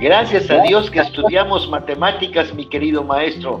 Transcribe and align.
Gracias 0.00 0.50
a 0.50 0.62
Dios 0.62 0.90
que 0.90 1.00
estudiamos 1.00 1.68
matemáticas, 1.68 2.54
mi 2.54 2.66
querido 2.66 3.02
maestro. 3.02 3.60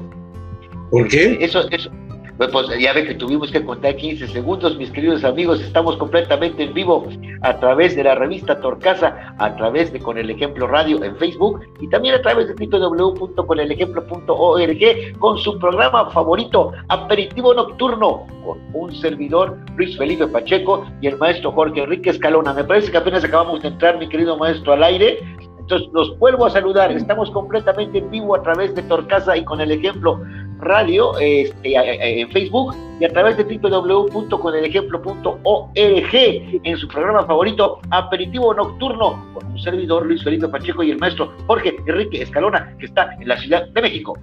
¿Por 0.90 1.08
qué? 1.08 1.38
Eso, 1.40 1.68
eso, 1.70 1.90
pues, 2.36 2.50
pues, 2.50 2.66
ya 2.78 2.92
ve 2.92 3.06
que 3.06 3.14
tuvimos 3.14 3.50
que 3.50 3.64
contar 3.64 3.96
15 3.96 4.28
segundos, 4.28 4.76
mis 4.76 4.90
queridos 4.90 5.24
amigos, 5.24 5.62
estamos 5.62 5.96
completamente 5.96 6.64
en 6.64 6.74
vivo 6.74 7.08
a 7.40 7.58
través 7.58 7.96
de 7.96 8.04
la 8.04 8.14
revista 8.14 8.60
Torcasa, 8.60 9.34
a 9.38 9.56
través 9.56 9.90
de 9.90 10.00
Con 10.00 10.18
el 10.18 10.28
Ejemplo 10.28 10.66
Radio 10.66 11.02
en 11.02 11.16
Facebook 11.16 11.62
y 11.80 11.88
también 11.88 12.16
a 12.16 12.20
través 12.20 12.48
de 12.48 12.66
www.conelejemplo.org 12.66 15.18
con 15.18 15.38
su 15.38 15.58
programa 15.58 16.10
favorito, 16.10 16.72
Aperitivo 16.88 17.54
Nocturno, 17.54 18.26
con 18.44 18.58
un 18.74 18.94
servidor, 18.94 19.56
Luis 19.76 19.96
Felipe 19.96 20.26
Pacheco 20.26 20.84
y 21.00 21.06
el 21.06 21.16
maestro 21.16 21.52
Jorge 21.52 21.84
Enrique 21.84 22.10
Escalona. 22.10 22.52
Me 22.52 22.64
parece 22.64 22.90
que 22.90 22.98
apenas 22.98 23.24
acabamos 23.24 23.62
de 23.62 23.68
entrar, 23.68 23.98
mi 23.98 24.10
querido 24.10 24.36
maestro, 24.36 24.74
al 24.74 24.82
aire. 24.82 25.20
Entonces, 25.66 25.88
los 25.92 26.16
vuelvo 26.20 26.46
a 26.46 26.50
saludar. 26.50 26.92
Estamos 26.92 27.28
completamente 27.32 27.98
en 27.98 28.08
vivo 28.08 28.36
a 28.36 28.42
través 28.42 28.72
de 28.76 28.82
Torcasa 28.82 29.36
y 29.36 29.44
con 29.44 29.60
el 29.60 29.72
ejemplo 29.72 30.22
radio 30.60 31.18
este, 31.18 32.20
en 32.20 32.30
Facebook 32.30 32.72
y 33.00 33.04
a 33.04 33.08
través 33.08 33.36
de 33.36 33.58
www.conelejemplo.org 33.58 35.74
en 35.74 36.76
su 36.76 36.86
programa 36.86 37.26
favorito 37.26 37.80
Aperitivo 37.90 38.54
Nocturno 38.54 39.26
con 39.34 39.44
un 39.44 39.58
servidor 39.58 40.06
Luis 40.06 40.22
Felipe 40.22 40.46
Pacheco 40.46 40.84
y 40.84 40.92
el 40.92 40.98
maestro 40.98 41.32
Jorge 41.48 41.74
Enrique 41.84 42.22
Escalona 42.22 42.72
que 42.78 42.86
está 42.86 43.12
en 43.20 43.26
la 43.26 43.36
Ciudad 43.36 43.66
de 43.66 43.82
México. 43.82 44.16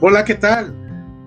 Hola, 0.00 0.24
¿qué 0.24 0.36
tal? 0.36 0.74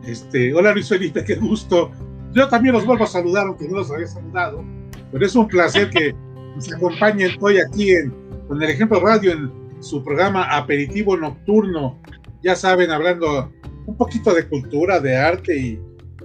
Este, 0.03 0.52
hola 0.55 0.73
Luis 0.73 0.89
Felipe, 0.89 1.23
qué 1.23 1.35
gusto. 1.35 1.91
Yo 2.33 2.49
también 2.49 2.73
los 2.73 2.88
vuelvo 2.88 3.03
a 3.03 3.08
saludar, 3.08 3.45
aunque 3.45 3.69
no 3.69 3.77
los 3.77 3.91
había 3.91 4.08
saludado, 4.08 4.66
pero 5.11 5.23
es 5.23 5.35
un 5.35 5.47
placer 5.47 5.91
que 5.91 6.16
nos 6.55 6.73
acompañen 6.73 7.38
hoy 7.39 7.59
aquí 7.59 7.91
en, 7.91 8.27
con 8.47 8.61
el 8.61 8.69
ejemplo 8.69 8.99
radio 8.99 9.31
en 9.31 9.52
su 9.80 10.03
programa 10.03 10.55
Aperitivo 10.55 11.16
Nocturno 11.17 11.99
ya 12.44 12.55
saben, 12.55 12.91
hablando 12.91 13.52
un 13.85 13.97
poquito 13.97 14.33
de 14.33 14.47
cultura, 14.47 14.99
de 14.99 15.17
arte 15.17 15.58
y, 15.58 15.80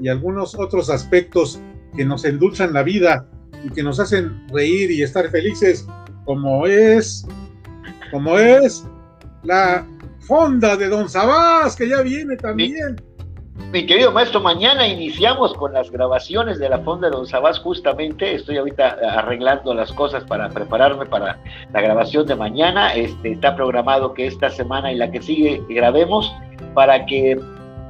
algunos 0.08 0.58
otros 0.58 0.91
aspectos 0.91 1.60
que 1.97 2.05
nos 2.05 2.24
endulzan 2.24 2.72
la 2.72 2.82
vida 2.82 3.28
y 3.64 3.70
que 3.70 3.82
nos 3.82 4.00
hacen 4.00 4.48
reír 4.48 4.91
y 4.91 5.02
estar 5.02 5.30
felices, 5.30 5.86
como 6.24 6.66
es, 6.66 7.24
como 8.10 8.36
es 8.38 8.84
la 9.44 9.86
fonda 10.20 10.77
de 10.77 10.88
Don 10.88 11.08
Sabás, 11.08 11.77
que 11.77 11.88
ya 11.88 12.02
viene 12.02 12.36
también. 12.36 12.97
Mi 13.55 13.86
querido 13.86 14.12
maestro, 14.12 14.41
mañana 14.41 14.86
iniciamos 14.86 15.55
con 15.55 15.72
las 15.75 15.91
grabaciones 15.91 16.58
de 16.58 16.69
la 16.69 16.78
Fonda 16.81 17.08
de 17.08 17.17
Don 17.17 17.27
Sabás, 17.27 17.59
justamente. 17.59 18.34
Estoy 18.34 18.56
ahorita 18.56 18.97
arreglando 19.11 19.75
las 19.75 19.92
cosas 19.92 20.25
para 20.25 20.48
prepararme 20.48 21.05
para 21.05 21.39
la 21.72 21.81
grabación 21.81 22.27
de 22.27 22.34
mañana. 22.34 22.94
Este, 22.94 23.33
está 23.33 23.55
programado 23.55 24.14
que 24.14 24.27
esta 24.27 24.48
semana 24.50 24.91
y 24.92 24.97
la 24.97 25.11
que 25.11 25.20
sigue 25.20 25.62
grabemos 25.69 26.33
para 26.75 27.05
que 27.05 27.39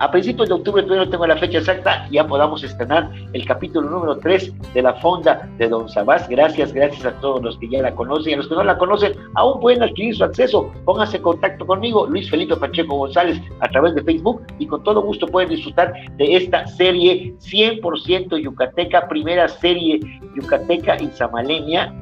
a 0.03 0.11
principios 0.11 0.48
de 0.48 0.55
octubre, 0.56 0.83
todavía 0.83 1.05
no 1.05 1.11
tengo 1.12 1.27
la 1.28 1.36
fecha 1.36 1.58
exacta, 1.58 2.08
ya 2.11 2.27
podamos 2.27 2.64
estrenar 2.64 3.08
el 3.34 3.47
capítulo 3.47 3.89
número 3.89 4.19
3 4.19 4.53
de 4.75 4.83
la 4.83 4.95
Fonda 4.95 5.48
de 5.58 5.69
Don 5.69 5.89
Sabás. 5.89 6.28
Gracias, 6.28 6.72
gracias 6.72 7.06
a 7.06 7.12
todos 7.20 7.41
los 7.41 7.56
que 7.58 7.69
ya 7.69 7.83
la 7.83 7.95
conocen 7.95 8.30
y 8.30 8.34
a 8.34 8.36
los 8.39 8.48
que 8.48 8.56
no 8.56 8.64
la 8.64 8.77
conocen, 8.77 9.12
aún 9.36 9.61
pueden 9.61 9.80
adquirir 9.84 10.17
su 10.17 10.25
acceso. 10.25 10.69
Pónganse 10.84 11.19
en 11.19 11.23
contacto 11.23 11.64
conmigo, 11.64 12.08
Luis 12.08 12.28
Felipe 12.28 12.56
Pacheco 12.56 12.97
González, 12.97 13.41
a 13.61 13.69
través 13.69 13.95
de 13.95 14.03
Facebook 14.03 14.42
y 14.58 14.67
con 14.67 14.83
todo 14.83 15.03
gusto 15.03 15.28
pueden 15.28 15.50
disfrutar 15.50 15.95
de 16.17 16.34
esta 16.34 16.67
serie 16.67 17.36
100% 17.39 18.42
yucateca, 18.42 19.06
primera 19.06 19.47
serie 19.47 20.00
yucateca 20.34 21.00
y 21.00 21.06
zamaleña 21.11 21.95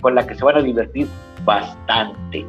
con 0.00 0.14
la 0.14 0.26
que 0.26 0.34
se 0.34 0.42
van 0.42 0.56
a 0.56 0.62
divertir 0.62 1.06
bastante. 1.44 2.46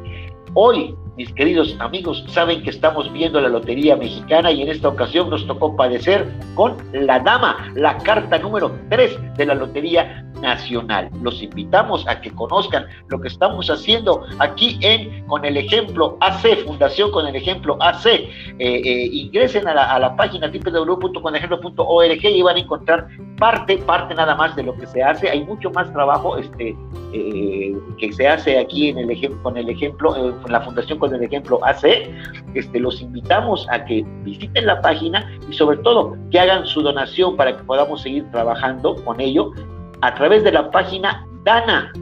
Hoy 0.54 0.96
mis 1.16 1.32
queridos 1.32 1.74
amigos, 1.80 2.24
saben 2.28 2.62
que 2.62 2.70
estamos 2.70 3.10
viendo 3.12 3.40
la 3.40 3.48
Lotería 3.48 3.96
Mexicana 3.96 4.52
y 4.52 4.62
en 4.62 4.68
esta 4.68 4.88
ocasión 4.88 5.30
nos 5.30 5.46
tocó 5.46 5.74
padecer 5.74 6.30
con 6.54 6.76
la 6.92 7.20
dama, 7.20 7.72
la 7.74 7.96
carta 7.98 8.38
número 8.38 8.78
3 8.90 9.36
de 9.36 9.46
la 9.46 9.54
Lotería 9.54 10.26
Nacional. 10.40 11.08
Los 11.22 11.42
invitamos 11.42 12.06
a 12.06 12.20
que 12.20 12.30
conozcan 12.30 12.86
lo 13.08 13.20
que 13.20 13.28
estamos 13.28 13.70
haciendo 13.70 14.22
aquí 14.38 14.78
en 14.82 15.26
Con 15.26 15.44
el 15.44 15.56
Ejemplo 15.56 16.18
AC, 16.20 16.64
Fundación 16.66 17.10
Con 17.10 17.26
el 17.26 17.36
Ejemplo 17.36 17.78
AC. 17.80 18.06
Eh, 18.06 18.28
eh, 18.58 19.08
ingresen 19.12 19.66
a 19.66 19.98
la, 19.98 20.16
página 20.16 20.50
www.conejemplo.org 20.50 22.24
y 22.24 22.42
van 22.42 22.56
a 22.56 22.58
encontrar 22.58 23.08
parte, 23.38 23.78
parte 23.78 24.14
nada 24.14 24.34
más 24.34 24.54
de 24.56 24.62
lo 24.62 24.74
que 24.76 24.86
se 24.86 25.02
hace. 25.02 25.30
Hay 25.30 25.44
mucho 25.44 25.70
más 25.70 25.90
trabajo 25.92 26.36
este, 26.36 26.76
eh, 27.12 27.74
que 27.98 28.12
se 28.12 28.28
hace 28.28 28.58
aquí 28.58 28.90
en 28.90 28.98
el 28.98 29.06
con 29.42 29.56
el 29.56 29.68
ejemplo, 29.68 30.14
en 30.16 30.52
la 30.52 30.60
Fundación 30.60 30.98
el 31.12 31.22
ejemplo 31.22 31.60
AC, 31.64 32.08
este, 32.54 32.80
los 32.80 33.00
invitamos 33.00 33.66
a 33.70 33.84
que 33.84 34.04
visiten 34.22 34.66
la 34.66 34.80
página 34.80 35.30
y 35.48 35.54
sobre 35.54 35.78
todo 35.78 36.16
que 36.30 36.40
hagan 36.40 36.66
su 36.66 36.82
donación 36.82 37.36
para 37.36 37.56
que 37.56 37.62
podamos 37.64 38.02
seguir 38.02 38.30
trabajando 38.30 38.96
con 39.04 39.20
ello 39.20 39.52
a 40.00 40.14
través 40.14 40.44
de 40.44 40.52
la 40.52 40.70
página 40.70 41.26
Dana. 41.44 41.92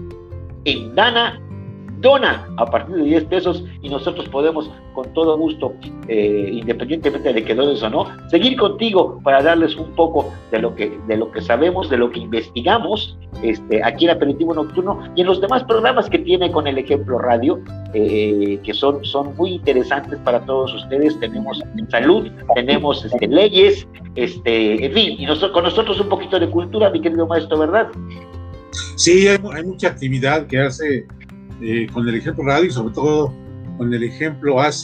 En 0.65 0.95
Dana 0.95 1.41
dona 2.05 2.47
a 2.59 2.67
partir 2.67 2.97
de 2.97 3.05
10 3.05 3.25
pesos 3.25 3.65
y 3.81 3.89
nosotros 3.89 4.29
podemos 4.29 4.71
con 4.93 5.13
todo 5.15 5.37
gusto, 5.39 5.75
eh, 6.07 6.51
independientemente 6.53 7.33
de 7.33 7.43
que 7.43 7.55
dones 7.55 7.83
o 7.83 7.89
no, 7.89 8.07
seguir 8.29 8.57
contigo 8.57 9.21
para 9.25 9.43
darles 9.43 9.75
un 9.75 9.91
poco 9.97 10.33
de 10.53 10.59
lo 10.61 10.75
que, 10.77 10.97
de 11.09 11.17
lo 11.17 11.33
que 11.33 11.41
sabemos, 11.41 11.89
de 11.89 11.97
lo 11.97 12.11
que 12.13 12.21
investigamos 12.21 13.17
este, 13.43 13.83
aquí 13.83 14.05
en 14.05 14.11
Aperitivo 14.13 14.55
Nocturno 14.55 15.03
y 15.17 15.23
en 15.23 15.27
los 15.27 15.41
demás 15.41 15.65
programas 15.65 16.09
que 16.11 16.19
tiene 16.19 16.53
con 16.53 16.67
el 16.67 16.77
Ejemplo 16.77 17.19
Radio, 17.19 17.59
eh, 17.95 18.61
que 18.63 18.75
son, 18.75 19.03
son 19.05 19.35
muy 19.37 19.55
interesantes 19.55 20.19
para 20.25 20.45
todos 20.45 20.75
ustedes. 20.75 21.19
Tenemos 21.19 21.61
salud, 21.89 22.31
tenemos 22.55 23.03
este, 23.05 23.27
leyes, 23.27 23.89
este, 24.15 24.85
en 24.85 24.93
fin, 24.93 25.17
y 25.19 25.25
nosotros, 25.25 25.53
con 25.53 25.65
nosotros 25.65 25.99
un 26.01 26.11
poquito 26.11 26.39
de 26.39 26.51
cultura, 26.51 26.91
mi 26.91 27.01
querido 27.01 27.27
maestro, 27.27 27.59
¿verdad? 27.59 27.89
Sí, 28.97 29.27
hay 29.27 29.65
mucha 29.65 29.89
actividad 29.89 30.47
que 30.47 30.61
hace 30.61 31.07
eh, 31.61 31.87
con 31.93 32.09
el 32.09 32.15
ejemplo 32.15 32.45
radio 32.45 32.67
y 32.67 32.71
sobre 32.71 32.95
todo 32.95 33.33
con 33.79 33.93
el 33.93 34.03
ejemplo 34.05 34.61
AC, 34.61 34.83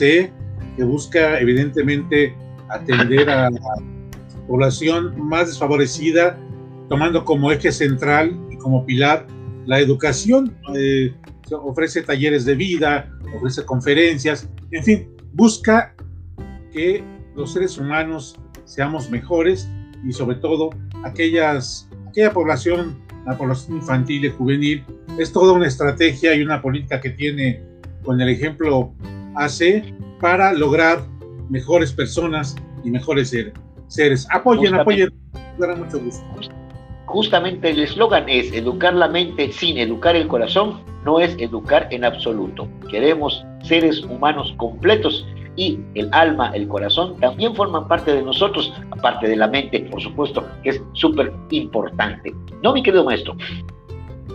que 0.76 0.84
busca 0.84 1.38
evidentemente 1.40 2.34
atender 2.68 3.28
a 3.30 3.50
la 3.50 3.60
población 4.46 5.14
más 5.28 5.48
desfavorecida, 5.48 6.38
tomando 6.88 7.24
como 7.24 7.52
eje 7.52 7.70
central 7.72 8.38
y 8.50 8.56
como 8.56 8.84
pilar 8.84 9.26
la 9.66 9.80
educación. 9.80 10.56
Eh, 10.74 11.14
ofrece 11.52 12.02
talleres 12.02 12.44
de 12.44 12.54
vida, 12.54 13.10
ofrece 13.36 13.64
conferencias, 13.64 14.48
en 14.70 14.84
fin, 14.84 15.08
busca 15.32 15.94
que 16.72 17.02
los 17.34 17.52
seres 17.52 17.76
humanos 17.78 18.38
seamos 18.64 19.10
mejores 19.10 19.68
y 20.06 20.12
sobre 20.12 20.36
todo 20.36 20.70
aquellas, 21.04 21.88
aquella 22.08 22.32
población 22.32 22.98
la 23.26 23.36
población 23.36 23.78
infantil 23.78 24.24
y 24.24 24.30
juvenil. 24.30 24.84
Es 25.18 25.32
toda 25.32 25.52
una 25.52 25.66
estrategia 25.66 26.34
y 26.34 26.42
una 26.42 26.60
política 26.62 27.00
que 27.00 27.10
tiene 27.10 27.62
con 28.04 28.20
el 28.20 28.28
ejemplo 28.28 28.92
AC 29.36 29.84
para 30.20 30.52
lograr 30.52 31.02
mejores 31.48 31.92
personas 31.92 32.56
y 32.84 32.90
mejores 32.90 33.34
seres. 33.88 34.26
Apoyen, 34.30 34.74
apoyen, 34.74 35.10
dará 35.58 35.76
mucho 35.76 35.98
gusto. 35.98 36.24
Justamente 37.06 37.70
el 37.70 37.80
eslogan 37.80 38.28
es 38.28 38.52
educar 38.52 38.94
la 38.94 39.08
mente 39.08 39.50
sin 39.52 39.78
educar 39.78 40.14
el 40.14 40.28
corazón, 40.28 40.80
no 41.04 41.18
es 41.18 41.34
educar 41.38 41.88
en 41.90 42.04
absoluto. 42.04 42.68
Queremos 42.88 43.44
seres 43.64 44.02
humanos 44.04 44.54
completos 44.58 45.26
y 45.56 45.78
el 45.94 46.08
alma, 46.12 46.50
el 46.54 46.68
corazón 46.68 47.16
también 47.20 47.54
forman 47.54 47.88
parte 47.88 48.12
de 48.12 48.22
nosotros, 48.22 48.72
aparte 48.90 49.28
de 49.28 49.36
la 49.36 49.48
mente, 49.48 49.80
por 49.90 50.00
supuesto, 50.00 50.46
que 50.62 50.70
es 50.70 50.82
súper 50.92 51.32
importante. 51.50 52.34
¿No, 52.62 52.72
mi 52.72 52.82
querido 52.82 53.04
maestro? 53.04 53.36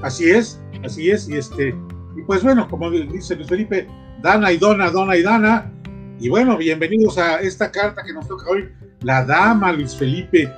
Así 0.04 0.30
es, 0.30 0.62
así 0.84 1.10
es, 1.10 1.30
y 1.30 1.38
este, 1.38 1.76
y 2.16 2.22
pues 2.24 2.44
bueno, 2.44 2.68
como 2.70 2.92
dice 2.92 3.36
Luis 3.36 3.48
Felipe, 3.48 3.88
Dana 4.22 4.52
y 4.52 4.58
Dona, 4.58 4.90
Dona 4.92 5.16
y 5.16 5.24
Dana, 5.24 5.72
y 6.20 6.30
bueno, 6.30 6.58
bienvenidos 6.58 7.18
a 7.18 7.40
esta 7.40 7.72
carta 7.72 8.04
que 8.04 8.14
nos 8.14 8.28
toca 8.28 8.50
hoy, 8.50 8.70
la 9.02 9.26
dama 9.26 9.72
Luis 9.74 9.96
Felipe. 9.96 10.52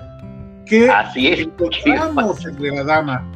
¿Qué 0.65 0.89
Así 0.89 1.27
es, 1.27 1.39
encontramos 1.39 2.45
entre 2.45 2.71
la 2.71 2.83
dama? 2.83 3.31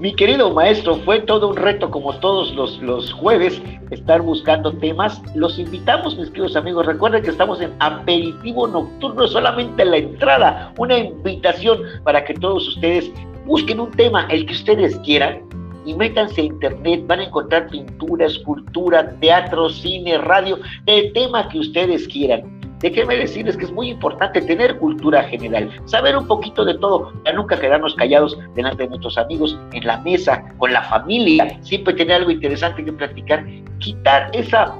Mi 0.00 0.12
querido 0.12 0.52
maestro, 0.52 0.96
fue 0.96 1.20
todo 1.20 1.48
un 1.48 1.56
reto 1.56 1.88
como 1.88 2.12
todos 2.18 2.52
los, 2.56 2.82
los 2.82 3.12
jueves 3.12 3.62
estar 3.92 4.22
buscando 4.22 4.72
temas. 4.72 5.22
Los 5.36 5.56
invitamos, 5.56 6.18
mis 6.18 6.30
queridos 6.30 6.56
amigos. 6.56 6.86
Recuerden 6.86 7.22
que 7.22 7.30
estamos 7.30 7.60
en 7.60 7.72
aperitivo 7.78 8.66
nocturno, 8.66 9.28
solamente 9.28 9.84
la 9.84 9.98
entrada, 9.98 10.74
una 10.78 10.98
invitación 10.98 11.78
para 12.02 12.24
que 12.24 12.34
todos 12.34 12.66
ustedes 12.68 13.08
busquen 13.46 13.78
un 13.78 13.90
tema, 13.92 14.26
el 14.30 14.46
que 14.46 14.54
ustedes 14.54 14.96
quieran, 14.98 15.40
y 15.84 15.94
métanse 15.94 16.40
a 16.40 16.44
internet, 16.44 17.04
van 17.06 17.20
a 17.20 17.24
encontrar 17.24 17.68
pintura, 17.68 18.26
escultura, 18.26 19.14
teatro, 19.20 19.68
cine, 19.68 20.18
radio, 20.18 20.58
el 20.86 21.12
tema 21.12 21.48
que 21.48 21.58
ustedes 21.58 22.08
quieran 22.08 22.54
déjenme 22.90 23.16
decirles 23.16 23.56
que 23.56 23.64
es 23.64 23.72
muy 23.72 23.88
importante 23.88 24.42
tener 24.42 24.76
cultura 24.76 25.22
general, 25.24 25.70
saber 25.86 26.18
un 26.18 26.26
poquito 26.26 26.66
de 26.66 26.74
todo, 26.74 27.14
ya 27.24 27.32
nunca 27.32 27.58
quedarnos 27.58 27.94
callados 27.94 28.38
delante 28.54 28.82
de 28.82 28.90
nuestros 28.90 29.16
amigos 29.16 29.58
en 29.72 29.86
la 29.86 29.98
mesa, 30.02 30.44
con 30.58 30.70
la 30.70 30.82
familia, 30.82 31.58
siempre 31.62 31.94
tener 31.94 32.16
algo 32.16 32.30
interesante 32.30 32.84
que 32.84 32.92
platicar, 32.92 33.46
quitar 33.78 34.30
esa 34.34 34.74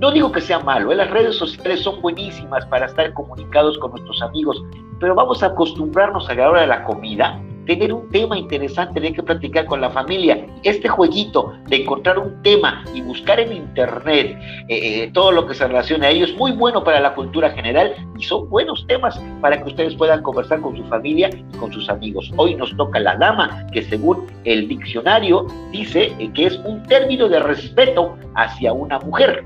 no 0.00 0.10
digo 0.10 0.32
que 0.32 0.40
sea 0.40 0.60
malo, 0.60 0.92
¿eh? 0.92 0.96
las 0.96 1.10
redes 1.10 1.36
sociales 1.36 1.80
son 1.80 2.00
buenísimas 2.00 2.64
para 2.66 2.86
estar 2.86 3.12
comunicados 3.12 3.76
con 3.78 3.90
nuestros 3.90 4.20
amigos, 4.22 4.62
pero 4.98 5.14
vamos 5.14 5.42
a 5.42 5.46
acostumbrarnos 5.46 6.28
a 6.28 6.34
la 6.34 6.48
hora 6.48 6.62
de 6.62 6.66
la 6.66 6.84
comida, 6.84 7.38
tener 7.70 7.92
un 7.92 8.08
tema 8.08 8.36
interesante, 8.36 8.94
tener 8.94 9.14
que 9.14 9.22
platicar 9.22 9.64
con 9.66 9.80
la 9.80 9.90
familia. 9.90 10.44
Este 10.64 10.88
jueguito 10.88 11.54
de 11.68 11.76
encontrar 11.76 12.18
un 12.18 12.42
tema 12.42 12.82
y 12.92 13.00
buscar 13.00 13.38
en 13.38 13.52
internet 13.52 14.36
eh, 14.66 15.04
eh, 15.04 15.10
todo 15.14 15.30
lo 15.30 15.46
que 15.46 15.54
se 15.54 15.68
relaciona 15.68 16.08
a 16.08 16.10
ello 16.10 16.24
es 16.24 16.34
muy 16.34 16.50
bueno 16.50 16.82
para 16.82 16.98
la 16.98 17.14
cultura 17.14 17.48
general 17.50 17.94
y 18.18 18.24
son 18.24 18.50
buenos 18.50 18.84
temas 18.88 19.20
para 19.40 19.62
que 19.62 19.68
ustedes 19.68 19.94
puedan 19.94 20.20
conversar 20.20 20.60
con 20.60 20.76
su 20.76 20.82
familia 20.86 21.30
y 21.30 21.56
con 21.58 21.72
sus 21.72 21.88
amigos. 21.88 22.32
Hoy 22.38 22.56
nos 22.56 22.76
toca 22.76 22.98
la 22.98 23.14
dama, 23.16 23.64
que 23.72 23.82
según 23.82 24.26
el 24.42 24.66
diccionario 24.66 25.46
dice 25.70 26.12
que 26.34 26.46
es 26.46 26.56
un 26.64 26.82
término 26.88 27.28
de 27.28 27.38
respeto 27.38 28.18
hacia 28.34 28.72
una 28.72 28.98
mujer. 28.98 29.44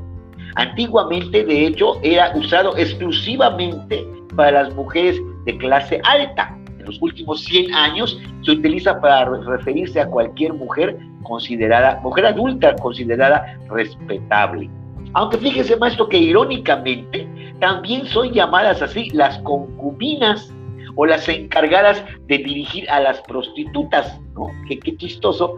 Antiguamente, 0.57 1.45
de 1.45 1.67
hecho, 1.67 1.99
era 2.03 2.33
usado 2.35 2.75
exclusivamente 2.79 4.03
para 4.35 4.63
las 4.63 4.75
mujeres 4.75 5.21
de 5.45 5.59
clase 5.59 6.01
alta. 6.05 6.57
Los 6.85 7.01
últimos 7.01 7.45
100 7.45 7.75
años 7.75 8.21
se 8.43 8.51
utiliza 8.53 9.01
para 9.01 9.25
referirse 9.25 10.01
a 10.01 10.07
cualquier 10.07 10.53
mujer 10.55 10.99
considerada, 11.23 12.01
mujer 12.03 12.27
adulta 12.27 12.75
considerada 12.77 13.59
respetable. 13.71 14.71
Aunque 15.15 15.39
fíjese, 15.39 15.77
maestro, 15.77 16.09
que 16.09 16.19
irónicamente 16.19 17.29
también 17.61 18.07
son 18.07 18.33
llamadas 18.33 18.83
así 18.83 19.11
las 19.11 19.39
concubinas 19.39 20.53
o 20.97 21.07
las 21.07 21.29
encargadas 21.29 22.05
de 22.27 22.39
dirigir 22.39 22.89
a 22.91 23.01
las 23.01 23.21
prostitutas, 23.23 24.21
¿no? 24.35 24.49
Qué, 24.69 24.79
qué 24.79 24.97
chistoso. 24.97 25.57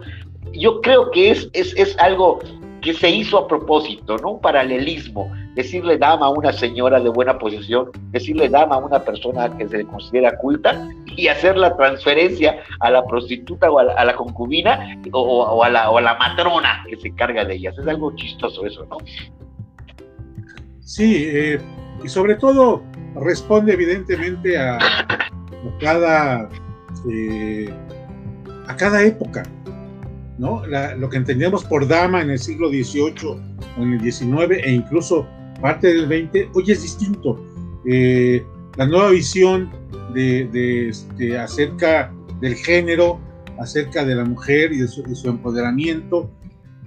Yo 0.53 0.81
creo 0.81 1.11
que 1.11 1.31
es, 1.31 1.49
es, 1.53 1.75
es 1.75 1.97
algo 1.99 2.39
que 2.87 2.93
se 2.93 3.09
hizo 3.09 3.37
a 3.37 3.47
propósito, 3.49 4.15
¿no? 4.19 4.31
Un 4.31 4.39
paralelismo, 4.39 5.29
decirle 5.55 5.97
dama 5.97 6.27
a 6.27 6.29
una 6.29 6.53
señora 6.53 7.01
de 7.01 7.09
buena 7.09 7.37
posición, 7.37 7.91
decirle 8.11 8.47
dama 8.47 8.75
a 8.75 8.77
una 8.77 9.03
persona 9.03 9.49
que 9.57 9.67
se 9.67 9.79
le 9.79 9.85
considera 9.85 10.37
culta 10.37 10.87
y 11.05 11.27
hacer 11.27 11.57
la 11.57 11.75
transferencia 11.75 12.63
a 12.79 12.89
la 12.89 13.05
prostituta 13.05 13.69
o 13.69 13.79
a 13.79 14.05
la, 14.05 14.15
concubina 14.15 14.97
o, 15.11 15.61
a 15.61 15.69
la, 15.69 16.15
matrona 16.17 16.85
que 16.87 16.95
se 16.95 17.13
carga 17.13 17.43
de 17.43 17.55
ellas. 17.55 17.77
Es 17.77 17.85
algo 17.85 18.15
chistoso 18.15 18.65
eso, 18.65 18.85
¿no? 18.85 18.99
Sí, 20.79 21.25
eh, 21.27 21.59
y 22.05 22.07
sobre 22.07 22.35
todo 22.35 22.83
responde 23.15 23.73
evidentemente 23.73 24.57
a, 24.57 24.77
cada, 25.81 26.47
eh, 27.11 27.69
a 28.65 28.77
cada 28.77 29.03
época. 29.03 29.43
¿No? 30.37 30.63
lo 30.65 31.09
que 31.09 31.17
entendíamos 31.17 31.63
por 31.63 31.87
dama 31.87 32.21
en 32.21 32.29
el 32.29 32.39
siglo 32.39 32.69
XVIII 32.69 33.27
o 33.77 33.81
en 33.81 33.93
el 33.93 34.11
XIX 34.11 34.63
e 34.63 34.71
incluso 34.71 35.27
parte 35.61 35.87
del 35.87 36.07
XX, 36.07 36.49
hoy 36.53 36.71
es 36.71 36.81
distinto. 36.83 37.43
Eh, 37.85 38.45
la 38.75 38.85
nueva 38.85 39.09
visión 39.09 39.71
de, 40.13 40.89
este, 40.89 41.37
acerca 41.37 42.13
del 42.41 42.55
género, 42.55 43.19
acerca 43.59 44.05
de 44.05 44.15
la 44.15 44.23
mujer 44.23 44.71
y 44.71 44.77
de 44.77 44.87
su, 44.87 45.03
empoderamiento, 45.27 46.29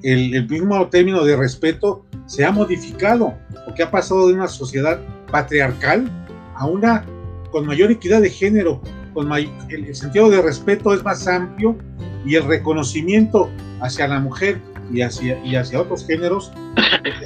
el, 0.03 0.49
mismo 0.49 0.89
término 0.89 1.25
de 1.25 1.37
respeto 1.37 2.07
se 2.27 2.45
ha 2.45 2.53
modificado, 2.53 3.35
porque 3.65 3.83
ha 3.83 3.91
pasado 3.91 4.29
de 4.29 4.35
una 4.35 4.49
sociedad 4.49 5.01
patriarcal 5.31 6.09
a 6.55 6.67
una 6.67 7.05
con 7.51 7.67
mayor 7.67 7.91
equidad 7.91 8.23
de 8.23 8.31
género, 8.31 8.81
con 9.13 9.31
el 9.33 9.95
sentido 9.95 10.31
de 10.31 10.41
respeto 10.41 10.95
es 10.95 11.03
más 11.03 11.27
amplio 11.27 11.77
y 12.25 12.35
el 12.37 12.45
reconocimiento 12.45 13.51
hacia 13.81 14.09
la 14.09 14.21
mujer 14.21 14.61
y 14.93 15.03
hacia, 15.03 15.43
y 15.45 15.57
hacia 15.57 15.81
otros 15.81 16.07
géneros 16.07 16.53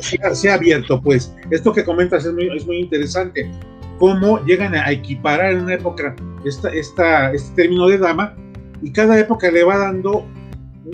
se 0.33 0.51
ha 0.51 0.55
abierto. 0.55 1.01
Pues 1.01 1.35
esto 1.51 1.73
que 1.73 1.85
comentas 1.85 2.25
es 2.25 2.33
muy, 2.33 2.49
es 2.57 2.67
muy 2.67 2.79
interesante. 2.79 3.51
Cómo 3.99 4.45
llegan 4.45 4.75
a 4.75 4.91
equiparar 4.91 5.53
en 5.53 5.63
una 5.63 5.75
época 5.75 6.15
esta, 6.45 6.69
esta, 6.71 7.33
este 7.33 7.63
término 7.63 7.87
de 7.89 7.99
dama 7.99 8.35
y 8.83 8.91
cada 8.91 9.19
época 9.19 9.51
le 9.51 9.65
va 9.65 9.79
dando 9.79 10.27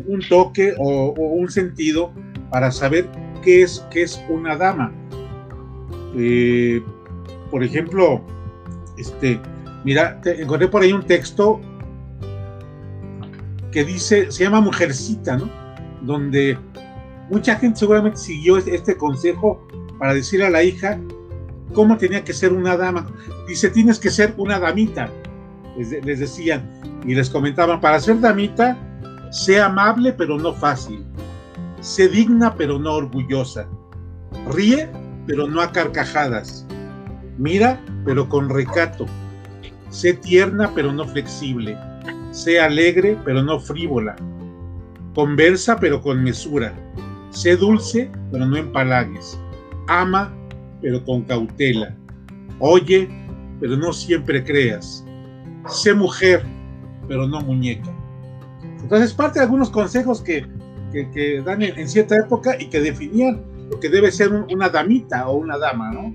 un 0.06 0.20
toque 0.28 0.74
o, 0.78 1.12
un 1.12 1.50
sentido 1.50 2.12
para 2.50 2.70
saber 2.70 3.08
qué 3.42 3.62
es, 3.62 3.84
qué 3.90 4.02
es 4.02 4.22
una 4.28 4.56
dama. 4.56 4.92
Eh, 6.16 6.82
por 7.50 7.64
ejemplo, 7.64 8.20
este, 8.98 9.40
mira, 9.84 10.20
encontré 10.24 10.68
por 10.68 10.82
ahí 10.82 10.92
un 10.92 11.04
texto 11.04 11.60
que 13.72 13.84
dice, 13.84 14.30
se 14.30 14.44
llama 14.44 14.60
Mujercita, 14.60 15.36
¿no? 15.36 15.48
Donde 16.02 16.58
mucha 17.30 17.56
gente 17.56 17.78
seguramente 17.78 18.18
siguió 18.18 18.56
este, 18.56 18.74
este 18.74 18.96
consejo 18.96 19.66
para 19.98 20.14
decir 20.14 20.42
a 20.42 20.50
la 20.50 20.62
hija 20.62 20.98
cómo 21.72 21.96
tenía 21.96 22.24
que 22.24 22.32
ser 22.32 22.52
una 22.52 22.76
dama. 22.76 23.06
Dice, 23.46 23.70
tienes 23.70 23.98
que 23.98 24.10
ser 24.10 24.34
una 24.36 24.58
damita, 24.58 25.08
les, 25.76 26.04
les 26.04 26.18
decían. 26.18 26.68
Y 27.06 27.14
les 27.14 27.30
comentaban, 27.30 27.80
para 27.80 28.00
ser 28.00 28.20
damita, 28.20 28.76
sé 29.30 29.60
amable 29.60 30.12
pero 30.12 30.38
no 30.38 30.52
fácil. 30.52 31.04
Sé 31.80 32.08
digna 32.08 32.54
pero 32.56 32.78
no 32.78 32.94
orgullosa. 32.94 33.68
Ríe 34.50 34.90
pero 35.26 35.46
no 35.46 35.60
a 35.60 35.72
carcajadas. 35.72 36.66
Mira 37.38 37.80
pero 38.04 38.28
con 38.28 38.48
recato. 38.48 39.06
Sé 39.88 40.14
tierna 40.14 40.70
pero 40.74 40.92
no 40.92 41.06
flexible 41.06 41.76
Sé 42.30 42.60
alegre, 42.60 43.18
pero 43.24 43.42
no 43.42 43.58
frívola. 43.58 44.16
Conversa, 45.14 45.76
pero 45.78 46.00
con 46.00 46.22
mesura. 46.22 46.72
Sé 47.30 47.56
dulce, 47.56 48.10
pero 48.30 48.46
no 48.46 48.56
empalagues. 48.56 49.38
Ama, 49.88 50.32
pero 50.80 51.04
con 51.04 51.22
cautela. 51.22 51.96
Oye, 52.60 53.08
pero 53.60 53.76
no 53.76 53.92
siempre 53.92 54.44
creas. 54.44 55.04
Sé 55.68 55.94
mujer, 55.94 56.44
pero 57.08 57.26
no 57.26 57.40
muñeca. 57.40 57.90
Entonces, 58.82 59.12
parte 59.12 59.38
de 59.38 59.44
algunos 59.44 59.70
consejos 59.70 60.22
que, 60.22 60.46
dan 61.44 61.62
en, 61.62 61.88
cierta 61.88 62.16
época 62.16 62.56
y 62.58 62.66
que 62.66 62.80
definían 62.80 63.44
lo 63.70 63.78
que 63.78 63.88
debe 63.88 64.10
ser 64.10 64.32
una 64.32 64.68
damita 64.68 65.28
o 65.28 65.36
una 65.36 65.58
dama, 65.58 65.92
¿no? 65.92 66.14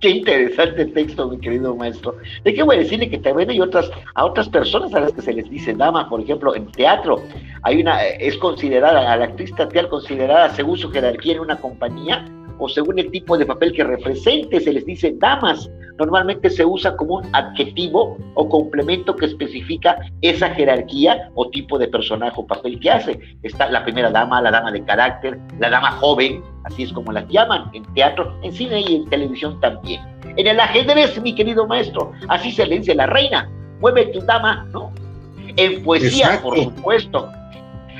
Qué 0.00 0.10
interesante 0.10 0.84
texto, 0.86 1.28
mi 1.28 1.38
querido 1.38 1.74
maestro. 1.74 2.16
¿De 2.44 2.52
qué 2.52 2.62
voy 2.62 2.76
a 2.76 2.78
decirle 2.80 3.08
que 3.08 3.18
también 3.18 3.50
hay 3.50 3.60
otras, 3.60 3.90
a 4.14 4.26
otras 4.26 4.48
personas 4.48 4.92
a 4.94 5.00
las 5.00 5.12
que 5.12 5.22
se 5.22 5.32
les 5.32 5.48
dice 5.48 5.72
dama? 5.72 6.08
Por 6.08 6.20
ejemplo, 6.20 6.54
en 6.54 6.70
teatro, 6.72 7.22
hay 7.62 7.80
una, 7.80 8.04
es 8.04 8.36
considerada, 8.36 9.10
a 9.10 9.16
la 9.16 9.24
actriz 9.24 9.54
teatral 9.54 9.88
considerada 9.88 10.50
según 10.54 10.76
su 10.76 10.90
jerarquía 10.90 11.34
en 11.34 11.40
una 11.40 11.56
compañía, 11.56 12.24
o 12.58 12.68
según 12.68 12.98
el 12.98 13.10
tipo 13.10 13.36
de 13.36 13.46
papel 13.46 13.72
que 13.72 13.84
represente, 13.84 14.60
se 14.60 14.72
les 14.72 14.84
dice 14.86 15.14
damas. 15.18 15.70
Normalmente 15.98 16.50
se 16.50 16.64
usa 16.64 16.94
como 16.96 17.16
un 17.16 17.34
adjetivo 17.34 18.18
o 18.34 18.48
complemento 18.48 19.16
que 19.16 19.26
especifica 19.26 19.96
esa 20.20 20.50
jerarquía 20.50 21.30
o 21.34 21.48
tipo 21.48 21.78
de 21.78 21.88
personaje 21.88 22.34
o 22.36 22.46
papel 22.46 22.78
que 22.80 22.90
hace. 22.90 23.18
Está 23.42 23.70
la 23.70 23.82
primera 23.82 24.10
dama, 24.10 24.42
la 24.42 24.50
dama 24.50 24.72
de 24.72 24.84
carácter, 24.84 25.38
la 25.58 25.70
dama 25.70 25.92
joven, 25.92 26.42
así 26.64 26.82
es 26.82 26.92
como 26.92 27.12
las 27.12 27.26
llaman 27.28 27.70
en 27.72 27.84
teatro, 27.94 28.38
en 28.42 28.52
cine 28.52 28.82
y 28.86 28.96
en 28.96 29.08
televisión 29.08 29.58
también. 29.60 30.02
En 30.36 30.46
el 30.46 30.60
ajedrez, 30.60 31.20
mi 31.22 31.34
querido 31.34 31.66
maestro, 31.66 32.12
así 32.28 32.50
se 32.52 32.66
le 32.66 32.78
dice 32.78 32.94
la 32.94 33.06
reina, 33.06 33.50
mueve 33.80 34.06
tu 34.06 34.20
dama, 34.20 34.66
¿no? 34.72 34.92
En 35.56 35.82
poesía, 35.82 36.40
por 36.42 36.58
supuesto, 36.58 37.30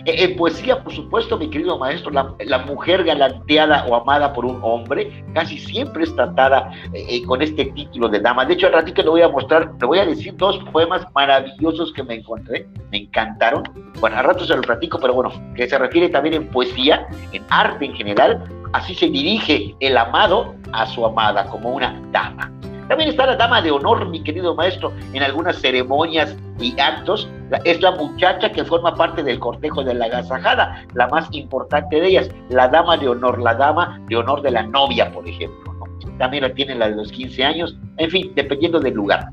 en 0.07 0.37
poesía, 0.37 0.83
por 0.83 0.93
supuesto, 0.93 1.37
mi 1.37 1.51
querido 1.51 1.79
maestro, 1.79 2.11
la, 2.13 2.59
mujer 2.67 3.05
galanteada 3.05 3.85
o 3.87 3.97
amada 3.97 4.33
por 4.33 4.45
un 4.45 4.59
hombre 4.63 5.25
casi 5.35 5.59
siempre 5.59 6.05
es 6.05 6.15
tratada 6.15 6.71
eh, 6.93 7.05
eh, 7.09 7.23
con 7.25 7.43
este 7.43 7.67
título 7.67 8.09
de 8.09 8.21
dama. 8.21 8.45
De 8.45 8.55
hecho, 8.55 8.67
al 8.69 8.73
ratito 8.73 9.03
le 9.03 9.11
voy 9.11 9.23
a 9.23 9.29
mostrar, 9.29 9.73
le 9.81 9.87
voy 9.87 9.99
a 9.99 10.07
decir 10.07 10.37
dos 10.37 10.59
poemas 10.73 11.07
maravillosos 11.15 11.93
que 11.93 12.03
me 12.03 12.15
encontré, 12.15 12.67
me 12.91 12.99
encantaron. 12.99 13.65
Bueno, 14.01 14.17
al 14.17 14.25
rato 14.25 14.45
se 14.45 14.55
lo 14.55 14.63
platico, 14.63 14.99
pero 15.01 15.15
bueno, 15.15 15.33
que 15.55 15.69
se 15.69 15.79
refiere 15.79 16.09
también 16.09 16.35
en 16.35 16.49
poesía, 16.49 17.07
en 17.33 17.45
arte 17.51 17.87
en 17.87 17.95
general. 17.95 18.45
Así 18.73 18.95
se 18.95 19.09
dirige 19.09 19.75
el 19.81 19.97
amado 19.97 20.55
a 20.73 20.87
su 20.87 21.05
amada 21.05 21.47
como 21.47 21.71
una 21.71 22.01
dama. 22.13 22.53
También 22.89 23.11
está 23.11 23.27
la 23.27 23.37
dama 23.37 23.61
de 23.63 23.71
honor, 23.71 24.09
mi 24.09 24.23
querido 24.23 24.55
maestro, 24.55 24.93
en 25.13 25.23
algunas 25.23 25.61
ceremonias 25.61 26.37
y 26.61 26.79
actos. 26.79 27.29
Es 27.65 27.81
la 27.81 27.93
muchacha 27.93 28.51
que 28.51 28.65
forma 28.65 28.95
parte 28.95 29.23
del 29.23 29.39
cortejo 29.39 29.83
de 29.83 29.95
la 29.95 30.07
agasajada, 30.07 30.85
la 30.95 31.09
más 31.09 31.29
importante 31.33 32.01
de 32.01 32.09
ellas, 32.09 32.31
la 32.49 32.69
dama 32.69 32.97
de 32.97 33.09
honor, 33.09 33.41
la 33.41 33.55
dama 33.55 34.01
de 34.09 34.17
honor 34.17 34.43
de 34.43 34.53
la 34.53 34.63
novia, 34.63 35.11
por 35.13 35.27
ejemplo. 35.29 35.75
También 36.19 36.45
la 36.45 36.55
tiene 36.55 36.75
la 36.75 36.89
de 36.89 36.97
los 36.97 37.11
15 37.11 37.45
años, 37.45 37.77
en 37.99 38.11
fin, 38.11 38.33
dependiendo 38.35 38.79
del 38.79 38.95
lugar. 38.95 39.29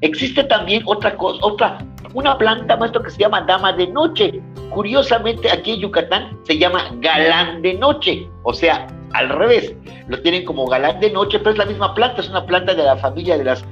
Existe 0.00 0.44
también 0.44 0.82
otra 0.86 1.16
cosa, 1.16 1.38
otra, 1.42 1.78
una 2.14 2.36
planta, 2.36 2.76
maestro, 2.76 3.02
que 3.02 3.10
se 3.10 3.18
llama 3.18 3.40
dama 3.42 3.72
de 3.72 3.86
noche. 3.88 4.40
Curiosamente, 4.70 5.50
aquí 5.50 5.72
en 5.72 5.80
Yucatán 5.80 6.38
se 6.44 6.58
llama 6.58 6.90
galán 7.00 7.62
de 7.62 7.74
noche, 7.74 8.28
o 8.42 8.52
sea, 8.52 8.86
al 9.12 9.28
revés, 9.30 9.74
lo 10.08 10.20
tienen 10.22 10.44
como 10.44 10.66
galán 10.66 11.00
de 11.00 11.10
noche, 11.10 11.38
pero 11.38 11.50
es 11.50 11.58
la 11.58 11.66
misma 11.66 11.94
planta, 11.94 12.20
es 12.20 12.28
una 12.28 12.44
planta 12.44 12.74
de 12.74 12.82
la 12.82 12.96
familia 12.96 13.38
de 13.38 13.44
las 13.44 13.64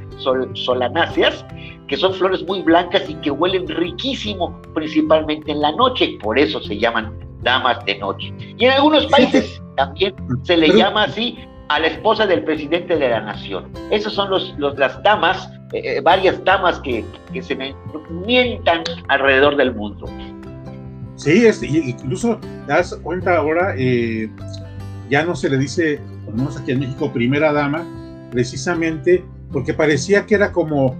solanáceas, 0.54 1.44
que 1.88 1.96
son 1.96 2.14
flores 2.14 2.42
muy 2.44 2.62
blancas 2.62 3.08
y 3.08 3.14
que 3.16 3.30
huelen 3.30 3.68
riquísimo, 3.68 4.60
principalmente 4.74 5.52
en 5.52 5.60
la 5.60 5.72
noche, 5.72 6.18
por 6.22 6.38
eso 6.38 6.60
se 6.60 6.78
llaman 6.78 7.12
damas 7.42 7.84
de 7.84 7.98
noche. 7.98 8.32
Y 8.58 8.64
en 8.64 8.72
algunos 8.72 9.06
países 9.06 9.62
también 9.76 10.14
se 10.42 10.56
le 10.56 10.68
llama 10.68 11.04
así 11.04 11.38
a 11.68 11.80
la 11.80 11.88
esposa 11.88 12.26
del 12.26 12.44
presidente 12.44 12.96
de 12.96 13.08
la 13.08 13.20
nación. 13.20 13.70
Esas 13.90 14.12
son 14.12 14.30
los, 14.30 14.54
las 14.58 15.02
damas, 15.02 15.50
eh, 15.72 15.96
eh, 15.96 16.00
varias 16.00 16.42
damas 16.44 16.78
que, 16.80 17.04
que 17.32 17.42
se 17.42 17.56
mientan 18.10 18.82
alrededor 19.08 19.56
del 19.56 19.74
mundo. 19.74 20.06
Sí, 21.16 21.46
es, 21.46 21.62
incluso 21.62 22.38
das 22.66 22.94
cuenta 23.02 23.38
ahora, 23.38 23.74
eh, 23.78 24.28
ya 25.08 25.24
no 25.24 25.34
se 25.34 25.48
le 25.48 25.58
dice, 25.58 26.00
por 26.24 26.34
lo 26.34 26.38
menos 26.38 26.56
aquí 26.56 26.72
en 26.72 26.80
México, 26.80 27.12
primera 27.12 27.52
dama, 27.52 27.86
precisamente 28.30 29.24
porque 29.52 29.72
parecía 29.72 30.26
que 30.26 30.34
era 30.34 30.52
como 30.52 30.96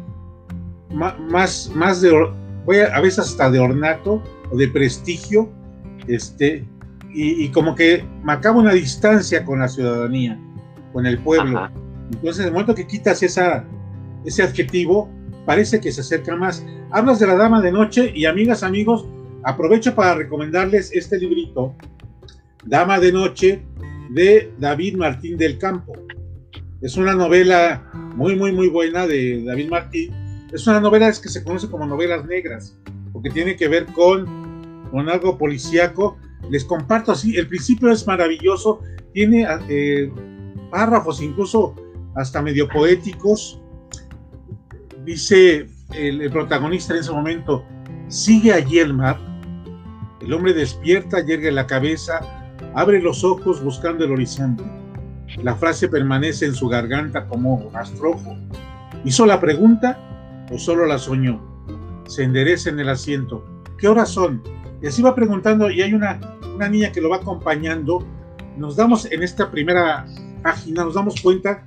más, 0.90 1.70
más 1.74 2.00
de, 2.00 2.10
a 2.92 3.00
veces 3.00 3.18
hasta 3.18 3.50
de 3.50 3.58
ornato 3.58 4.22
o 4.50 4.56
de 4.56 4.68
prestigio, 4.68 5.50
este, 6.06 6.64
y, 7.12 7.48
como 7.48 7.74
que 7.74 8.04
marcaba 8.22 8.58
una 8.58 8.72
distancia 8.72 9.44
con 9.44 9.60
la 9.60 9.68
ciudadanía, 9.68 10.38
con 10.92 11.06
el 11.06 11.18
pueblo. 11.18 11.68
Entonces, 12.12 12.40
en 12.40 12.46
el 12.46 12.52
momento 12.52 12.74
que 12.74 12.86
quitas 12.86 13.22
esa, 13.22 13.64
ese 14.24 14.42
adjetivo, 14.42 15.10
parece 15.46 15.80
que 15.80 15.90
se 15.90 16.02
acerca 16.02 16.36
más. 16.36 16.64
Hablas 16.90 17.18
de 17.18 17.26
la 17.26 17.36
dama 17.36 17.62
de 17.62 17.72
noche 17.72 18.12
y 18.14 18.26
amigas, 18.26 18.62
amigos, 18.62 19.06
aprovecho 19.44 19.94
para 19.94 20.14
recomendarles 20.14 20.92
este 20.92 21.18
librito, 21.18 21.74
Dama 22.64 22.98
de 22.98 23.12
Noche, 23.12 23.62
de 24.16 24.50
David 24.58 24.96
Martín 24.96 25.36
del 25.36 25.58
Campo. 25.58 25.92
Es 26.80 26.96
una 26.96 27.14
novela 27.14 27.90
muy, 28.14 28.34
muy, 28.34 28.50
muy 28.50 28.68
buena 28.68 29.06
de 29.06 29.44
David 29.44 29.68
Martín. 29.68 30.10
Es 30.52 30.66
una 30.66 30.80
novela 30.80 31.08
que 31.08 31.28
se 31.28 31.44
conoce 31.44 31.68
como 31.68 31.86
novelas 31.86 32.24
negras, 32.24 32.78
porque 33.12 33.28
tiene 33.28 33.56
que 33.56 33.68
ver 33.68 33.84
con, 33.84 34.24
con 34.90 35.10
algo 35.10 35.36
policíaco. 35.36 36.16
Les 36.50 36.64
comparto 36.64 37.12
así, 37.12 37.36
el 37.36 37.46
principio 37.46 37.90
es 37.90 38.06
maravilloso, 38.06 38.80
tiene 39.12 39.46
eh, 39.68 40.10
párrafos 40.70 41.20
incluso 41.20 41.74
hasta 42.14 42.40
medio 42.40 42.68
poéticos. 42.68 43.60
Dice 45.04 45.66
el, 45.92 46.22
el 46.22 46.30
protagonista 46.30 46.94
en 46.94 47.00
ese 47.00 47.12
momento, 47.12 47.66
sigue 48.08 48.54
allí 48.54 48.78
el 48.78 48.94
mar. 48.94 49.20
El 50.22 50.32
hombre 50.32 50.54
despierta, 50.54 51.20
yergue 51.20 51.52
la 51.52 51.66
cabeza, 51.66 52.20
abre 52.76 53.02
los 53.02 53.24
ojos 53.24 53.60
buscando 53.62 54.04
el 54.04 54.12
horizonte 54.12 54.62
la 55.42 55.54
frase 55.56 55.88
permanece 55.88 56.46
en 56.46 56.54
su 56.54 56.68
garganta 56.68 57.26
como 57.26 57.70
rastrojo. 57.72 58.36
¿Hizo 59.04 59.26
la 59.26 59.40
pregunta 59.40 59.98
o 60.50 60.58
solo 60.58 60.86
la 60.86 60.98
soñó? 60.98 61.40
Se 62.06 62.22
endereza 62.22 62.70
en 62.70 62.80
el 62.80 62.88
asiento. 62.88 63.44
¿Qué 63.78 63.88
horas 63.88 64.10
son? 64.10 64.42
Y 64.82 64.86
así 64.86 65.02
va 65.02 65.14
preguntando 65.14 65.70
y 65.70 65.82
hay 65.82 65.92
una, 65.92 66.20
una 66.54 66.68
niña 66.68 66.92
que 66.92 67.00
lo 67.00 67.10
va 67.10 67.16
acompañando. 67.16 68.06
Nos 68.56 68.76
damos 68.76 69.10
en 69.10 69.22
esta 69.22 69.50
primera 69.50 70.06
página, 70.42 70.84
nos 70.84 70.94
damos 70.94 71.20
cuenta 71.20 71.66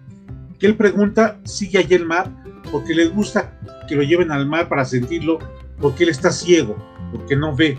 que 0.57 0.65
él 0.65 0.75
pregunta, 0.75 1.39
¿sigue 1.43 1.79
allí 1.79 1.95
el 1.95 2.05
mar? 2.05 2.29
Porque 2.71 2.95
le 2.95 3.07
gusta 3.07 3.59
que 3.87 3.95
lo 3.95 4.03
lleven 4.03 4.31
al 4.31 4.45
mar 4.47 4.67
para 4.67 4.85
sentirlo, 4.85 5.39
porque 5.79 6.03
él 6.03 6.09
está 6.09 6.31
ciego, 6.31 6.75
porque 7.11 7.35
no 7.35 7.55
ve. 7.55 7.77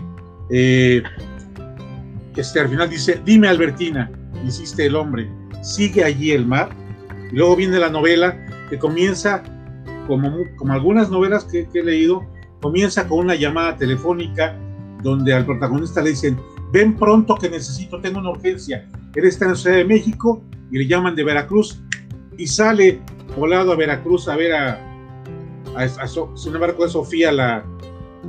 Eh, 0.49 1.03
este, 2.35 2.59
al 2.59 2.69
final 2.69 2.89
dice, 2.89 3.21
dime 3.25 3.47
Albertina, 3.47 4.09
insiste 4.43 4.85
el 4.85 4.95
hombre, 4.95 5.29
sigue 5.61 6.03
allí 6.03 6.31
el 6.31 6.45
mar. 6.45 6.69
Y 7.31 7.35
luego 7.35 7.55
viene 7.55 7.79
la 7.79 7.89
novela 7.89 8.37
que 8.69 8.77
comienza, 8.77 9.43
como, 10.07 10.37
como 10.55 10.73
algunas 10.73 11.09
novelas 11.09 11.45
que, 11.45 11.67
he 11.73 11.83
leído, 11.83 12.25
comienza 12.61 13.07
con 13.07 13.19
una 13.19 13.35
llamada 13.35 13.75
telefónica 13.75 14.57
donde 15.03 15.33
al 15.33 15.45
protagonista 15.45 16.01
le 16.01 16.11
dicen, 16.11 16.37
ven 16.71 16.95
pronto 16.95 17.35
que 17.35 17.49
necesito, 17.49 17.99
tengo 17.99 18.19
una 18.19 18.31
urgencia. 18.31 18.87
Él 19.15 19.25
está 19.25 19.45
en 19.45 19.51
la 19.51 19.57
Ciudad 19.57 19.77
de 19.77 19.85
México 19.85 20.43
y 20.71 20.79
le 20.79 20.87
llaman 20.87 21.15
de 21.15 21.23
Veracruz 21.23 21.81
y 22.37 22.47
sale 22.47 23.01
volado 23.37 23.71
a 23.71 23.75
Veracruz 23.75 24.27
a 24.27 24.35
ver 24.35 24.53
a, 24.53 24.79
a, 25.75 26.07
sin 26.07 26.53
embargo 26.53 26.85
es 26.85 26.91
Sofía, 26.91 27.31
la 27.31 27.63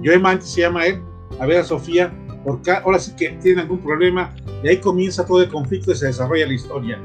Joe 0.02 0.40
se 0.40 0.62
llama 0.62 0.86
él, 0.86 1.00
a 1.38 1.46
ver 1.46 1.60
a 1.60 1.64
Sofía, 1.64 2.12
porque 2.44 2.72
ahora 2.72 2.98
sí 2.98 3.14
que 3.16 3.30
tiene 3.42 3.62
algún 3.62 3.78
problema 3.78 4.34
y 4.62 4.68
ahí 4.68 4.76
comienza 4.78 5.24
todo 5.26 5.42
el 5.42 5.48
conflicto 5.48 5.92
y 5.92 5.94
se 5.94 6.06
desarrolla 6.06 6.46
la 6.46 6.54
historia. 6.54 7.00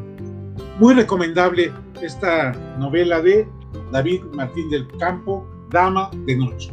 Muy 0.79 0.94
recomendable 0.94 1.72
esta 2.01 2.51
novela 2.77 3.22
de 3.22 3.48
David 3.91 4.22
Martín 4.34 4.70
del 4.70 4.88
Campo, 5.00 5.46
Dama 5.70 6.10
de 6.25 6.36
Noche. 6.36 6.72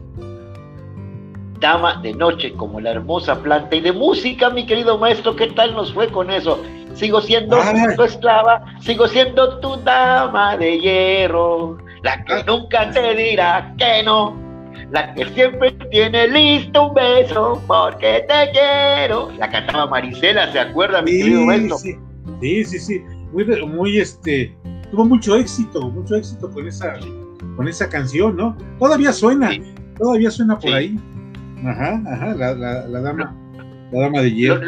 Dama 1.60 2.00
de 2.02 2.12
Noche, 2.12 2.52
como 2.52 2.80
la 2.80 2.90
hermosa 2.90 3.40
planta. 3.40 3.74
Y 3.74 3.80
de 3.80 3.92
música, 3.92 4.50
mi 4.50 4.66
querido 4.66 4.98
maestro, 4.98 5.34
¿qué 5.36 5.46
tal 5.48 5.74
nos 5.74 5.92
fue 5.94 6.08
con 6.08 6.30
eso? 6.30 6.62
Sigo 6.94 7.20
siendo 7.20 7.58
tu 7.96 8.02
esclava, 8.02 8.64
sigo 8.80 9.08
siendo 9.08 9.58
tu 9.58 9.76
dama 9.76 10.56
de 10.56 10.78
hierro, 10.78 11.78
la 12.02 12.22
que 12.24 12.34
ah. 12.34 12.44
nunca 12.46 12.90
te 12.90 13.14
dirá 13.14 13.74
que 13.78 14.02
no, 14.04 14.43
la 14.90 15.14
que 15.14 15.24
siempre 15.30 15.72
tiene 15.90 16.28
listo 16.28 16.88
un 16.88 16.94
beso 16.94 17.62
porque 17.66 18.24
te 18.28 18.50
quiero. 18.52 19.30
La 19.38 19.50
cantaba 19.50 19.86
Marisela, 19.86 20.50
¿se 20.52 20.60
acuerda, 20.60 21.02
mi 21.02 21.12
querido 21.12 21.42
maestro? 21.42 21.78
sí, 21.78 22.64
sí. 22.64 22.78
sí 22.78 23.02
muy, 23.34 23.66
muy 23.66 23.98
este, 23.98 24.56
tuvo 24.90 25.04
mucho 25.04 25.36
éxito, 25.36 25.90
mucho 25.90 26.14
éxito 26.14 26.50
con 26.50 26.66
esa, 26.68 26.94
con 27.56 27.66
esa 27.66 27.88
canción, 27.88 28.36
¿no? 28.36 28.56
Todavía 28.78 29.12
suena, 29.12 29.50
todavía 29.98 30.30
suena 30.30 30.58
por 30.58 30.72
ahí. 30.72 30.98
Ajá, 31.64 32.00
ajá, 32.06 32.34
la, 32.34 32.54
la, 32.54 32.86
la 32.86 33.00
dama. 33.00 33.36
La 33.92 34.00
dama 34.00 34.22
de 34.22 34.32
hierro. 34.32 34.60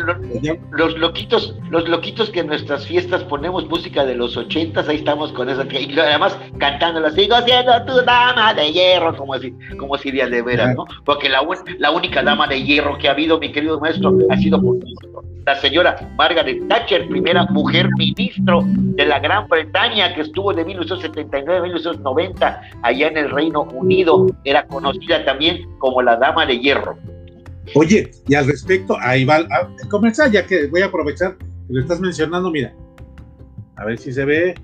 Los, 0.72 0.98
loquitos, 0.98 1.56
los 1.70 1.88
loquitos 1.88 2.30
que 2.30 2.40
en 2.40 2.48
nuestras 2.48 2.86
fiestas 2.86 3.24
ponemos 3.24 3.68
música 3.68 4.04
de 4.04 4.14
los 4.14 4.36
ochentas, 4.36 4.88
ahí 4.88 4.96
estamos 4.96 5.32
con 5.32 5.48
esa, 5.48 5.64
y 5.70 5.98
además 5.98 6.38
cantándola, 6.58 7.10
sigo 7.10 7.36
siendo 7.44 7.84
tu 7.84 8.04
dama 8.04 8.54
de 8.54 8.72
hierro, 8.72 9.16
como 9.16 9.38
si, 9.38 9.54
como 9.78 9.96
si 9.98 10.10
de 10.10 10.42
veras, 10.42 10.74
¿no? 10.76 10.84
Porque 11.04 11.28
la, 11.28 11.40
la 11.78 11.90
única 11.90 12.22
dama 12.22 12.46
de 12.46 12.62
hierro 12.62 12.96
que 12.98 13.08
ha 13.08 13.12
habido, 13.12 13.38
mi 13.38 13.52
querido 13.52 13.80
maestro, 13.80 14.16
ha 14.30 14.36
sido 14.36 14.60
por 14.60 14.76
la 15.46 15.54
señora 15.60 15.96
Margaret 16.16 16.66
Thatcher, 16.68 17.06
primera 17.06 17.44
mujer 17.46 17.88
ministro 17.96 18.64
de 18.66 19.06
la 19.06 19.20
Gran 19.20 19.46
Bretaña, 19.46 20.12
que 20.12 20.22
estuvo 20.22 20.52
de 20.52 20.64
1979 20.64 21.58
a 21.58 21.62
1990 21.62 22.62
allá 22.82 23.06
en 23.06 23.16
el 23.16 23.30
Reino 23.30 23.62
Unido, 23.62 24.26
era 24.42 24.66
conocida 24.66 25.24
también 25.24 25.64
como 25.78 26.02
la 26.02 26.16
Dama 26.16 26.46
de 26.46 26.58
Hierro. 26.58 26.98
Oye, 27.74 28.10
y 28.28 28.34
al 28.34 28.46
respecto, 28.46 28.96
ahí 29.00 29.24
va 29.24 29.36
a 29.36 29.68
comenzar, 29.88 30.30
ya 30.30 30.46
que 30.46 30.66
voy 30.68 30.82
a 30.82 30.86
aprovechar 30.86 31.36
que 31.36 31.46
lo 31.68 31.80
estás 31.80 32.00
mencionando, 32.00 32.50
mira, 32.50 32.74
a 33.76 33.84
ver 33.84 33.98
si 33.98 34.12
se 34.12 34.24
ve. 34.24 34.54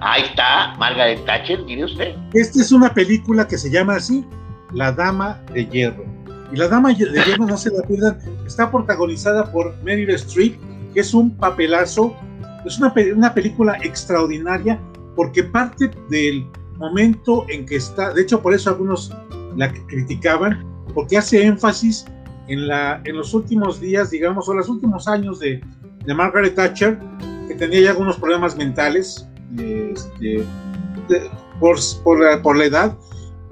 Ahí 0.00 0.22
está, 0.22 0.74
Margaret 0.78 1.24
Thatcher, 1.24 1.62
mire 1.64 1.84
usted. 1.84 2.14
Esta 2.34 2.60
es 2.60 2.70
una 2.70 2.92
película 2.92 3.48
que 3.48 3.58
se 3.58 3.70
llama 3.70 3.96
así, 3.96 4.24
La 4.72 4.92
Dama 4.92 5.40
de 5.52 5.66
Hierro 5.66 6.18
y 6.52 6.56
La 6.56 6.68
Dama 6.68 6.90
de 6.90 6.96
Hierro, 6.96 7.46
no 7.46 7.56
se 7.56 7.70
la 7.70 7.82
pierdan, 7.82 8.18
está 8.46 8.70
protagonizada 8.70 9.50
por 9.52 9.76
Meryl 9.82 10.10
Streep, 10.10 10.56
que 10.94 11.00
es 11.00 11.12
un 11.12 11.36
papelazo, 11.36 12.16
es 12.64 12.78
una, 12.78 12.92
una 13.14 13.34
película 13.34 13.78
extraordinaria 13.82 14.80
porque 15.14 15.44
parte 15.44 15.90
del 16.08 16.46
momento 16.76 17.44
en 17.48 17.66
que 17.66 17.76
está, 17.76 18.12
de 18.14 18.22
hecho 18.22 18.40
por 18.40 18.54
eso 18.54 18.70
algunos 18.70 19.12
la 19.56 19.72
criticaban, 19.72 20.64
porque 20.94 21.18
hace 21.18 21.44
énfasis 21.44 22.06
en, 22.48 22.66
la, 22.66 23.00
en 23.04 23.16
los 23.16 23.34
últimos 23.34 23.80
días, 23.80 24.10
digamos, 24.10 24.48
o 24.48 24.54
los 24.54 24.68
últimos 24.68 25.08
años 25.08 25.38
de, 25.38 25.62
de 26.04 26.14
Margaret 26.14 26.54
Thatcher, 26.54 26.98
que 27.46 27.54
tenía 27.54 27.80
ya 27.80 27.90
algunos 27.90 28.16
problemas 28.16 28.56
mentales 28.56 29.28
este, 29.56 30.44
por, 31.60 31.76
por, 32.02 32.42
por 32.42 32.56
la 32.56 32.64
edad, 32.64 32.96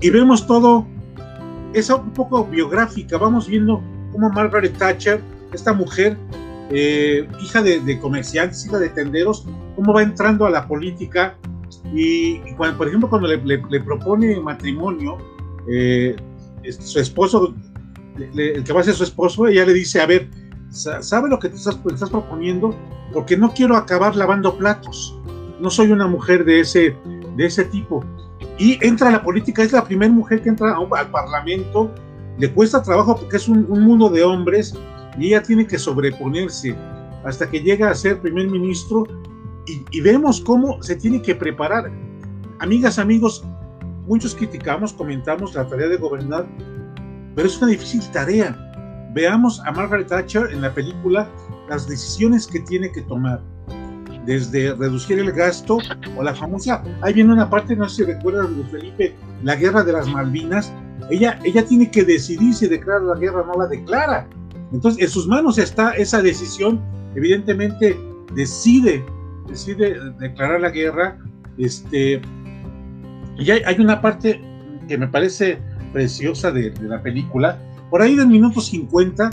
y 0.01 0.11
vemos 0.11 0.47
todo 0.47 0.87
es 1.77 1.91
un 1.91 2.13
poco 2.13 2.47
biográfica. 2.47 3.19
Vamos 3.19 3.49
viendo 3.49 3.83
cómo 4.13 4.31
Margaret 4.31 4.77
Thatcher, 4.79 5.21
esta 5.53 5.73
mujer, 5.75 6.17
eh, 6.71 7.29
hija 7.43 7.63
de, 7.63 7.99
comerciantes, 8.01 8.67
hija 8.67 8.79
de 8.79 8.89
tenderos, 8.89 9.47
cómo 9.77 9.93
va 9.93 10.03
entrando 10.03 10.47
a 10.47 10.51
la 10.51 10.67
política 10.67 11.37
y, 11.93 12.39
cuando, 12.55 12.79
por 12.79 12.89
ejemplo, 12.89 13.09
cuando 13.11 13.29
le, 13.29 13.81
propone 13.81 14.41
matrimonio, 14.41 15.19
eh, 15.71 16.17
su 16.73 16.99
esposo, 16.99 17.55
el 18.19 18.65
que 18.65 18.73
va 18.73 18.81
a 18.81 18.85
ser 18.85 18.95
su 18.95 19.05
esposo, 19.05 19.47
ella 19.47 19.65
le 19.67 19.75
dice, 19.75 20.01
a 20.01 20.07
ver, 20.07 20.29
¿sabe 20.71 21.29
lo 21.29 21.39
que 21.39 21.49
te 21.49 21.57
estás, 21.57 21.77
proponiendo? 22.11 22.75
Porque 23.13 23.37
no 23.37 23.53
quiero 23.53 23.77
acabar 23.77 24.17
lavando 24.17 24.57
platos. 24.57 25.19
No 25.61 25.71
soy 25.71 25.91
una 25.91 26.07
mujer 26.07 26.45
de 26.45 26.61
ese, 26.61 26.97
de 27.37 27.47
ese 27.47 27.65
tipo 27.65 28.05
y 28.59 28.79
entra 28.85 29.09
a 29.09 29.13
la 29.13 29.23
política, 29.23 29.63
es 29.63 29.73
la 29.73 29.85
primera 29.85 30.13
mujer 30.13 30.43
que 30.43 30.49
entra 30.49 30.77
al 30.77 31.11
Parlamento, 31.11 31.91
le 32.39 32.51
cuesta 32.53 32.83
trabajo 32.83 33.17
porque 33.17 33.37
es 33.37 33.49
un, 33.49 33.69
mundo 33.69 34.09
de 34.09 34.23
hombres 34.23 34.75
y 35.19 35.29
ella 35.29 35.43
tiene 35.43 35.67
que 35.67 35.79
sobreponerse 35.79 36.75
hasta 37.25 37.49
que 37.51 37.61
llega 37.61 37.91
a 37.91 37.95
ser 37.95 38.21
primer 38.21 38.49
ministro 38.49 39.05
y, 39.67 40.01
vemos 40.01 40.41
cómo 40.41 40.81
se 40.83 40.95
tiene 40.95 41.21
que 41.21 41.35
preparar. 41.35 41.91
Amigas, 42.61 42.99
amigos, 43.01 43.45
muchos 44.07 44.35
criticamos, 44.35 44.93
comentamos 44.93 45.55
la 45.55 45.67
tarea 45.67 45.89
de 45.89 45.97
gobernar, 45.97 46.47
pero 47.35 47.47
es 47.47 47.59
una 47.59 47.69
difícil 47.69 48.03
tarea. 48.13 48.57
Veamos 49.13 49.61
a 49.65 49.73
Margaret 49.73 50.09
Thatcher 50.09 50.51
en 50.53 50.63
la 50.63 50.73
película 50.73 51.29
las 51.69 51.89
decisiones 51.89 52.47
que 52.47 52.61
tiene 52.61 52.91
que 52.93 53.03
tomar, 53.03 53.41
desde 54.25 54.75
reducir 54.75 55.19
el 55.19 55.33
gasto 55.33 55.79
o 56.17 56.23
la 56.23 56.35
famosa, 56.35 56.83
ahí 57.03 57.15
viene 57.15 57.33
una 57.33 57.49
parte, 57.49 57.77
no 57.77 57.89
sé 57.89 58.05
si 58.05 58.13
recuerdas, 58.13 58.49
Felipe, 58.71 59.15
la 59.43 59.55
guerra 59.55 59.85
de 59.85 59.93
las 59.93 60.09
Malvinas, 60.09 60.73
ella, 61.11 61.39
ella 61.45 61.65
tiene 61.65 61.91
que 61.91 62.05
decidir 62.05 62.55
si 62.55 62.67
declara 62.67 63.01
la 63.01 63.15
guerra 63.15 63.43
o 63.43 63.47
no 63.47 63.55
la 63.63 63.69
declara. 63.69 64.29
Entonces, 64.73 65.03
en 65.03 65.09
sus 65.09 65.29
manos 65.29 65.59
está 65.59 65.93
esa 65.93 66.21
decisión, 66.23 66.81
evidentemente 67.15 67.97
decide 68.35 69.05
decide 69.49 69.99
declarar 70.19 70.61
la 70.61 70.71
guerra, 70.71 71.19
este, 71.59 72.21
y 73.39 73.51
hay, 73.51 73.81
una 73.81 74.01
parte 74.01 74.41
que 74.89 74.97
me 74.97 75.09
parece 75.09 75.59
preciosa 75.93 76.51
de, 76.51 76.73
la 76.83 77.03
película. 77.03 77.59
Por 77.91 78.03
ahí 78.03 78.17
del 78.17 78.29
minuto 78.29 78.61
50, 78.61 79.31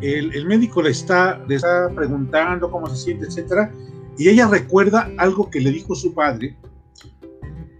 el, 0.00 0.46
médico 0.46 0.82
le 0.82 0.90
está, 0.90 1.42
le 1.48 1.56
está 1.56 1.88
preguntando 1.94 2.70
cómo 2.70 2.88
se 2.88 2.96
siente, 2.96 3.26
etcétera, 3.26 3.72
y 4.18 4.28
ella 4.28 4.48
recuerda 4.48 5.10
algo 5.16 5.50
que 5.50 5.60
le 5.60 5.70
dijo 5.70 5.94
su 5.94 6.14
padre 6.14 6.56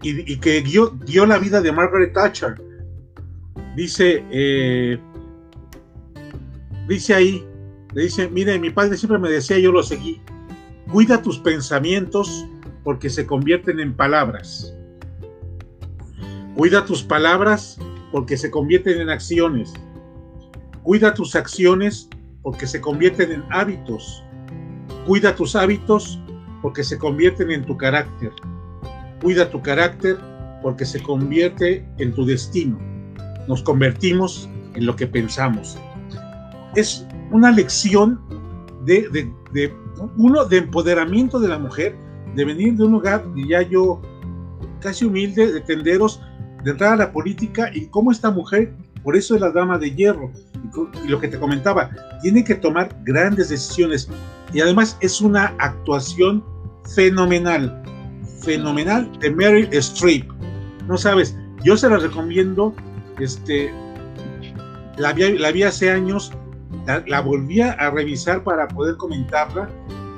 y, 0.01 0.37
que 0.37 0.61
dio, 0.61 0.89
dio, 1.05 1.25
la 1.25 1.39
vida 1.39 1.61
de 1.61 1.71
Margaret 1.71 2.13
Thatcher. 2.13 2.55
Dice, 3.75 4.23
eh, 4.29 4.99
dice 6.87 7.13
ahí, 7.13 7.43
le 7.93 8.03
dice, 8.03 8.29
mire, 8.29 8.59
mi 8.59 8.69
padre 8.69 8.97
siempre 8.97 9.17
me 9.17 9.29
decía, 9.29 9.57
yo 9.57 9.71
lo 9.71 9.81
seguí. 9.81 10.21
Cuida 10.91 11.21
tus 11.21 11.39
pensamientos 11.39 12.45
porque 12.83 13.09
se 13.09 13.25
convierten 13.25 13.79
en 13.79 13.95
palabras. 13.95 14.74
Cuida 16.55 16.85
tus 16.85 17.03
palabras 17.03 17.77
porque 18.11 18.37
se 18.37 18.49
convierten 18.49 19.01
en 19.01 19.09
acciones. 19.09 19.73
Cuida 20.83 21.13
tus 21.13 21.35
acciones 21.35 22.09
porque 22.43 22.65
se 22.65 22.79
convierten 22.79 23.31
en 23.31 23.43
hábitos. 23.49 24.23
Cuida 25.05 25.35
tus 25.35 25.55
hábitos 25.55 26.19
porque 26.61 26.83
se 26.83 26.97
convierten 26.97 27.51
en 27.51 27.65
tu 27.65 27.75
carácter. 27.75 28.31
Cuida 29.21 29.49
tu 29.49 29.61
carácter 29.61 30.17
porque 30.61 30.85
se 30.85 31.03
convierte 31.03 31.85
en 31.97 32.13
tu 32.13 32.25
destino. 32.25 32.79
Nos 33.47 33.61
convertimos 33.61 34.49
en 34.75 34.85
lo 34.85 34.95
que 34.95 35.07
pensamos. 35.07 35.77
Es 36.75 37.05
una 37.31 37.51
lección 37.51 38.21
de, 38.85 39.33
uno 40.17 40.45
de 40.45 40.57
empoderamiento 40.57 41.39
de 41.39 41.49
la 41.49 41.59
mujer, 41.59 41.97
de 42.33 42.45
venir 42.45 42.75
de 42.75 42.85
un 42.85 42.93
lugar, 42.93 43.25
ya 43.47 43.61
yo, 43.61 44.01
casi 44.79 45.05
humilde, 45.05 45.51
de 45.51 45.61
tenderos, 45.61 46.21
de 46.65 46.71
entrar 46.71 46.93
a 46.93 46.95
la 46.95 47.11
política 47.11 47.69
y 47.73 47.85
cómo 47.85 48.11
esta 48.11 48.31
mujer, 48.31 48.73
por 49.03 49.15
eso 49.15 49.35
es 49.35 49.41
la 49.41 49.51
dama 49.51 49.77
de 49.77 49.93
hierro, 49.93 50.31
y, 51.03 51.07
lo 51.07 51.21
que 51.21 51.27
te 51.27 51.39
comentaba, 51.39 51.91
tiene 52.23 52.43
que 52.43 52.55
tomar 52.55 52.89
grandes 53.03 53.49
decisiones 53.49 54.09
y 54.51 54.61
además 54.61 54.97
es 54.99 55.21
una 55.21 55.53
actuación 55.59 56.43
fenomenal, 56.95 57.83
fenomenal 58.41 59.11
de 59.19 59.29
Meryl 59.29 59.69
Streep. 59.73 60.27
No 60.87 60.97
sabes, 60.97 61.37
yo 61.63 61.77
se 61.77 61.87
la 61.87 61.97
recomiendo, 61.97 62.73
este, 63.19 63.71
la 64.97 65.13
vi, 65.13 65.37
la 65.37 65.51
vi 65.51 65.63
hace 65.63 65.91
años, 65.91 66.31
la, 66.87 67.03
la 67.05 67.21
volví 67.21 67.61
a 67.61 67.91
revisar 67.91 68.43
para 68.43 68.67
poder 68.67 68.97
comentarla 68.97 69.69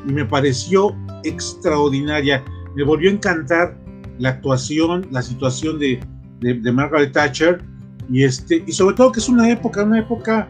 y 0.08 0.14
me 0.14 0.24
pareció 0.24 0.96
extraordinaria. 1.26 2.42
Me 2.74 2.86
volvió 2.86 3.10
a 3.10 3.14
encantar 3.14 3.78
la 4.18 4.30
actuación, 4.30 5.08
la 5.12 5.22
situación 5.22 5.78
de, 5.80 6.00
de, 6.40 6.72
Margaret 6.72 7.12
Thatcher 7.12 7.62
y, 8.10 8.24
este, 8.24 8.64
y 8.66 8.72
sobre 8.72 8.96
todo 8.96 9.12
que 9.12 9.20
es 9.20 9.30
una 9.30 9.50
época, 9.50 9.84
una 9.84 10.00
época 10.00 10.50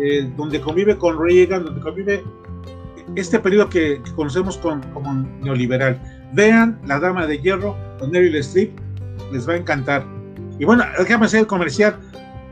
eh, 0.00 0.30
donde 0.36 0.60
convive 0.60 0.96
con 0.96 1.18
Reagan, 1.18 1.64
donde 1.64 1.80
convive 1.80 2.24
este 3.16 3.38
periodo 3.38 3.68
que, 3.68 4.00
conocemos 4.14 4.56
como 4.58 5.14
neoliberal. 5.42 6.00
Vean 6.32 6.80
La 6.86 6.98
Dama 6.98 7.26
de 7.26 7.38
Hierro 7.38 7.76
con 7.98 8.10
Meryl 8.10 8.36
Streep, 8.36 8.72
les 9.32 9.48
va 9.48 9.54
a 9.54 9.56
encantar. 9.56 10.06
Y 10.58 10.64
bueno, 10.64 10.84
déjame 10.98 11.26
hacer 11.26 11.40
el 11.40 11.46
comercial. 11.46 11.98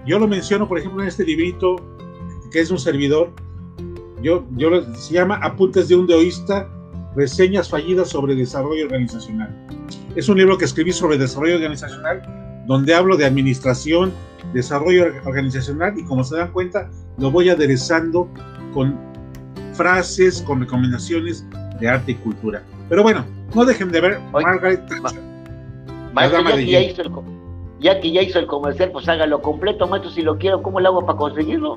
Yo 0.06 0.18
lo 0.18 0.26
menciono, 0.26 0.68
por 0.68 0.78
ejemplo, 0.78 1.02
en 1.02 1.08
este 1.08 1.24
librito, 1.24 1.76
que 2.50 2.60
es 2.60 2.70
un 2.70 2.78
servidor, 2.78 3.32
yo, 4.22 4.46
yo 4.56 4.82
se 4.94 5.14
llama 5.14 5.36
Apuntes 5.42 5.88
de 5.88 5.96
un 5.96 6.06
deoísta, 6.06 6.68
reseñas 7.16 7.68
fallidas 7.70 8.10
sobre 8.10 8.34
desarrollo 8.34 8.84
organizacional. 8.84 9.56
Es 10.14 10.28
un 10.28 10.36
libro 10.36 10.58
que 10.58 10.66
escribí 10.66 10.92
sobre 10.92 11.16
desarrollo 11.16 11.56
organizacional, 11.56 12.39
donde 12.70 12.94
hablo 12.94 13.16
de 13.16 13.24
administración, 13.24 14.12
desarrollo 14.52 15.06
organizacional 15.24 15.98
y 15.98 16.04
como 16.04 16.22
se 16.22 16.36
dan 16.36 16.52
cuenta, 16.52 16.88
lo 17.18 17.32
voy 17.32 17.48
aderezando 17.48 18.28
con 18.72 18.96
frases, 19.72 20.40
con 20.42 20.60
recomendaciones 20.60 21.44
de 21.80 21.88
arte 21.88 22.12
y 22.12 22.14
cultura. 22.14 22.62
Pero 22.88 23.02
bueno, 23.02 23.26
no 23.56 23.64
dejen 23.64 23.90
de 23.90 24.00
ver 24.00 24.20
Margaret 24.30 24.86
Thatcher. 24.86 25.20
ya, 26.14 26.54
que 26.54 26.66
ya, 26.70 26.80
hizo 26.80 27.02
el, 27.02 27.10
ya 27.80 28.00
que 28.00 28.12
ya 28.12 28.22
hizo 28.22 28.38
el 28.38 28.46
comercial, 28.46 28.92
pues 28.92 29.08
hágalo 29.08 29.42
completo, 29.42 29.88
maestro, 29.88 30.12
si 30.12 30.22
lo 30.22 30.38
quiero, 30.38 30.62
¿cómo 30.62 30.78
lo 30.78 30.90
hago 30.90 31.04
para 31.04 31.18
conseguirlo? 31.18 31.76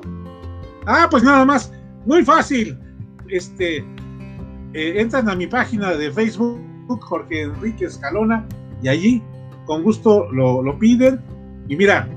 Ah, 0.86 1.08
pues 1.10 1.24
nada 1.24 1.44
más, 1.44 1.72
muy 2.06 2.24
fácil. 2.24 2.78
Este, 3.28 3.78
eh, 4.74 4.94
entran 5.00 5.28
a 5.28 5.34
mi 5.34 5.48
página 5.48 5.90
de 5.90 6.12
Facebook, 6.12 6.60
Jorge 7.00 7.42
Enrique 7.42 7.86
Escalona, 7.86 8.46
y 8.80 8.86
allí 8.86 9.22
con 9.66 9.82
gusto 9.82 10.30
lo, 10.32 10.78
piden. 10.78 11.20
Y 11.68 11.76
mira, 11.76 12.08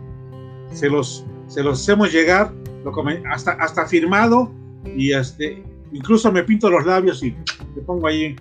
se 0.72 0.90
los, 0.90 1.26
se 1.48 1.64
los 1.64 1.82
hacemos 1.82 2.12
llegar, 2.12 2.52
lo 2.84 2.94
hasta, 3.32 3.52
hasta 3.54 3.86
firmado, 3.88 4.52
y 4.96 5.14
este, 5.14 5.64
incluso 5.92 6.32
me 6.32 6.44
pinto 6.44 6.70
los 6.70 6.86
labios 6.86 7.24
y 7.24 7.36
le 7.76 7.82
pongo 7.86 8.08
ahí 8.08 8.36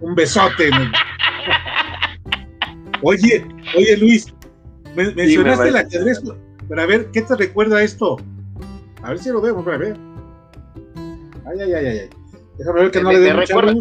un 0.00 0.14
besote. 0.14 0.70
Oye, 3.02 3.46
oye 3.76 3.96
Luis, 3.96 4.34
mencionaste 4.96 5.68
el 5.68 5.76
ajedrez, 5.76 6.20
pero 6.68 6.82
a 6.82 6.86
ver, 6.86 7.12
¿qué 7.12 7.22
te 7.22 7.36
recuerda 7.36 7.80
esto? 7.80 8.16
A 9.02 9.10
ver 9.10 9.18
si 9.20 9.28
lo 9.30 9.40
vemos, 9.40 9.64
a 9.68 9.76
ver. 9.76 9.96
Ay, 11.46 11.60
ay, 11.60 11.72
ay, 11.74 11.86
ay. 11.86 12.10
Déjame 12.58 12.80
ver 12.82 12.90
que 12.90 13.00
no 13.00 13.12
le 13.12 13.20
dé 13.20 13.34
mucha 13.34 13.54
recuerda, 13.54 13.74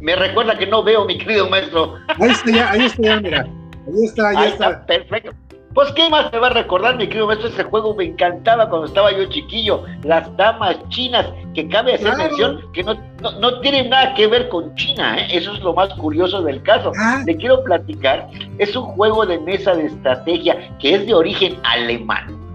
Me 0.00 0.16
recuerda 0.16 0.58
que 0.58 0.66
no 0.66 0.82
veo, 0.82 1.04
mi 1.06 1.18
querido 1.18 1.48
maestro. 1.48 1.94
Ahí 2.20 2.30
está 2.30 2.50
ya, 2.50 2.70
ahí 2.72 2.86
está 2.86 3.02
ya, 3.02 3.20
mira. 3.20 3.48
Ahí 3.86 4.04
está, 4.04 4.28
ahí, 4.30 4.48
está. 4.48 4.86
Perfecto. 4.86 5.32
Pues, 5.74 5.92
¿qué 5.92 6.08
más 6.08 6.30
te 6.30 6.38
va 6.38 6.46
a 6.46 6.50
recordar, 6.50 6.96
mi 6.96 7.06
querido 7.06 7.26
maestro? 7.26 7.50
Ese 7.50 7.64
juego 7.64 7.94
me 7.94 8.04
encantaba 8.04 8.66
cuando 8.68 8.86
estaba 8.86 9.12
yo 9.12 9.26
chiquillo. 9.26 9.84
Las 10.04 10.34
damas 10.36 10.76
chinas, 10.88 11.26
que 11.54 11.68
cabe 11.68 11.94
hacer 11.94 12.16
mención 12.16 12.62
que 12.72 12.82
no, 12.82 12.94
no, 13.40 13.60
tienen 13.60 13.90
nada 13.90 14.14
que 14.14 14.26
ver 14.26 14.48
con 14.48 14.74
China, 14.74 15.18
¿eh? 15.18 15.26
Eso 15.32 15.52
es 15.52 15.60
lo 15.60 15.74
más 15.74 15.92
curioso 15.94 16.42
del 16.42 16.62
caso. 16.62 16.92
Ah. 16.98 17.22
Le 17.26 17.36
quiero 17.36 17.62
platicar. 17.62 18.26
Es 18.56 18.74
un 18.74 18.84
juego 18.84 19.26
de 19.26 19.38
mesa 19.38 19.74
de 19.74 19.86
estrategia 19.86 20.56
que 20.78 20.94
es 20.94 21.06
de 21.06 21.12
origen 21.12 21.58
alemán 21.62 22.45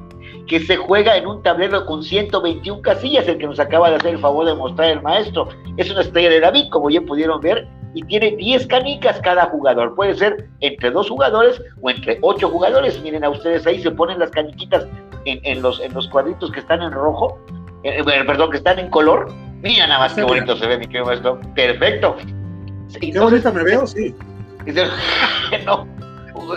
que 0.51 0.59
se 0.59 0.75
juega 0.75 1.15
en 1.15 1.27
un 1.27 1.41
tablero 1.41 1.85
con 1.85 2.03
121 2.03 2.81
casillas, 2.81 3.25
el 3.25 3.37
que 3.37 3.47
nos 3.47 3.57
acaba 3.57 3.89
de 3.89 3.95
hacer 3.95 4.15
el 4.15 4.19
favor 4.19 4.45
de 4.45 4.53
mostrar 4.53 4.89
el 4.89 5.01
maestro. 5.01 5.47
Es 5.77 5.89
una 5.89 6.01
estrella 6.01 6.29
de 6.29 6.41
David, 6.41 6.65
como 6.69 6.89
ya 6.89 6.99
pudieron 6.99 7.39
ver, 7.39 7.69
y 7.93 8.03
tiene 8.03 8.35
10 8.35 8.67
canicas 8.67 9.21
cada 9.21 9.45
jugador. 9.45 9.95
Puede 9.95 10.13
ser 10.13 10.49
entre 10.59 10.91
dos 10.91 11.09
jugadores 11.09 11.63
o 11.81 11.89
entre 11.89 12.19
ocho 12.21 12.49
jugadores. 12.49 13.01
Miren 13.01 13.23
a 13.23 13.29
ustedes 13.29 13.65
ahí, 13.65 13.81
se 13.81 13.91
ponen 13.91 14.19
las 14.19 14.29
caniquitas 14.31 14.85
en, 15.23 15.61
los, 15.61 15.79
en 15.79 15.93
los 15.93 16.09
cuadritos 16.09 16.51
que 16.51 16.59
están 16.59 16.81
en 16.81 16.91
rojo, 16.91 17.39
eh, 17.85 18.01
eh, 18.05 18.23
perdón, 18.25 18.51
que 18.51 18.57
están 18.57 18.77
en 18.77 18.89
color. 18.89 19.31
Mira 19.61 19.87
nada 19.87 20.01
más 20.01 20.13
qué 20.15 20.23
bonito 20.23 20.57
se 20.57 20.67
ve, 20.67 20.77
mi 20.79 20.85
querido 20.85 21.05
maestro. 21.05 21.39
Perfecto. 21.55 22.17
qué 22.99 23.17
bonita 23.17 23.53
me 23.53 23.63
veo, 23.63 23.87
sí. 23.87 24.13
no, 25.65 25.87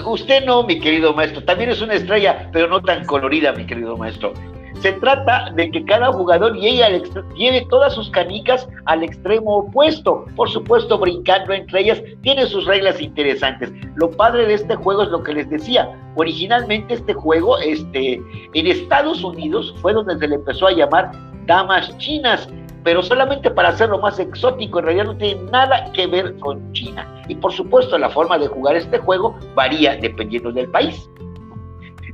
Usted 0.06 0.44
no, 0.44 0.62
mi 0.62 0.78
querido 0.80 1.12
maestro, 1.12 1.42
también 1.44 1.70
es 1.70 1.80
una 1.80 1.94
estrella, 1.94 2.48
pero 2.52 2.68
no 2.68 2.80
tan 2.80 3.04
colorida, 3.04 3.52
mi 3.52 3.66
querido 3.66 3.96
maestro. 3.96 4.32
Se 4.80 4.92
trata 4.92 5.50
de 5.54 5.70
que 5.70 5.84
cada 5.84 6.12
jugador 6.12 6.56
lleve, 6.56 7.02
lleve 7.36 7.66
todas 7.70 7.94
sus 7.94 8.10
canicas 8.10 8.68
al 8.86 9.02
extremo 9.02 9.58
opuesto, 9.58 10.26
por 10.36 10.50
supuesto 10.50 10.98
brincando 10.98 11.52
entre 11.52 11.82
ellas, 11.82 12.02
tiene 12.22 12.46
sus 12.46 12.66
reglas 12.66 13.00
interesantes. 13.00 13.72
Lo 13.94 14.10
padre 14.10 14.46
de 14.46 14.54
este 14.54 14.74
juego 14.74 15.04
es 15.04 15.08
lo 15.10 15.22
que 15.22 15.34
les 15.34 15.48
decía, 15.48 15.88
originalmente 16.16 16.94
este 16.94 17.14
juego 17.14 17.58
este, 17.58 18.20
en 18.52 18.66
Estados 18.66 19.22
Unidos 19.22 19.74
fue 19.80 19.92
donde 19.92 20.18
se 20.18 20.28
le 20.28 20.34
empezó 20.34 20.66
a 20.66 20.72
llamar 20.72 21.12
Damas 21.46 21.96
Chinas, 21.98 22.48
pero 22.84 23.02
solamente 23.02 23.50
para 23.50 23.70
hacerlo 23.70 23.98
más 23.98 24.18
exótico, 24.20 24.78
en 24.78 24.84
realidad 24.84 25.06
no 25.06 25.16
tiene 25.16 25.42
nada 25.50 25.90
que 25.92 26.06
ver 26.06 26.38
con 26.38 26.72
China. 26.72 27.22
Y 27.28 27.34
por 27.34 27.52
supuesto 27.52 27.98
la 27.98 28.10
forma 28.10 28.38
de 28.38 28.46
jugar 28.46 28.76
este 28.76 28.98
juego 28.98 29.34
varía 29.54 29.96
dependiendo 29.96 30.52
del 30.52 30.68
país. 30.68 31.08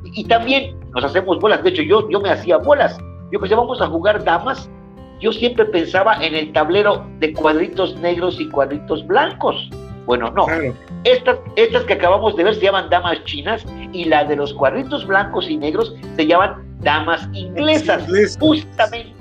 Y, 0.05 0.25
también 0.25 0.79
nos 0.93 1.05
hacemos 1.05 1.39
bolas, 1.41 1.63
de 1.63 1.71
hecho 1.71 1.83
yo, 1.83 2.09
yo 2.09 2.21
me 2.21 2.31
hacía 2.31 2.57
bolas, 2.57 2.97
yo 3.31 3.39
pensé 3.39 3.55
vamos 3.55 3.81
a 3.81 3.87
jugar 3.87 4.25
damas 4.25 4.71
yo 5.21 5.33
siempre 5.33 5.67
pensaba 5.67 6.15
en 6.25 6.35
el 6.35 6.53
tablero 6.53 7.07
de 7.19 7.33
cuadritos 7.35 7.95
negros 7.97 8.41
y 8.41 8.49
cuadritos 8.49 9.07
blancos. 9.07 9.69
Bueno, 10.07 10.31
no. 10.31 10.47
Estas, 11.05 11.39
estas 11.57 11.85
que 11.85 11.93
acabamos 11.93 12.37
de 12.37 12.45
ver 12.45 12.55
se 12.55 12.63
llaman 12.63 12.89
damas 12.89 13.23
chinas 13.25 13.65
y 13.93 14.07
la 14.07 14.25
de 14.25 14.37
los 14.37 14.55
cuadritos 14.55 15.07
blancos 15.07 15.49
y 15.49 15.59
negros 15.59 15.95
se 16.17 16.27
llaman 16.27 16.65
damas 16.81 17.29
inglesas. 17.35 18.07
Justamente. 18.39 19.20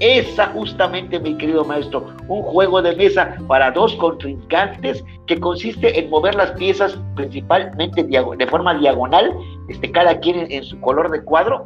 Esa 0.00 0.48
justamente, 0.48 1.18
mi 1.18 1.36
querido 1.38 1.64
maestro, 1.64 2.06
un 2.28 2.42
juego 2.42 2.82
de 2.82 2.94
mesa 2.96 3.36
para 3.48 3.70
dos 3.70 3.94
contrincantes 3.96 5.02
que 5.26 5.40
consiste 5.40 5.98
en 5.98 6.10
mover 6.10 6.34
las 6.34 6.50
piezas 6.52 6.98
principalmente 7.14 8.04
de 8.04 8.46
forma 8.46 8.74
diagonal, 8.74 9.32
este, 9.68 9.90
cada 9.90 10.18
quien 10.20 10.50
en 10.50 10.64
su 10.64 10.78
color 10.80 11.10
de 11.10 11.24
cuadro, 11.24 11.64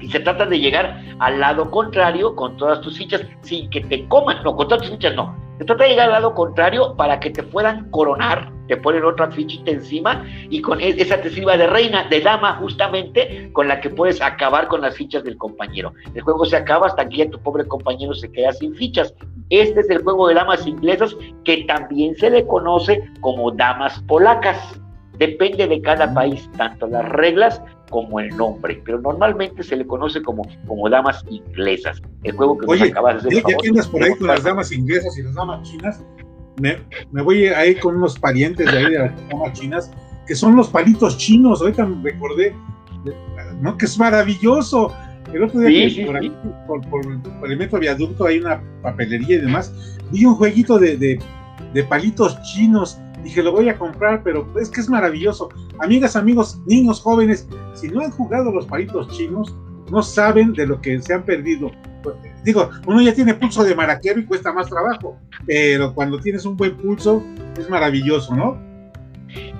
y 0.00 0.08
se 0.10 0.20
trata 0.20 0.46
de 0.46 0.58
llegar 0.58 1.02
al 1.18 1.40
lado 1.40 1.70
contrario 1.70 2.34
con 2.34 2.56
todas 2.56 2.80
tus 2.80 2.96
fichas 2.96 3.22
sin 3.42 3.68
que 3.70 3.82
te 3.82 4.06
coman, 4.08 4.42
no, 4.42 4.56
con 4.56 4.68
todas 4.68 4.82
tus 4.82 4.92
fichas 4.92 5.14
no. 5.14 5.36
Se 5.58 5.64
trata 5.64 5.84
de 5.84 5.90
llegar 5.90 6.06
al 6.06 6.12
lado 6.12 6.34
contrario 6.34 6.94
para 6.96 7.20
que 7.20 7.30
te 7.30 7.42
puedan 7.42 7.90
coronar, 7.90 8.52
te 8.68 8.76
ponen 8.76 9.04
otra 9.04 9.30
fichita 9.30 9.70
encima 9.70 10.24
y 10.50 10.60
con 10.60 10.80
e-, 10.80 11.00
esa 11.00 11.20
te 11.20 11.30
sirva 11.30 11.56
de 11.56 11.66
reina, 11.66 12.08
de 12.08 12.20
dama 12.20 12.56
justamente, 12.56 13.50
con 13.52 13.68
la 13.68 13.80
que 13.80 13.90
puedes 13.90 14.20
acabar 14.20 14.68
con 14.68 14.80
las 14.80 14.96
fichas 14.96 15.24
del 15.24 15.36
compañero. 15.36 15.92
El 16.14 16.22
juego 16.22 16.44
se 16.44 16.56
acaba 16.56 16.86
hasta 16.86 17.08
que 17.08 17.18
ya 17.18 17.30
tu 17.30 17.40
pobre 17.40 17.66
compañero 17.66 18.14
se 18.14 18.30
queda 18.30 18.52
sin 18.52 18.74
fichas. 18.74 19.14
Este 19.50 19.80
es 19.80 19.90
el 19.90 20.02
juego 20.02 20.28
de 20.28 20.34
damas 20.34 20.66
inglesas 20.66 21.16
que 21.44 21.64
también 21.64 22.16
se 22.16 22.30
le 22.30 22.46
conoce 22.46 23.02
como 23.20 23.50
damas 23.50 24.00
polacas. 24.08 24.58
Depende 25.18 25.66
de 25.66 25.80
cada 25.80 26.12
país, 26.12 26.50
tanto 26.58 26.86
las 26.86 27.08
reglas 27.08 27.62
como 27.90 28.20
el 28.20 28.36
nombre, 28.36 28.82
pero 28.84 29.00
normalmente 29.00 29.62
se 29.62 29.76
le 29.76 29.86
conoce 29.86 30.22
como, 30.22 30.42
como 30.66 30.88
damas 30.88 31.24
inglesas. 31.30 32.02
El 32.22 32.32
juego 32.32 32.58
que 32.58 32.66
Oye, 32.68 32.90
acabas 32.90 33.22
de 33.22 33.36
Ya 33.36 33.42
que 33.42 33.68
andas 33.68 33.88
por 33.88 34.02
ahí 34.02 34.14
con 34.16 34.26
las 34.26 34.42
damas 34.42 34.72
inglesas 34.72 35.16
y 35.16 35.22
las 35.22 35.34
damas 35.34 35.62
chinas, 35.62 36.04
me, 36.60 36.78
me 37.12 37.22
voy 37.22 37.46
ahí 37.46 37.74
con 37.76 37.96
unos 37.96 38.18
parientes 38.18 38.70
de 38.70 38.78
ahí 38.78 38.90
de 38.90 38.98
las 38.98 39.28
damas 39.28 39.52
chinas, 39.52 39.90
que 40.26 40.34
son 40.34 40.56
los 40.56 40.68
palitos 40.68 41.16
chinos. 41.18 41.60
Ahorita 41.60 41.86
me 41.86 42.10
recordé, 42.10 42.54
¿no? 43.60 43.76
Que 43.76 43.86
es 43.86 43.98
maravilloso. 43.98 44.94
El 45.32 45.42
otro 45.42 45.60
día 45.60 45.90
sí, 45.90 46.04
por, 46.04 46.16
aquí, 46.16 46.32
por, 46.66 46.88
por, 46.88 47.02
el 47.50 47.58
metro 47.58 47.80
viaducto 47.80 48.26
hay 48.26 48.38
una 48.38 48.62
papelería 48.82 49.36
y 49.36 49.40
demás. 49.40 49.98
Vi 50.12 50.24
un 50.24 50.36
jueguito 50.36 50.78
de, 50.78 50.96
de, 50.96 51.18
de 51.74 51.84
palitos 51.84 52.40
chinos 52.42 52.98
Dije, 53.26 53.42
lo 53.42 53.50
voy 53.50 53.68
a 53.68 53.76
comprar, 53.76 54.22
pero 54.22 54.46
es 54.56 54.70
que 54.70 54.80
es 54.80 54.88
maravilloso. 54.88 55.48
Amigas, 55.80 56.14
amigos, 56.14 56.60
niños 56.64 57.00
jóvenes, 57.00 57.48
si 57.74 57.88
no 57.88 58.00
han 58.00 58.12
jugado 58.12 58.52
los 58.52 58.66
palitos 58.66 59.08
chinos, 59.08 59.52
no 59.90 60.00
saben 60.00 60.52
de 60.52 60.64
lo 60.64 60.80
que 60.80 61.02
se 61.02 61.12
han 61.12 61.24
perdido. 61.24 61.72
Digo, 62.44 62.70
uno 62.86 63.02
ya 63.02 63.14
tiene 63.14 63.34
pulso 63.34 63.64
de 63.64 63.74
maraquero 63.74 64.20
y 64.20 64.24
cuesta 64.24 64.52
más 64.52 64.68
trabajo, 64.68 65.16
pero 65.46 65.94
cuando 65.94 66.18
tienes 66.18 66.44
un 66.44 66.56
buen 66.56 66.76
pulso, 66.76 67.22
es 67.58 67.68
maravilloso, 67.68 68.34
¿no? 68.34 68.58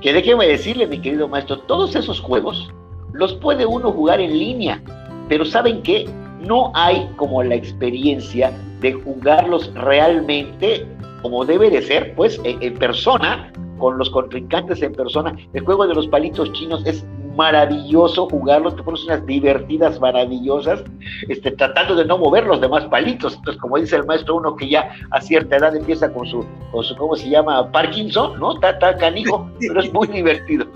Que 0.00 0.12
déjeme 0.12 0.46
decirle, 0.46 0.86
mi 0.86 1.00
querido 1.00 1.28
maestro, 1.28 1.58
todos 1.60 1.94
esos 1.96 2.20
juegos 2.20 2.72
los 3.12 3.34
puede 3.34 3.66
uno 3.66 3.90
jugar 3.92 4.20
en 4.20 4.38
línea, 4.38 4.82
pero 5.28 5.44
¿saben 5.44 5.82
qué? 5.82 6.08
No 6.40 6.70
hay 6.74 7.10
como 7.16 7.42
la 7.42 7.54
experiencia 7.54 8.52
de 8.80 8.92
jugarlos 8.92 9.72
realmente 9.74 10.86
como 11.22 11.44
debe 11.44 11.70
de 11.70 11.82
ser, 11.82 12.14
pues, 12.14 12.40
en, 12.44 12.74
persona, 12.74 13.50
con 13.78 13.98
los 13.98 14.10
contrincantes 14.10 14.80
en 14.82 14.92
persona. 14.92 15.36
El 15.54 15.64
juego 15.64 15.86
de 15.86 15.94
los 15.94 16.06
palitos 16.06 16.52
chinos 16.52 16.84
es 16.86 17.04
maravilloso 17.36 18.28
jugarlo, 18.28 18.74
te 18.74 18.82
pones 18.82 19.04
unas 19.04 19.24
divertidas 19.26 20.00
maravillosas, 20.00 20.82
este, 21.28 21.52
tratando 21.52 21.94
de 21.94 22.04
no 22.04 22.18
mover 22.18 22.44
los 22.46 22.60
demás 22.60 22.84
palitos. 22.86 23.34
Entonces, 23.34 23.60
como 23.60 23.78
dice 23.78 23.96
el 23.96 24.06
maestro, 24.06 24.36
uno 24.36 24.56
que 24.56 24.68
ya 24.68 24.90
a 25.10 25.20
cierta 25.20 25.56
edad 25.56 25.76
empieza 25.76 26.12
con 26.12 26.26
su, 26.26 26.44
con 26.72 26.82
su 26.82 26.96
¿cómo 26.96 27.14
se 27.16 27.28
llama? 27.28 27.70
Parkinson, 27.70 28.40
¿no? 28.40 28.54
Está, 28.54 28.96
canijo, 28.96 29.50
pero 29.60 29.80
es 29.80 29.92
muy 29.92 30.08
divertido. 30.08 30.66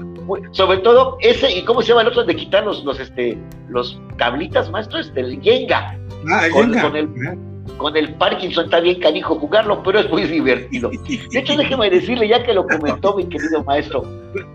sobre 0.53 0.79
todo 0.79 1.17
ese, 1.21 1.51
¿y 1.51 1.65
cómo 1.65 1.83
se 1.83 1.89
llama 1.89 2.03
el 2.03 2.09
otro 2.09 2.25
de 2.25 2.37
quitar 2.37 2.65
los, 2.65 2.85
los, 2.85 3.01
este, 3.01 3.39
los 3.69 4.01
tablitas, 4.19 4.71
maestro? 4.71 4.99
Este, 4.99 5.21
el 5.21 5.41
Jenga. 5.41 5.99
Ah, 6.31 6.47
el 6.47 6.53
Jenga. 6.53 6.83
Con 6.83 6.97
el, 6.97 7.50
con 7.77 7.97
el 7.97 8.15
Parkinson 8.15 8.67
está 8.67 8.81
bien 8.81 9.01
canijo 9.01 9.37
jugarlo, 9.37 9.83
pero 9.83 10.01
es 10.01 10.11
muy 10.11 10.25
divertido. 10.25 10.91
De 10.91 11.39
hecho, 11.39 11.57
déjeme 11.57 11.91
decirle, 11.91 12.29
ya 12.29 12.43
que 12.43 12.53
lo 12.53 12.67
comentó 12.67 13.15
mi 13.15 13.25
querido 13.25 13.65
maestro, 13.65 14.05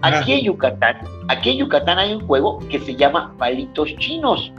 aquí 0.02 0.34
en 0.34 0.46
Yucatán, 0.46 0.98
aquí 1.28 1.52
en 1.52 1.58
Yucatán 1.58 2.00
hay 2.00 2.14
un 2.14 2.26
juego 2.28 2.60
que 2.70 2.80
se 2.80 2.96
llama 2.96 3.34
palitos 3.38 3.96
chinos. 3.98 4.52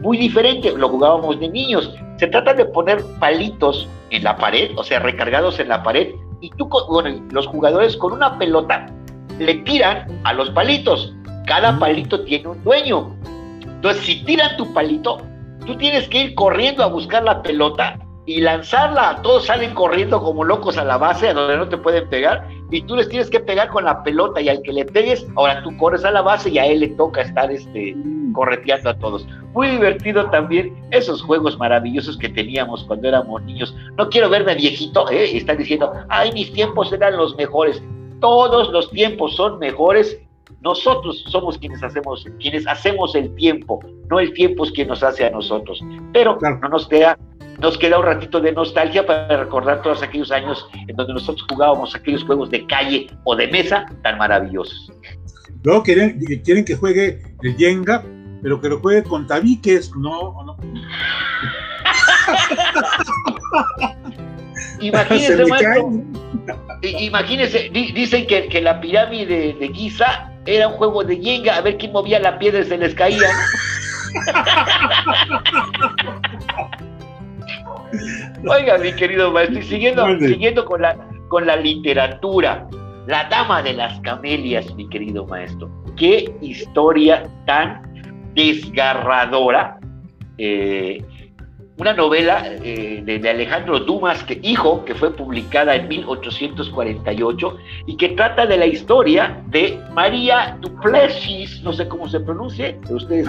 Muy 0.00 0.16
diferente, 0.16 0.72
lo 0.76 0.88
jugábamos 0.88 1.38
de 1.40 1.48
niños. 1.48 1.94
Se 2.18 2.26
trata 2.26 2.54
de 2.54 2.64
poner 2.64 3.04
palitos 3.18 3.88
en 4.10 4.24
la 4.24 4.36
pared, 4.36 4.70
o 4.76 4.84
sea, 4.84 4.98
recargados 4.98 5.60
en 5.60 5.68
la 5.68 5.82
pared, 5.82 6.14
y 6.40 6.50
tú, 6.50 6.68
bueno, 6.88 7.22
los 7.30 7.46
jugadores 7.46 7.96
con 7.96 8.12
una 8.12 8.38
pelota 8.38 8.86
le 9.38 9.54
tiran 9.56 10.06
a 10.24 10.32
los 10.32 10.50
palitos. 10.50 11.14
Cada 11.46 11.78
palito 11.78 12.22
tiene 12.24 12.48
un 12.48 12.64
dueño. 12.64 13.16
Entonces, 13.62 14.04
si 14.04 14.24
tiran 14.24 14.56
tu 14.56 14.72
palito, 14.72 15.18
Tú 15.66 15.76
tienes 15.76 16.08
que 16.08 16.24
ir 16.24 16.34
corriendo 16.34 16.82
a 16.82 16.86
buscar 16.86 17.22
la 17.22 17.42
pelota 17.42 17.98
y 18.26 18.40
lanzarla. 18.40 19.20
Todos 19.22 19.46
salen 19.46 19.74
corriendo 19.74 20.22
como 20.22 20.44
locos 20.44 20.76
a 20.78 20.84
la 20.84 20.96
base, 20.96 21.28
a 21.28 21.34
donde 21.34 21.56
no 21.56 21.68
te 21.68 21.76
pueden 21.76 22.08
pegar, 22.08 22.48
y 22.70 22.82
tú 22.82 22.96
les 22.96 23.08
tienes 23.08 23.28
que 23.28 23.40
pegar 23.40 23.68
con 23.68 23.84
la 23.84 24.02
pelota 24.02 24.40
y 24.40 24.48
al 24.48 24.62
que 24.62 24.72
le 24.72 24.84
pegues, 24.84 25.26
ahora 25.36 25.62
tú 25.62 25.76
corres 25.76 26.04
a 26.04 26.10
la 26.10 26.22
base 26.22 26.50
y 26.50 26.58
a 26.58 26.66
él 26.66 26.80
le 26.80 26.88
toca 26.90 27.22
estar 27.22 27.50
este, 27.50 27.96
correteando 28.32 28.90
a 28.90 28.98
todos. 28.98 29.26
Muy 29.52 29.68
divertido 29.68 30.30
también 30.30 30.74
esos 30.92 31.22
juegos 31.22 31.58
maravillosos 31.58 32.16
que 32.18 32.28
teníamos 32.28 32.84
cuando 32.84 33.08
éramos 33.08 33.42
niños. 33.42 33.74
No 33.96 34.08
quiero 34.08 34.30
verme 34.30 34.54
viejito, 34.54 35.10
¿eh? 35.10 35.36
están 35.36 35.58
diciendo, 35.58 35.92
ay, 36.08 36.32
mis 36.32 36.52
tiempos 36.52 36.92
eran 36.92 37.16
los 37.16 37.34
mejores. 37.36 37.82
Todos 38.20 38.70
los 38.70 38.90
tiempos 38.90 39.34
son 39.34 39.58
mejores 39.58 40.20
nosotros 40.60 41.24
somos 41.28 41.58
quienes 41.58 41.82
hacemos, 41.82 42.26
quienes 42.38 42.66
hacemos 42.66 43.14
el 43.14 43.34
tiempo, 43.34 43.80
no 44.08 44.20
el 44.20 44.32
tiempo 44.32 44.64
es 44.64 44.72
quien 44.72 44.88
nos 44.88 45.02
hace 45.02 45.26
a 45.26 45.30
nosotros. 45.30 45.82
Pero 46.12 46.38
no 46.40 46.68
nos 46.68 46.88
queda, 46.88 47.18
nos 47.58 47.78
queda 47.78 47.98
un 47.98 48.04
ratito 48.04 48.40
de 48.40 48.52
nostalgia 48.52 49.06
para 49.06 49.44
recordar 49.44 49.82
todos 49.82 50.02
aquellos 50.02 50.30
años 50.30 50.66
en 50.86 50.96
donde 50.96 51.14
nosotros 51.14 51.46
jugábamos 51.50 51.94
aquellos 51.94 52.24
juegos 52.24 52.50
de 52.50 52.66
calle 52.66 53.08
o 53.24 53.36
de 53.36 53.48
mesa 53.48 53.86
tan 54.02 54.18
maravillosos. 54.18 54.92
Luego 55.62 55.82
quieren, 55.82 56.18
quieren 56.44 56.64
que 56.64 56.76
juegue 56.76 57.22
el 57.42 57.56
Jenga, 57.56 58.04
pero 58.42 58.60
que 58.60 58.68
lo 58.68 58.80
juegue 58.80 59.02
con 59.02 59.26
tabiques, 59.26 59.94
¿no? 59.96 60.44
no? 60.44 60.56
Imagínese, 64.80 65.44
imagínese, 66.82 67.70
dicen 67.70 68.26
que, 68.26 68.48
que, 68.48 68.60
la 68.62 68.80
pirámide 68.80 69.54
de 69.58 69.68
Giza 69.74 70.29
era 70.46 70.68
un 70.68 70.74
juego 70.74 71.04
de 71.04 71.16
Jenga, 71.16 71.56
a 71.56 71.60
ver 71.60 71.76
quién 71.76 71.92
movía 71.92 72.18
la 72.18 72.38
piedra 72.38 72.60
y 72.60 72.64
se 72.64 72.78
les 72.78 72.94
caía. 72.94 73.18
Oiga, 78.48 78.78
mi 78.78 78.92
querido 78.92 79.32
maestro, 79.32 79.60
siguiendo, 79.62 80.06
siguiendo 80.18 80.64
con, 80.64 80.82
la, 80.82 80.96
con 81.28 81.46
la 81.46 81.56
literatura, 81.56 82.66
La 83.06 83.24
Dama 83.24 83.62
de 83.62 83.74
las 83.74 84.00
Camelias, 84.00 84.74
mi 84.74 84.88
querido 84.88 85.26
maestro. 85.26 85.70
Qué 85.96 86.34
historia 86.40 87.28
tan 87.46 87.82
desgarradora. 88.34 89.78
Eh, 90.38 91.04
una 91.80 91.94
novela 91.94 92.42
eh, 92.62 93.02
de, 93.02 93.30
Alejandro 93.30 93.80
Dumas, 93.80 94.22
que, 94.24 94.38
hijo, 94.42 94.84
que 94.84 94.94
fue 94.94 95.10
publicada 95.10 95.74
en 95.74 95.88
1848 95.88 97.56
y 97.86 97.96
que 97.96 98.10
trata 98.10 98.44
de 98.44 98.58
la 98.58 98.66
historia 98.66 99.42
de 99.46 99.80
María 99.94 100.58
Duplessis, 100.60 101.62
no 101.62 101.72
sé 101.72 101.88
cómo 101.88 102.06
se 102.06 102.20
pronuncie, 102.20 102.78
ustedes, 102.90 103.26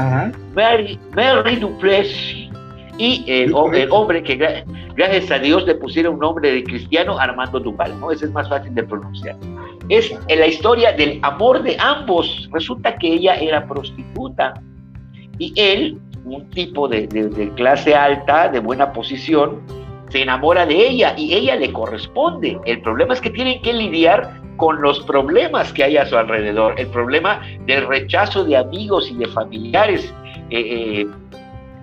Mary, 0.54 1.00
Mary 1.16 1.56
Duplessis, 1.56 2.50
y 2.98 3.24
el, 3.26 3.54
hombre 3.54 4.22
que 4.22 4.66
gracias 4.96 5.32
a 5.32 5.40
Dios 5.40 5.66
le 5.66 5.76
pusieron 5.76 6.16
un 6.16 6.20
nombre 6.20 6.52
de 6.52 6.64
cristiano, 6.66 7.18
Armando 7.18 7.58
Duval, 7.58 7.98
¿no? 8.02 8.12
Ese 8.12 8.26
es 8.26 8.32
más 8.32 8.50
fácil 8.50 8.76
de 8.76 8.84
pronunciar. 8.84 9.38
Es 9.88 10.14
en 10.28 10.40
la 10.40 10.48
historia 10.48 10.92
del 10.92 11.20
amor 11.24 11.64
de 11.64 11.78
ambos. 11.80 12.50
Resulta 12.52 12.98
que 12.98 13.14
ella 13.14 13.36
era 13.36 13.66
prostituta 13.66 14.54
y 15.40 15.54
él 15.56 15.98
un 16.26 16.50
tipo 16.50 16.88
de, 16.88 17.08
clase 17.56 17.96
alta, 17.96 18.50
de 18.50 18.60
buena 18.60 18.94
posición, 18.94 19.62
se 20.10 20.22
enamora 20.22 20.66
de 20.66 20.88
ella 20.90 21.16
y 21.18 21.34
ella 21.34 21.56
le 21.56 21.72
corresponde. 21.72 22.60
El 22.66 22.82
problema 22.82 23.14
es 23.14 23.22
que 23.22 23.30
tienen 23.30 23.62
que 23.62 23.74
lidiar 23.74 24.42
con 24.58 24.82
los 24.82 25.00
problemas 25.02 25.72
que 25.74 25.84
hay 25.84 25.98
a 25.98 26.06
su 26.06 26.18
alrededor, 26.18 26.80
el 26.80 26.88
problema 26.88 27.42
del 27.66 27.88
rechazo 27.88 28.44
de 28.44 28.58
amigos 28.58 29.10
y 29.10 29.16
de 29.16 29.28
familiares. 29.28 30.14
Eh, 30.50 30.60
eh, 30.60 31.08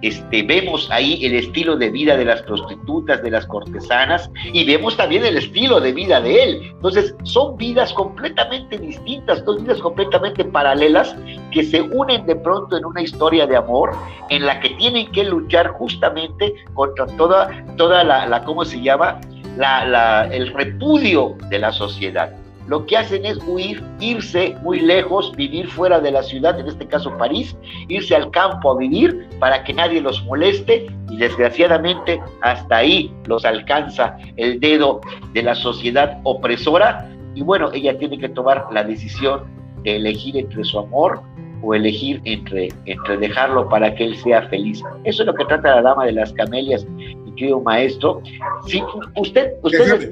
este, 0.02 0.42
vemos 0.42 0.88
ahí 0.90 1.24
el 1.24 1.34
estilo 1.34 1.76
de 1.76 1.90
vida 1.90 2.16
de 2.16 2.24
las 2.24 2.42
prostitutas, 2.42 3.22
de 3.22 3.30
las 3.30 3.46
cortesanas, 3.46 4.30
y 4.52 4.64
vemos 4.64 4.96
también 4.96 5.24
el 5.24 5.36
estilo 5.36 5.80
de 5.80 5.92
vida 5.92 6.20
de 6.20 6.42
él. 6.42 6.62
Entonces, 6.74 7.14
son 7.24 7.56
vidas 7.56 7.92
completamente 7.92 8.78
distintas, 8.78 9.44
dos 9.44 9.62
vidas 9.62 9.80
completamente 9.80 10.44
paralelas 10.44 11.14
que 11.52 11.62
se 11.62 11.82
unen 11.82 12.26
de 12.26 12.36
pronto 12.36 12.76
en 12.76 12.84
una 12.84 13.02
historia 13.02 13.46
de 13.46 13.56
amor 13.56 13.92
en 14.30 14.46
la 14.46 14.60
que 14.60 14.70
tienen 14.70 15.10
que 15.12 15.24
luchar 15.24 15.68
justamente 15.68 16.54
contra 16.74 17.06
toda, 17.16 17.64
toda 17.76 18.04
la, 18.04 18.26
la 18.26 18.44
¿cómo 18.44 18.64
se 18.64 18.80
llama? 18.80 19.20
La, 19.56 19.84
la, 19.84 20.28
el 20.30 20.52
repudio 20.52 21.36
de 21.50 21.58
la 21.58 21.72
sociedad 21.72 22.32
lo 22.68 22.84
que 22.84 22.98
hacen 22.98 23.24
es 23.24 23.38
huir, 23.46 23.82
irse 23.98 24.54
muy 24.62 24.80
lejos, 24.80 25.32
vivir 25.34 25.66
fuera 25.68 26.00
de 26.00 26.10
la 26.10 26.22
ciudad, 26.22 26.60
en 26.60 26.68
este 26.68 26.86
caso 26.86 27.16
París, 27.16 27.56
irse 27.88 28.14
al 28.14 28.30
campo 28.30 28.70
a 28.70 28.76
vivir 28.76 29.26
para 29.40 29.64
que 29.64 29.72
nadie 29.72 30.00
los 30.02 30.22
moleste 30.24 30.86
y 31.10 31.16
desgraciadamente 31.16 32.20
hasta 32.42 32.76
ahí 32.76 33.12
los 33.26 33.44
alcanza 33.46 34.18
el 34.36 34.60
dedo 34.60 35.00
de 35.32 35.42
la 35.42 35.54
sociedad 35.54 36.20
opresora 36.24 37.08
y 37.34 37.42
bueno, 37.42 37.70
ella 37.72 37.96
tiene 37.96 38.18
que 38.18 38.28
tomar 38.28 38.66
la 38.70 38.84
decisión 38.84 39.44
de 39.82 39.96
elegir 39.96 40.36
entre 40.36 40.62
su 40.64 40.78
amor 40.78 41.22
o 41.62 41.74
elegir 41.74 42.20
entre, 42.24 42.68
entre 42.84 43.16
dejarlo 43.16 43.68
para 43.68 43.94
que 43.94 44.04
él 44.04 44.16
sea 44.16 44.42
feliz. 44.48 44.82
Eso 45.04 45.22
es 45.22 45.26
lo 45.26 45.34
que 45.34 45.44
trata 45.44 45.76
la 45.76 45.82
dama 45.82 46.04
de 46.04 46.12
las 46.12 46.32
camelias, 46.32 46.84
mi 46.84 47.34
querido 47.34 47.60
maestro. 47.60 48.20
Si 48.66 48.82
usted, 49.16 49.54
usted 49.62 50.10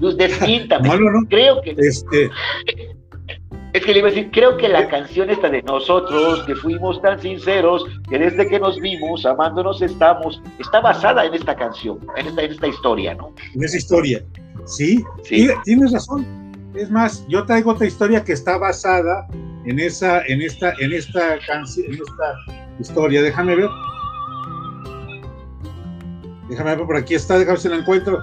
desmiéntame, 0.00 0.18
Desmiéntame. 0.18 0.88
No, 0.88 0.96
no, 0.96 1.20
no. 1.20 1.28
Creo 1.28 1.60
que. 1.62 1.74
Este... 1.78 2.30
Es 3.74 3.84
que 3.84 3.92
le 3.92 3.98
iba 3.98 4.08
a 4.08 4.12
decir, 4.12 4.30
creo 4.30 4.56
que 4.56 4.68
la 4.68 4.88
canción 4.88 5.30
esta 5.30 5.48
de 5.48 5.60
nosotros, 5.62 6.44
que 6.46 6.54
fuimos 6.54 7.02
tan 7.02 7.20
sinceros, 7.20 7.84
que 8.08 8.20
desde 8.20 8.46
que 8.46 8.60
nos 8.60 8.78
vimos, 8.78 9.26
amándonos 9.26 9.82
estamos, 9.82 10.40
está 10.60 10.80
basada 10.80 11.24
en 11.24 11.34
esta 11.34 11.56
canción, 11.56 11.98
en 12.16 12.28
esta, 12.28 12.42
en 12.42 12.52
esta 12.52 12.68
historia, 12.68 13.14
¿no? 13.16 13.34
En 13.52 13.64
esa 13.64 13.76
historia, 13.76 14.24
sí, 14.64 15.04
sí. 15.24 15.48
tienes 15.64 15.90
razón. 15.90 16.24
Es 16.76 16.88
más, 16.88 17.26
yo 17.26 17.44
traigo 17.46 17.72
otra 17.72 17.88
historia 17.88 18.22
que 18.22 18.32
está 18.32 18.58
basada 18.58 19.26
en 19.66 19.80
esa, 19.80 20.24
en 20.26 20.40
esta, 20.40 20.72
en 20.78 20.92
esta 20.92 21.38
canción, 21.44 21.86
en 21.86 21.94
esta 21.94 22.64
historia. 22.78 23.22
Déjame 23.22 23.56
ver. 23.56 23.68
Déjame 26.48 26.76
ver 26.76 26.86
por 26.86 26.96
aquí 26.96 27.14
está, 27.16 27.38
déjame 27.38 27.54
ver 27.54 27.60
si 27.60 27.68
la 27.68 27.76
encuentro. 27.76 28.22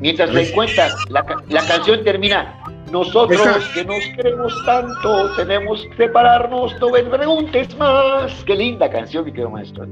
Mientras 0.00 0.30
te 0.30 0.48
encuentras, 0.48 0.94
la, 1.10 1.24
la 1.48 1.66
canción 1.66 2.02
termina. 2.02 2.58
Nosotros 2.90 3.40
que 3.74 3.84
nos 3.84 4.02
queremos 4.16 4.52
tanto, 4.64 5.36
tenemos 5.36 5.86
que 5.90 5.96
separarnos, 6.06 6.74
no 6.80 6.90
me 6.90 7.02
preguntes 7.04 7.76
más. 7.76 8.32
Qué 8.44 8.56
linda 8.56 8.90
canción, 8.90 9.26
mi 9.26 9.30
querido 9.30 9.50
maestro. 9.50 9.86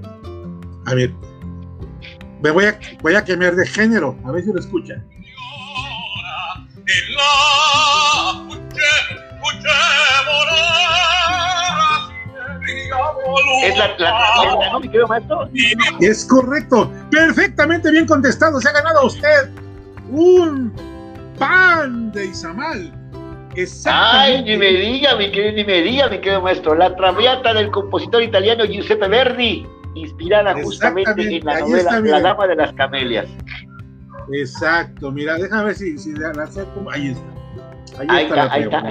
A 0.86 0.94
ver, 0.94 1.12
me 2.42 2.50
voy 2.50 2.64
a, 2.64 2.78
voy 3.02 3.14
a 3.14 3.24
cambiar 3.24 3.54
de 3.54 3.66
género, 3.66 4.16
a 4.24 4.32
ver 4.32 4.42
si 4.42 4.52
lo 4.52 4.58
escuchan. 4.58 5.06
Es 13.62 13.76
la, 13.76 13.96
la, 13.98 14.70
¿no, 14.72 14.80
mi 14.80 14.88
querido 14.88 15.06
maestro? 15.06 15.48
Es 16.00 16.24
correcto, 16.24 16.90
perfectamente 17.10 17.90
bien 17.90 18.06
contestado, 18.06 18.60
se 18.60 18.68
ha 18.70 18.72
ganado 18.72 19.06
usted 19.06 19.50
un 20.10 20.72
pan 21.38 22.12
de 22.12 22.26
Izamal. 22.26 22.92
Ay, 23.86 24.44
ni 24.44 24.56
me 24.56 24.70
diga, 24.72 25.16
mi 25.16 25.32
querido, 25.32 25.56
ni 25.56 25.64
me 25.64 25.82
diga, 25.82 26.08
mi 26.08 26.18
querido 26.18 26.40
maestro. 26.42 26.74
La 26.74 26.94
Traviata 26.94 27.54
del 27.54 27.70
compositor 27.70 28.22
italiano 28.22 28.64
Giuseppe 28.64 29.08
Verdi, 29.08 29.66
inspirada 29.94 30.54
justamente 30.62 31.36
en 31.36 31.44
la 31.44 31.60
novela 31.60 32.00
La 32.00 32.20
Dama 32.20 32.46
de 32.46 32.56
las 32.56 32.72
Camelias. 32.74 33.26
Exacto, 34.32 35.10
mira, 35.10 35.36
déjame 35.38 35.64
ver 35.64 35.74
si, 35.74 35.98
si 35.98 36.12
la, 36.12 36.32
como. 36.74 36.90
Ahí 36.90 37.08
está. 37.08 38.08
Ahí, 38.12 38.26
está, 38.26 38.52
ahí, 38.52 38.62
está, 38.62 38.82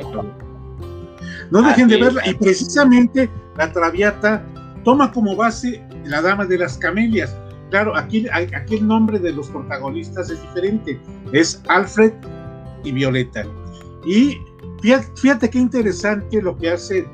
No 1.51 1.61
dejen 1.61 1.87
de 1.87 1.97
verla. 1.97 2.21
Y 2.27 2.33
precisamente 2.33 3.29
la 3.55 3.71
Traviata 3.71 4.43
toma 4.83 5.11
como 5.11 5.35
base 5.35 5.81
la 6.05 6.21
Dama 6.21 6.45
de 6.45 6.57
las 6.57 6.77
Camelias 6.77 7.33
Claro, 7.69 7.95
aquí, 7.95 8.27
aquí 8.29 8.75
el 8.75 8.87
nombre 8.87 9.19
de 9.19 9.33
los 9.33 9.49
protagonistas 9.49 10.29
es 10.29 10.41
diferente. 10.41 10.99
Es 11.33 11.61
Alfred 11.67 12.13
y 12.83 12.91
Violeta. 12.91 13.45
Y 14.05 14.37
fíjate, 14.81 15.49
qué 15.49 15.59
interesante 15.59 16.41
lo 16.41 16.57
que 16.57 16.71
hace 16.71 17.05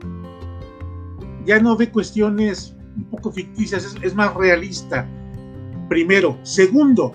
ya 1.44 1.60
no 1.60 1.76
ve 1.76 1.90
cuestiones 1.90 2.76
un 2.96 3.04
poco 3.04 3.30
ficticias, 3.30 3.96
es, 4.02 4.14
más 4.14 4.34
realista. 4.34 5.06
Primero. 5.88 6.36
Segundo, 6.42 7.14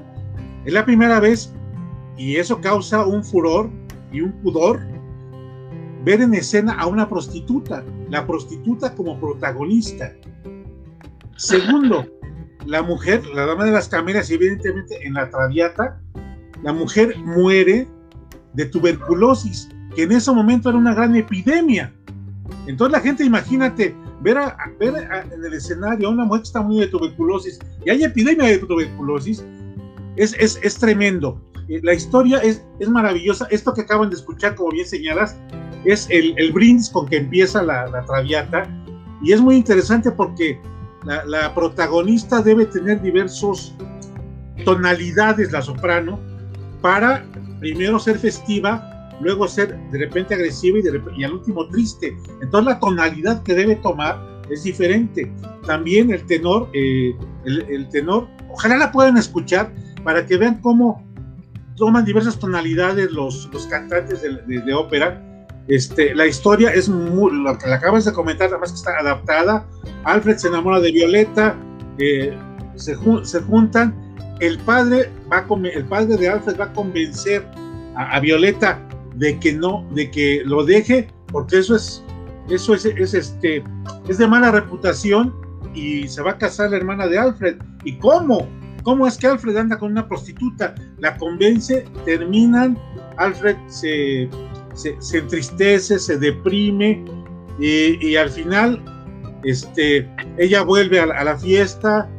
es 0.65 0.73
la 0.73 0.85
primera 0.85 1.19
vez, 1.19 1.53
y 2.17 2.37
eso 2.37 2.61
causa 2.61 3.05
un 3.05 3.23
furor 3.23 3.69
y 4.11 4.21
un 4.21 4.31
pudor, 4.41 4.79
ver 6.03 6.21
en 6.21 6.33
escena 6.33 6.73
a 6.73 6.87
una 6.87 7.07
prostituta, 7.09 7.83
la 8.09 8.25
prostituta 8.25 8.95
como 8.95 9.19
protagonista. 9.19 10.13
Segundo, 11.35 12.05
la 12.65 12.81
mujer, 12.81 13.25
la 13.27 13.45
dama 13.45 13.65
de 13.65 13.71
las 13.71 13.87
camelias, 13.87 14.29
evidentemente 14.29 15.05
en 15.05 15.13
la 15.13 15.29
traviata, 15.29 15.99
la 16.63 16.73
mujer 16.73 17.15
muere 17.17 17.87
de 18.53 18.65
tuberculosis, 18.65 19.69
que 19.95 20.03
en 20.03 20.11
ese 20.11 20.31
momento 20.31 20.69
era 20.69 20.77
una 20.77 20.93
gran 20.93 21.15
epidemia. 21.15 21.93
Entonces 22.67 22.91
la 22.91 22.99
gente, 22.99 23.23
imagínate, 23.23 23.95
ver, 24.21 24.37
ver 24.79 24.93
en 25.31 25.43
el 25.43 25.53
escenario 25.53 26.07
a 26.07 26.11
una 26.11 26.25
mujer 26.25 26.41
que 26.41 26.47
está 26.47 26.61
muy 26.61 26.79
de 26.79 26.87
tuberculosis 26.87 27.59
y 27.85 27.89
hay 27.89 28.03
epidemia 28.03 28.47
de 28.47 28.59
tuberculosis, 28.59 29.43
es, 30.15 30.33
es, 30.39 30.75
tremendo. 30.75 31.41
Eh, 31.69 31.79
la 31.83 31.93
historia 31.93 32.37
es, 32.39 32.63
es, 32.79 32.89
maravillosa. 32.89 33.47
Esto 33.49 33.73
que 33.73 33.81
acaban 33.81 34.09
de 34.09 34.15
escuchar, 34.15 34.55
como 34.55 34.71
bien 34.71 34.85
señalas, 34.85 35.37
es 35.85 36.07
el, 36.09 36.33
el 36.37 36.51
brindis 36.51 36.89
con 36.89 37.07
que 37.07 37.17
empieza 37.17 37.63
la, 37.63 37.87
la, 37.87 38.05
traviata 38.05 38.67
y 39.23 39.31
es 39.31 39.41
muy 39.41 39.55
interesante 39.55 40.11
porque 40.11 40.61
la, 41.05 41.25
la 41.25 41.55
protagonista 41.55 42.41
debe 42.41 42.65
tener 42.65 43.01
diversos 43.01 43.73
tonalidades, 44.63 45.51
la 45.51 45.61
soprano, 45.61 46.19
para 46.81 47.25
primero 47.59 47.99
ser 47.99 48.17
festiva, 48.17 49.09
luego 49.21 49.47
ser 49.47 49.77
de 49.91 49.99
repente 49.99 50.33
agresiva 50.33 50.79
y, 50.79 50.81
de 50.81 51.01
y 51.15 51.23
al 51.23 51.33
último 51.33 51.67
triste. 51.67 52.17
Entonces 52.41 52.73
la 52.73 52.79
tonalidad 52.79 53.43
que 53.43 53.53
debe 53.53 53.75
tomar 53.77 54.19
es 54.49 54.63
diferente. 54.63 55.31
También 55.65 56.11
el 56.11 56.25
tenor, 56.25 56.69
eh, 56.73 57.15
el, 57.45 57.87
tenor, 57.89 58.27
ojalá 58.49 58.77
la 58.77 58.91
puedan 58.91 59.17
escuchar 59.17 59.71
para 60.03 60.25
que 60.25 60.37
vean 60.37 60.59
cómo 60.61 61.05
toman 61.77 62.03
diversas 62.03 62.37
tonalidades 62.37 63.11
los, 63.11 63.49
los 63.53 63.67
cantantes 63.67 64.21
de, 64.21 64.73
ópera. 64.73 65.27
Este, 65.67 66.13
la 66.15 66.25
historia 66.25 66.73
es 66.73 66.89
muy, 66.89 67.31
que 67.59 67.67
le 67.67 67.75
acabas 67.75 68.05
de 68.05 68.13
comentar, 68.13 68.49
además 68.49 68.71
que 68.71 68.77
está 68.77 68.97
adaptada. 68.97 69.67
Alfred 70.03 70.37
se 70.37 70.47
enamora 70.47 70.79
de 70.79 70.91
Violeta, 70.91 71.55
eh, 71.99 72.35
se, 72.75 72.97
se 73.23 73.41
juntan 73.41 74.10
el 74.41 74.57
padre 74.59 75.09
va 75.31 75.45
el 75.71 75.85
padre 75.85 76.17
de 76.17 76.27
Alfred 76.27 76.59
va 76.59 76.65
a 76.65 76.73
convencer 76.73 77.47
a, 77.95 78.19
Violeta 78.19 78.81
de 79.15 79.39
que 79.39 79.53
no, 79.53 79.87
de 79.93 80.09
que 80.09 80.41
lo 80.45 80.65
deje, 80.65 81.07
porque 81.27 81.59
eso 81.59 81.75
es, 81.75 82.03
eso 82.49 82.73
es, 82.73 82.85
este, 82.85 83.63
es 84.07 84.17
de 84.17 84.27
mala 84.27 84.51
reputación 84.51 85.33
y 85.75 86.07
se 86.07 86.21
va 86.21 86.31
a 86.31 86.37
casar 86.37 86.71
la 86.71 86.77
hermana 86.77 87.07
de 87.07 87.19
Alfred. 87.19 87.57
¿Y 87.83 87.97
cómo? 87.97 88.47
¿Cómo 88.83 89.05
es 89.05 89.17
que 89.17 89.27
Alfred 89.27 89.55
anda 89.57 89.77
con 89.77 89.91
una 89.91 90.07
prostituta? 90.07 90.73
La 90.97 91.15
convence, 91.17 91.85
terminan, 92.03 92.77
Alfred 93.17 93.57
se, 93.67 94.27
se, 94.73 95.17
entristece, 95.17 95.99
se 95.99 96.17
deprime 96.17 97.05
y, 97.59 98.15
al 98.15 98.29
final 98.31 98.83
este, 99.43 100.09
ella 100.39 100.63
vuelve 100.63 100.99
a 100.99 101.23
la 101.23 101.37
fiesta, 101.37 102.09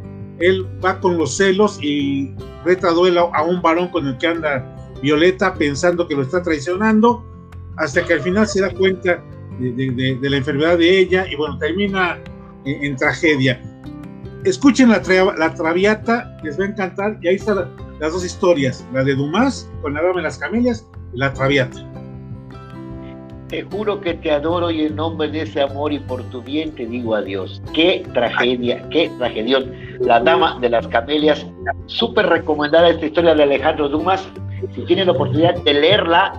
él 0.43 0.67
va 0.85 0.99
con 1.01 1.17
los 1.17 1.37
celos 1.37 1.79
y 1.81 2.35
reta 2.65 2.91
duelo 2.91 3.31
a 3.35 3.45
un 3.45 3.63
varón 3.63 3.89
con 3.89 4.07
el 4.09 4.19
que 4.19 4.27
anda 4.27 4.77
Violeta 5.01 5.55
pensando 5.55 6.07
que 6.07 6.15
lo 6.15 6.23
está 6.23 6.43
traicionando, 6.43 7.25
hasta 7.77 8.05
que 8.05 8.15
al 8.15 8.21
final 8.21 8.47
se 8.47 8.61
da 8.61 8.71
cuenta 8.71 9.23
de, 9.59 10.19
la 10.21 10.37
enfermedad 10.37 10.79
de 10.79 10.99
ella 10.99 11.27
y 11.31 11.37
bueno, 11.37 11.59
termina 11.59 12.19
en, 12.65 12.97
tragedia. 12.97 13.61
Escuchen 14.45 14.91
la, 14.91 15.01
la, 15.39 15.55
Traviata, 15.55 16.37
les 16.43 16.59
va 16.59 16.65
a 16.65 16.69
encantar, 16.69 17.19
y 17.21 17.29
ahí 17.29 17.37
están 17.37 17.69
las 18.01 18.13
dos 18.13 18.25
historias, 18.25 18.85
la 18.93 19.05
de 19.05 19.15
Dumas 19.15 19.71
con 19.81 19.95
la 19.95 20.03
dama 20.03 20.17
de 20.17 20.23
las 20.23 20.39
camelias 20.39 20.87
y 21.15 21.19
la 21.19 21.33
Traviata. 21.33 21.89
Te 23.49 23.63
juro 23.65 24.01
que 24.01 24.15
te 24.15 24.31
adoro 24.31 24.71
y 24.71 24.87
en 24.87 24.97
nombre 24.97 25.29
de 25.29 25.43
ese 25.43 25.61
amor 25.61 25.93
y 25.93 25.99
por 25.99 26.23
tu 26.31 26.43
bien 26.43 26.75
te 26.75 26.87
digo 26.87 27.15
adiós. 27.15 27.63
Qué 27.75 28.03
tragedia, 28.15 28.89
qué 28.89 29.11
tragedión. 29.19 29.71
La 30.03 30.21
Dama 30.21 30.59
de 30.61 30.69
las 30.69 30.87
Camelias, 30.89 31.47
súper 31.87 32.27
recomendada 32.27 32.89
esta 32.89 33.07
historia 33.07 33.35
de 33.35 33.45
Alejandro 33.45 33.89
Dumas. 33.89 34.27
Si 34.75 34.83
tienen 34.83 35.07
la 35.07 35.13
oportunidad 35.13 35.55
de 35.63 35.75
leerla, 35.75 36.33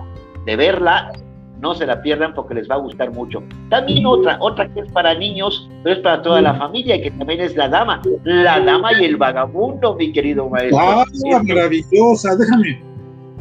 de 0.44 0.56
verla, 0.56 1.12
no 1.60 1.74
se 1.74 1.86
la 1.86 2.02
pierdan 2.02 2.34
porque 2.34 2.54
les 2.54 2.68
va 2.68 2.74
a 2.74 2.78
gustar 2.78 3.10
mucho. 3.12 3.42
También 3.70 4.04
otra, 4.04 4.36
otra 4.40 4.72
que 4.72 4.80
es 4.80 4.92
para 4.92 5.14
niños, 5.14 5.68
pero 5.82 5.96
es 5.96 6.02
para 6.02 6.20
toda 6.22 6.42
la 6.42 6.54
familia, 6.54 6.96
y 6.96 7.02
que 7.02 7.10
también 7.12 7.40
es 7.40 7.56
la 7.56 7.68
dama, 7.68 8.02
la 8.24 8.60
dama 8.60 8.90
y 9.00 9.04
el 9.04 9.16
vagabundo, 9.16 9.94
mi 9.94 10.12
querido 10.12 10.48
maestro. 10.48 10.78
¡Ah, 10.78 11.04
maravillosa! 11.42 12.36
Déjame. 12.36 12.82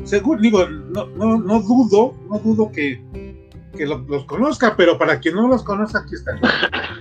Seguro, 0.03 0.41
digo, 0.41 0.65
no, 0.65 1.05
no, 1.17 1.37
no 1.37 1.61
dudo, 1.61 2.13
no 2.29 2.39
dudo 2.39 2.71
que 2.71 3.01
que 3.75 3.85
los 3.85 4.25
conozca, 4.25 4.75
pero 4.77 4.97
para 4.97 5.19
quien 5.19 5.35
no 5.35 5.47
los 5.47 5.63
conozca, 5.63 5.99
aquí 5.99 6.15
están. 6.15 6.39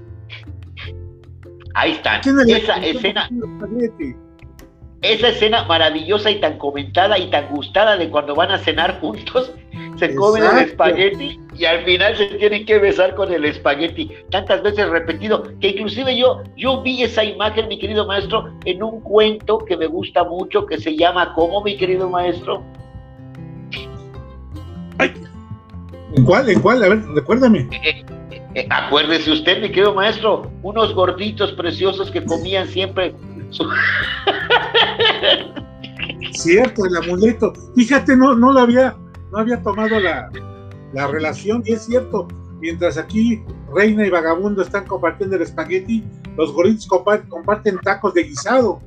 Ahí 1.74 1.92
están. 1.92 2.20
Esa 2.48 2.76
escena. 2.76 3.28
Esa 5.02 5.28
escena 5.30 5.64
maravillosa 5.64 6.30
y 6.30 6.40
tan 6.40 6.58
comentada 6.58 7.18
y 7.18 7.28
tan 7.28 7.48
gustada 7.48 7.96
de 7.96 8.08
cuando 8.08 8.37
van 8.37 8.52
a 8.52 8.58
cenar 8.58 9.00
juntos, 9.00 9.52
se 9.96 10.14
comen 10.14 10.44
el 10.44 10.58
espagueti 10.58 11.40
y 11.56 11.64
al 11.64 11.85
final 11.85 12.16
se 12.16 12.26
tienen 12.26 12.64
que 12.64 12.78
besar 12.78 13.16
con 13.16 13.32
el 13.32 13.44
espagueti. 13.44 14.12
Tantas 14.30 14.62
veces 14.62 14.88
repetido, 14.88 15.42
que 15.58 15.70
inclusive 15.70 16.16
yo, 16.16 16.42
yo 16.56 16.82
vi 16.82 17.02
esa 17.02 17.24
imagen, 17.24 17.66
mi 17.66 17.80
querido 17.80 18.06
maestro, 18.06 18.52
en 18.64 18.80
un 18.80 19.00
cuento 19.00 19.58
que 19.58 19.76
me 19.76 19.87
gusta 19.87 20.22
mucho, 20.22 20.66
que 20.66 20.78
se 20.78 20.96
llama 20.96 21.35
¿Cómo, 21.35 21.64
mi 21.64 21.76
querido 21.76 22.08
maestro? 22.08 22.62
Ay, 24.98 25.12
¿En 26.16 26.25
cuál? 26.25 26.48
¿En 26.48 26.61
cuál? 26.61 26.83
A 26.85 26.88
ver, 26.88 27.05
recuérdame. 27.14 27.68
Eh, 27.70 28.05
eh, 28.31 28.42
eh, 28.55 28.66
acuérdese 28.70 29.33
usted, 29.33 29.61
mi 29.62 29.68
querido 29.68 29.94
maestro, 29.94 30.51
unos 30.62 30.94
gorditos 30.94 31.53
preciosos 31.53 32.11
que 32.11 32.25
comían 32.25 32.66
siempre. 32.68 33.14
Cierto, 36.33 36.87
el 36.87 36.96
amuleto. 36.96 37.53
Fíjate, 37.77 38.16
no, 38.16 38.35
no 38.35 38.53
lo 38.53 38.61
había, 38.61 38.96
no 39.33 39.38
había 39.38 39.62
tomado 39.62 40.01
la, 40.01 40.31
relación, 41.09 41.62
y 41.64 41.72
es 41.72 41.87
cierto, 41.87 42.29
mientras 42.61 42.98
aquí 42.98 43.42
Reina 43.75 44.07
y 44.07 44.11
Vagabundo 44.11 44.61
están 44.62 44.87
compartiendo 44.87 45.37
el 45.37 45.42
espagueti, 45.42 46.05
los 46.37 46.53
gorditos 46.53 46.87
comparten, 46.87 47.79
tacos 47.79 48.12
de 48.14 48.25
guisado. 48.25 48.83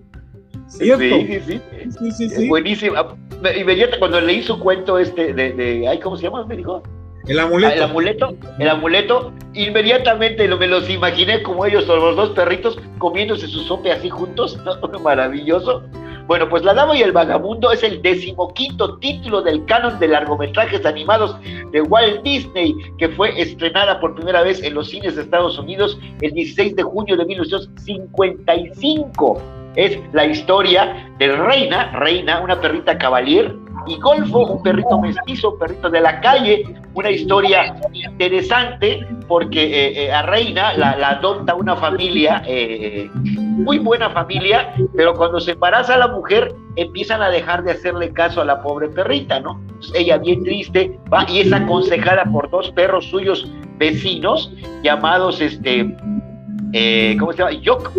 ¿Cierto? 0.68 1.04
Sí, 1.04 1.62
sí, 2.00 2.12
sí. 2.12 2.30
sí, 2.30 2.48
Buenísimo. 2.48 2.96
Inmediatamente 3.40 4.00
cuando 4.00 4.22
leí 4.22 4.42
su 4.42 4.60
cuento 4.60 4.98
este 4.98 5.34
de, 5.34 5.54
de, 5.54 6.00
¿cómo 6.02 6.18
se 6.18 6.24
llama? 6.24 6.46
Me 6.46 6.58
dijo. 6.58 6.82
El 7.28 7.40
amuleto. 7.40 7.74
El 7.74 7.82
amuleto, 7.82 8.36
el 8.60 8.70
amuleto, 8.70 9.34
inmediatamente 9.54 10.48
me 10.48 10.68
los 10.68 10.90
imaginé 10.90 11.42
como 11.42 11.66
ellos, 11.66 11.88
los 11.88 12.16
dos 12.16 12.30
perritos, 12.32 12.78
comiéndose 13.00 13.48
su 13.48 13.62
sope 13.62 13.92
así 13.92 14.10
juntos, 14.10 14.60
maravilloso. 15.04 15.84
Bueno, 16.28 16.50
pues 16.50 16.64
La 16.64 16.74
Dama 16.74 16.98
y 16.98 17.04
el 17.04 17.12
Vagabundo 17.12 17.72
es 17.72 17.84
el 17.84 18.02
decimoquinto 18.02 18.98
título 18.98 19.44
del 19.44 19.64
canon 19.66 20.00
de 20.00 20.08
largometrajes 20.08 20.84
animados 20.84 21.38
de 21.72 21.82
Walt 21.82 22.24
Disney, 22.24 22.76
que 22.98 23.10
fue 23.10 23.40
estrenada 23.40 24.00
por 24.00 24.16
primera 24.16 24.42
vez 24.42 24.64
en 24.64 24.74
los 24.74 24.90
cines 24.90 25.16
de 25.16 25.22
Estados 25.22 25.60
Unidos 25.60 26.00
el 26.22 26.32
16 26.32 26.76
de 26.76 26.84
junio 26.84 27.16
de 27.16 27.26
1955. 27.26 29.40
Es 29.76 30.00
la 30.14 30.26
historia 30.26 31.14
de 31.20 31.36
Reina, 31.36 31.92
Reina, 31.92 32.40
una 32.40 32.60
perrita 32.60 32.98
cavalier, 32.98 33.54
y 33.88 34.00
Golfo, 34.00 34.46
un 34.46 34.64
perrito 34.64 35.00
mestizo, 35.00 35.58
perrito 35.58 35.90
de 35.90 36.02
la 36.02 36.20
calle, 36.22 36.64
una 36.94 37.12
historia 37.12 37.76
interesante 37.94 39.06
porque 39.28 39.64
eh, 39.64 40.06
eh, 40.06 40.12
a 40.12 40.22
Reina 40.24 40.74
la, 40.74 40.92
adopta 40.92 41.56
una 41.56 41.76
familia, 41.76 42.44
eh, 42.46 43.10
muy 43.14 43.80
buena 43.80 44.10
familia, 44.10 44.74
pero 44.96 45.14
cuando 45.14 45.40
se 45.40 45.52
embaraza 45.52 45.98
la 45.98 46.08
mujer 46.08 46.54
empiezan 46.76 47.22
a 47.22 47.30
dejar 47.30 47.64
de 47.64 47.72
hacerle 47.72 48.12
caso 48.12 48.42
a 48.42 48.46
la 48.46 48.62
pobre 48.62 48.90
perrita, 48.90 49.40
¿no? 49.40 49.62
ella 49.94 50.18
bien 50.18 50.44
triste 50.44 51.00
va 51.14 51.26
y 51.30 51.40
es 51.40 51.54
aconsejada 51.54 52.26
por 52.26 52.50
dos 52.50 52.72
perros 52.72 53.06
suyos 53.06 53.48
vecinos 53.78 54.52
llamados 54.84 55.42
este 55.42 55.96
eh, 56.74 57.16
¿cómo 57.20 57.32
se 57.32 57.40
llama? 57.40 57.54
Yok, 57.54 57.92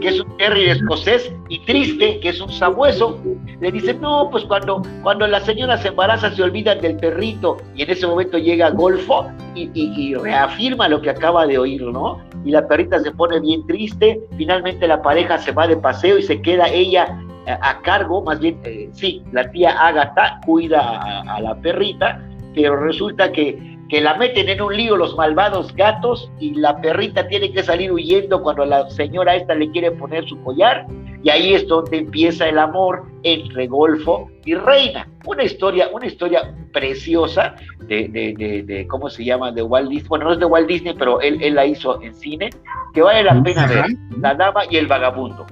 que 0.00 0.08
es 0.08 0.20
un 0.20 0.36
terrier 0.36 0.76
escocés, 0.76 1.32
y 1.48 1.58
Triste, 1.60 2.20
que 2.20 2.28
es 2.30 2.40
un 2.40 2.50
sabueso, 2.50 3.18
le 3.60 3.72
dice, 3.72 3.94
no, 3.94 4.28
pues 4.30 4.44
cuando, 4.44 4.82
cuando 5.02 5.26
la 5.26 5.40
señora 5.40 5.78
se 5.78 5.88
embaraza 5.88 6.30
se 6.30 6.42
olvidan 6.42 6.80
del 6.80 6.96
perrito, 6.96 7.56
y 7.74 7.82
en 7.82 7.90
ese 7.90 8.06
momento 8.06 8.38
llega 8.38 8.70
Golfo 8.70 9.26
y, 9.54 10.14
reafirma 10.14 10.88
lo 10.88 11.00
que 11.00 11.10
acaba 11.10 11.46
de 11.46 11.58
oír, 11.58 11.82
¿no? 11.82 12.20
Y 12.44 12.50
la 12.50 12.66
perrita 12.66 13.00
se 13.00 13.10
pone 13.12 13.40
bien 13.40 13.66
triste, 13.66 14.20
finalmente 14.36 14.86
la 14.86 15.02
pareja 15.02 15.38
se 15.38 15.52
va 15.52 15.66
de 15.66 15.76
paseo 15.76 16.18
y 16.18 16.22
se 16.22 16.40
queda 16.40 16.68
ella 16.68 17.18
a, 17.46 17.80
cargo, 17.80 18.22
más 18.22 18.38
bien, 18.40 18.60
eh, 18.64 18.90
sí, 18.92 19.22
la 19.32 19.50
tía 19.50 19.70
Agatha 19.70 20.40
cuida 20.44 21.22
a 21.22 21.40
la 21.40 21.54
perrita, 21.56 22.22
pero 22.54 22.76
resulta 22.76 23.32
que 23.32 23.77
que 23.88 24.00
la 24.00 24.16
meten 24.16 24.48
en 24.48 24.60
un 24.60 24.76
lío 24.76 24.96
los 24.96 25.16
malvados 25.16 25.74
gatos 25.74 26.30
y 26.38 26.54
la 26.54 26.80
perrita 26.80 27.26
tiene 27.28 27.52
que 27.52 27.62
salir 27.62 27.90
huyendo 27.90 28.42
cuando 28.42 28.64
la 28.64 28.88
señora 28.90 29.36
esta 29.36 29.54
le 29.54 29.70
quiere 29.70 29.90
poner 29.92 30.28
su 30.28 30.40
collar 30.42 30.86
y 31.22 31.30
ahí 31.30 31.54
es 31.54 31.66
donde 31.66 31.98
empieza 31.98 32.48
el 32.48 32.58
amor 32.58 33.04
entre 33.24 33.66
Golfo 33.66 34.30
y 34.44 34.54
Reina. 34.54 35.08
Una 35.26 35.42
historia, 35.42 35.88
una 35.92 36.06
historia 36.06 36.54
preciosa 36.72 37.56
de, 37.86 38.08
de, 38.08 38.62
de, 38.64 38.86
¿cómo 38.86 39.10
se 39.10 39.24
llama? 39.24 39.50
De 39.50 39.62
Walt 39.62 39.88
Disney. 39.88 40.08
Bueno, 40.08 40.26
no 40.26 40.32
es 40.34 40.38
de 40.38 40.44
Walt 40.44 40.68
Disney, 40.68 40.94
pero 40.96 41.20
él, 41.20 41.42
él 41.42 41.56
la 41.56 41.66
hizo 41.66 42.00
en 42.02 42.14
cine, 42.14 42.50
que 42.94 43.02
vale 43.02 43.24
la 43.24 43.42
pena 43.42 43.66
ver. 43.66 43.86
La 44.20 44.34
dama 44.34 44.62
y 44.70 44.76
el 44.76 44.86
vagabundo. 44.86 45.44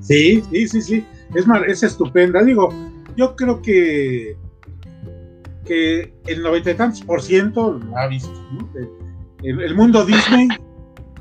Sí, 0.00 0.42
sí, 0.50 0.66
sí, 0.66 0.82
sí. 0.82 1.06
Es, 1.34 1.46
es 1.68 1.82
estupenda. 1.84 2.42
Digo, 2.42 2.68
yo 3.16 3.36
creo 3.36 3.62
que 3.62 4.36
que 5.64 6.12
el 6.26 6.42
noventa 6.42 6.70
y 6.70 6.74
tantos 6.74 7.02
por 7.02 7.22
ciento 7.22 7.80
ha 7.96 8.06
visto. 8.06 8.32
El, 9.42 9.74
mundo 9.74 10.04
Disney, 10.04 10.48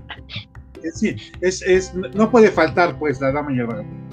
sí, 0.93 1.15
es, 1.41 1.61
es, 1.63 1.93
no 1.93 2.29
puede 2.29 2.51
faltar 2.51 2.99
pues 2.99 3.19
la 3.19 3.31
dama 3.31 3.51
y 3.53 3.59
el 3.59 3.67
vagabundo. 3.67 4.11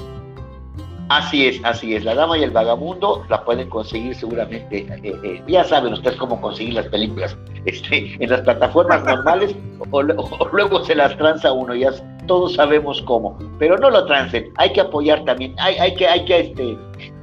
Así 1.08 1.46
es, 1.46 1.58
así 1.64 1.94
es. 1.94 2.04
La 2.04 2.14
Dama 2.14 2.36
y 2.36 2.42
el 2.42 2.50
Vagabundo 2.50 3.24
la 3.30 3.42
pueden 3.44 3.70
conseguir 3.70 4.14
seguramente. 4.14 4.80
Eh, 5.02 5.14
eh, 5.22 5.42
ya 5.48 5.64
saben 5.64 5.94
ustedes 5.94 6.16
cómo 6.16 6.38
conseguir 6.40 6.74
las 6.74 6.86
películas 6.88 7.36
este, 7.64 8.22
en 8.22 8.30
las 8.30 8.42
plataformas 8.42 9.04
normales 9.04 9.56
o, 9.90 10.02
luego 10.02 10.84
se 10.84 10.94
las 10.94 11.16
tranza 11.16 11.52
uno. 11.52 11.74
Ya 11.74 11.92
todos 12.26 12.54
sabemos 12.54 13.00
cómo. 13.02 13.38
Pero 13.58 13.78
no 13.78 13.88
lo 13.88 14.04
trancen. 14.04 14.52
Hay 14.56 14.72
que 14.74 14.82
apoyar 14.82 15.24
también. 15.24 15.54
Hay, 15.58 15.76
hay 15.76 15.94
que, 15.94 16.06
hay 16.06 16.24
que 16.26 16.40
este, 16.40 16.78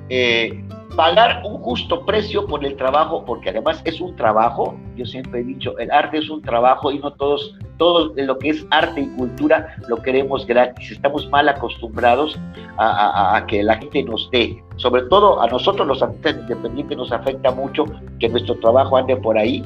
eh, 0.10 0.64
pagar 0.96 1.42
un 1.46 1.58
justo 1.62 2.06
precio 2.06 2.46
por 2.46 2.66
el 2.66 2.76
trabajo, 2.76 3.24
porque 3.26 3.50
además 3.50 3.82
es 3.86 4.00
un 4.00 4.16
trabajo, 4.16 4.76
yo 4.96 5.06
siempre 5.06 5.42
he 5.42 5.44
dicho, 5.44 5.78
el 5.78 5.92
arte 5.92 6.18
es 6.20 6.30
un 6.30 6.42
trabajo 6.42 6.92
y 6.92 7.00
no 7.00 7.12
todos, 7.14 7.56
todo 7.78 8.14
lo 8.16 8.38
que 8.40 8.50
es 8.50 8.66
arte 8.72 9.02
y 9.02 9.08
cultura 9.18 9.76
lo 9.88 10.02
queremos 10.02 10.46
gratis, 10.46 10.92
estamos 10.92 11.30
mal 11.30 11.50
acostumbrados 11.50 12.40
a, 12.78 13.36
a 13.36 13.46
que 13.48 13.64
la 13.64 13.78
gente 13.78 14.04
nos 14.04 14.30
dé, 14.32 14.64
sobre 14.78 15.04
todo 15.04 15.42
a 15.42 15.48
nosotros 15.48 15.88
los 15.88 16.02
artistas 16.02 16.38
independientes 16.38 16.98
nos 16.98 17.12
afecta 17.12 17.52
mucho 17.52 17.86
que 18.20 18.30
nuestro 18.30 18.56
trabajo 18.60 18.98
ande 18.98 19.16
por 19.18 19.38
ahí 19.38 19.64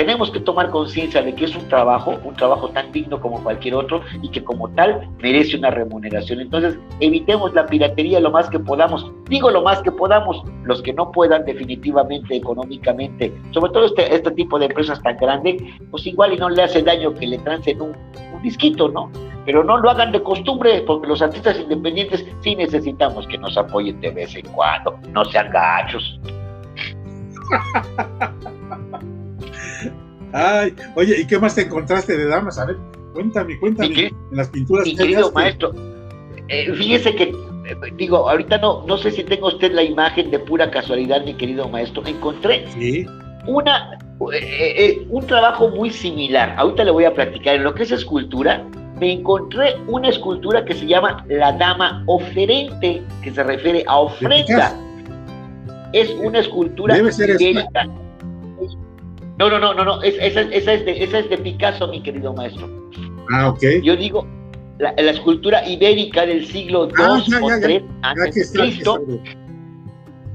tenemos 0.00 0.30
que 0.30 0.40
tomar 0.40 0.70
conciencia 0.70 1.20
de 1.20 1.34
que 1.34 1.44
es 1.44 1.54
un 1.54 1.68
trabajo, 1.68 2.18
un 2.24 2.34
trabajo 2.34 2.70
tan 2.70 2.90
digno 2.90 3.20
como 3.20 3.42
cualquier 3.42 3.74
otro 3.74 4.00
y 4.22 4.30
que 4.30 4.42
como 4.42 4.70
tal 4.70 5.06
merece 5.20 5.58
una 5.58 5.70
remuneración. 5.70 6.40
Entonces, 6.40 6.78
evitemos 7.00 7.52
la 7.52 7.66
piratería 7.66 8.18
lo 8.18 8.30
más 8.30 8.48
que 8.48 8.58
podamos. 8.58 9.12
Digo 9.28 9.50
lo 9.50 9.60
más 9.60 9.82
que 9.82 9.92
podamos, 9.92 10.42
los 10.64 10.80
que 10.80 10.94
no 10.94 11.12
puedan 11.12 11.44
definitivamente 11.44 12.34
económicamente, 12.34 13.30
sobre 13.50 13.72
todo 13.72 13.84
este, 13.84 14.14
este 14.14 14.30
tipo 14.30 14.58
de 14.58 14.66
empresas 14.66 15.02
tan 15.02 15.18
grandes, 15.18 15.62
pues 15.90 16.06
igual 16.06 16.32
y 16.32 16.38
no 16.38 16.48
le 16.48 16.62
hace 16.62 16.82
daño 16.82 17.12
que 17.12 17.26
le 17.26 17.36
trancen 17.36 17.82
un, 17.82 17.94
un 18.32 18.42
disquito, 18.42 18.88
¿no? 18.88 19.12
Pero 19.44 19.62
no 19.62 19.76
lo 19.76 19.90
hagan 19.90 20.12
de 20.12 20.22
costumbre, 20.22 20.82
porque 20.86 21.08
los 21.08 21.20
artistas 21.20 21.60
independientes 21.60 22.24
sí 22.40 22.56
necesitamos 22.56 23.26
que 23.26 23.36
nos 23.36 23.54
apoyen 23.58 24.00
de 24.00 24.12
vez 24.12 24.34
en 24.34 24.46
cuando, 24.46 24.98
no 25.12 25.26
sean 25.26 25.50
gachos. 25.50 26.18
Ay, 30.32 30.74
oye, 30.94 31.20
¿y 31.20 31.26
qué 31.26 31.38
más 31.38 31.54
te 31.54 31.62
encontraste 31.62 32.16
de 32.16 32.26
damas? 32.26 32.58
A 32.58 32.66
ver, 32.66 32.76
cuéntame, 33.12 33.58
cuéntame. 33.58 34.06
En 34.06 34.14
las 34.30 34.48
pinturas 34.48 34.86
mi 34.86 34.96
querido 34.96 35.32
maestro, 35.32 35.72
eh, 36.48 36.72
fíjese 36.74 37.14
que, 37.14 37.24
eh, 37.24 37.76
digo, 37.96 38.28
ahorita 38.28 38.58
no, 38.58 38.84
no 38.86 38.96
sé 38.98 39.10
si 39.10 39.24
tenga 39.24 39.48
usted 39.48 39.72
la 39.72 39.82
imagen 39.82 40.30
de 40.30 40.38
pura 40.38 40.70
casualidad, 40.70 41.24
mi 41.24 41.34
querido 41.34 41.68
maestro. 41.68 42.06
Encontré 42.06 42.66
una, 43.46 43.98
eh, 44.32 45.06
un 45.08 45.26
trabajo 45.26 45.68
muy 45.68 45.90
similar. 45.90 46.54
Ahorita 46.56 46.84
le 46.84 46.90
voy 46.90 47.04
a 47.04 47.14
platicar. 47.14 47.56
En 47.56 47.64
lo 47.64 47.74
que 47.74 47.82
es 47.82 47.90
escultura, 47.90 48.64
me 49.00 49.12
encontré 49.12 49.76
una 49.88 50.10
escultura 50.10 50.64
que 50.64 50.74
se 50.74 50.86
llama 50.86 51.24
La 51.28 51.52
Dama 51.52 52.04
Oferente, 52.06 53.02
que 53.22 53.30
se 53.32 53.42
refiere 53.42 53.82
a 53.86 53.98
ofrenda. 53.98 54.76
Es 55.92 56.10
una 56.22 56.38
escultura 56.38 56.94
Debe 56.94 57.10
ser 57.10 57.36
No, 59.40 59.48
no, 59.48 59.58
no, 59.58 59.72
no, 59.72 59.84
no. 59.84 60.02
esa, 60.02 60.42
es 60.42 60.66
de, 60.66 61.02
esa 61.02 61.18
es 61.18 61.30
de 61.30 61.38
Picasso, 61.38 61.88
mi 61.88 62.02
querido 62.02 62.34
maestro. 62.34 62.68
Ah, 63.30 63.48
ok. 63.48 63.62
Yo 63.82 63.96
digo, 63.96 64.26
la, 64.78 64.90
escultura 64.90 65.66
ibérica 65.66 66.26
del 66.26 66.46
siglo 66.46 66.88
II 66.88 66.94
ah, 66.98 67.22
o 67.40 67.48
III 67.48 67.84
antes 68.02 68.52
de 68.52 68.60
Cristo. 68.60 69.00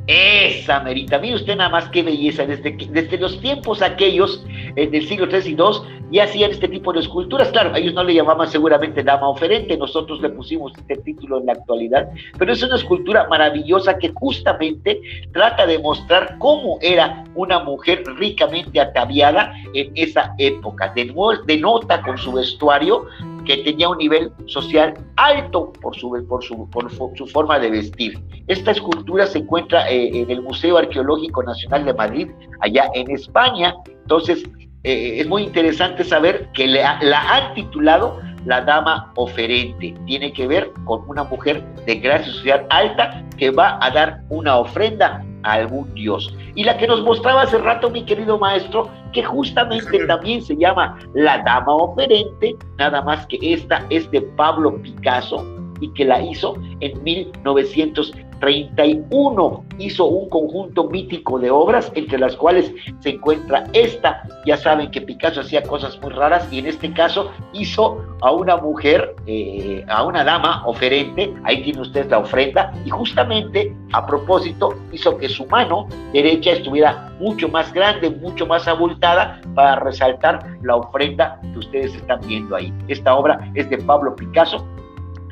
Esa 0.08 0.82
merita, 0.82 1.18
mire 1.18 1.36
usted 1.36 1.56
nada 1.56 1.70
más 1.70 1.89
qué 1.89 2.03
belleza, 2.03 2.45
desde, 2.45 2.78
desde 2.91 3.18
los 3.18 3.41
tiempos 3.41 3.82
aquellos 3.82 4.45
eh, 4.76 4.88
del 4.88 5.08
siglo 5.08 5.28
III 5.28 5.49
y 5.49 5.56
II 5.56 5.95
ya 6.12 6.26
hacían 6.26 6.51
este 6.51 6.68
tipo 6.68 6.93
de 6.93 6.99
esculturas, 6.99 7.49
claro, 7.49 7.76
ellos 7.76 7.95
no 7.95 8.03
le 8.03 8.14
llamaban 8.14 8.47
seguramente 8.47 9.01
dama 9.01 9.28
oferente, 9.28 9.76
nosotros 9.76 10.22
le 10.22 10.30
pusimos 10.30 10.72
este 10.78 10.97
título 10.97 11.39
en 11.39 11.47
la 11.47 11.53
actualidad, 11.53 12.10
pero 12.38 12.53
es 12.53 12.62
una 12.62 12.76
escultura 12.76 13.28
maravillosa 13.28 13.97
que 13.97 14.12
justamente 14.14 15.01
trata 15.34 15.66
de 15.66 15.80
mostrar 15.80 16.38
cómo 16.38 16.78
era 16.82 17.24
una 17.34 17.60
mujer 17.60 18.03
ricamente 18.18 18.80
ataviada 18.80 19.53
en 19.74 19.91
esa 19.95 20.36
época, 20.38 20.93
denota 20.93 22.01
con 22.03 22.18
su 22.20 22.32
vestuario 22.34 23.08
que 23.46 23.58
tenía 23.58 23.89
un 23.89 23.98
nivel 23.98 24.32
social 24.46 24.93
alto 25.16 25.72
por 25.82 25.96
su, 25.96 26.10
por 26.28 26.43
su, 26.43 26.70
por 26.70 26.91
su 26.91 27.28
forma 27.28 27.60
de 27.60 27.70
vestir. 27.70 28.20
Esta 28.48 28.72
escultura 28.72 29.26
se 29.28 29.39
encuentra 29.39 29.89
eh, 29.89 30.10
en 30.14 30.30
el 30.30 30.41
Museo 30.41 30.78
Arqueológico 30.78 31.43
Nacional 31.43 31.86
de 31.86 31.93
Madrid, 31.93 32.30
allá 32.62 32.89
en 32.93 33.10
España. 33.12 33.76
Entonces, 33.88 34.43
eh, 34.84 35.20
es 35.20 35.28
muy 35.28 35.43
interesante 35.43 36.04
saber 36.04 36.50
que 36.54 36.68
la 36.68 37.00
han 37.00 37.54
titulado 37.54 38.20
la 38.46 38.62
dama 38.62 39.12
oferente. 39.16 39.93
Tiene 40.06 40.32
que 40.32 40.48
ver 40.48 40.72
con 40.86 41.08
una 41.08 41.24
mujer 41.24 41.64
de 41.86 42.00
clase 42.00 42.30
social 42.32 42.66
alta 42.70 43.24
que 43.38 43.52
va 43.52 43.78
a 43.82 43.91
dar 43.91 44.22
una 44.30 44.58
ofrenda 44.58 45.26
algún 45.54 45.93
dios. 45.93 46.34
Y 46.56 46.64
la 46.64 46.78
que 46.78 46.88
nos 46.88 47.02
mostraba 47.04 47.43
hace 47.43 47.58
rato 47.58 47.89
mi 47.89 48.04
querido 48.04 48.38
maestro, 48.38 48.89
que 49.14 49.24
justamente 49.24 50.06
también 50.08 50.41
se 50.41 50.56
llama 50.56 50.98
la 51.14 51.39
dama 51.43 51.76
oferente, 51.76 52.56
nada 52.78 53.02
más 53.02 53.26
que 53.28 53.38
esta 53.41 53.86
es 53.89 54.10
de 54.12 54.22
Pablo 54.22 54.76
Picasso 54.82 55.46
y 55.82 55.91
que 55.93 56.05
la 56.05 56.21
hizo 56.21 56.55
en 56.80 57.03
1900 57.03 58.13
31 58.39 59.65
hizo 59.78 60.05
un 60.05 60.30
conjunto 60.30 60.89
mítico 60.89 61.39
de 61.39 61.51
obras, 61.51 61.91
entre 61.95 62.17
las 62.17 62.36
cuales 62.36 62.71
se 62.99 63.11
encuentra 63.11 63.65
esta. 63.73 64.23
Ya 64.45 64.57
saben 64.57 64.91
que 64.91 65.01
Picasso 65.01 65.41
hacía 65.41 65.63
cosas 65.63 65.99
muy 66.01 66.11
raras 66.11 66.47
y 66.51 66.59
en 66.59 66.67
este 66.67 66.91
caso 66.93 67.32
hizo 67.53 68.03
a 68.21 68.32
una 68.32 68.57
mujer, 68.57 69.15
eh, 69.28 69.84
a 69.88 70.03
una 70.03 70.23
dama 70.23 70.65
oferente, 70.65 71.34
ahí 71.43 71.63
tiene 71.63 71.82
usted 71.82 72.09
la 72.09 72.19
ofrenda, 72.19 72.73
y 72.86 72.89
justamente 72.89 73.76
a 73.93 74.05
propósito 74.05 74.76
hizo 74.91 75.17
que 75.17 75.30
su 75.30 75.45
mano 75.47 75.88
derecha 76.13 76.51
estuviera 76.51 77.13
mucho 77.19 77.49
más 77.49 77.73
grande, 77.73 78.09
mucho 78.09 78.45
más 78.45 78.67
abultada 78.67 79.41
para 79.53 79.78
resaltar 79.78 80.57
la 80.61 80.78
ofrenda 80.78 81.39
que 81.53 81.59
ustedes 81.59 81.95
están 81.95 82.19
viendo 82.28 82.55
ahí. 82.55 82.73
Esta 82.88 83.15
obra 83.15 83.51
es 83.53 83.69
de 83.69 83.78
Pablo 83.80 84.15
Picasso 84.15 84.65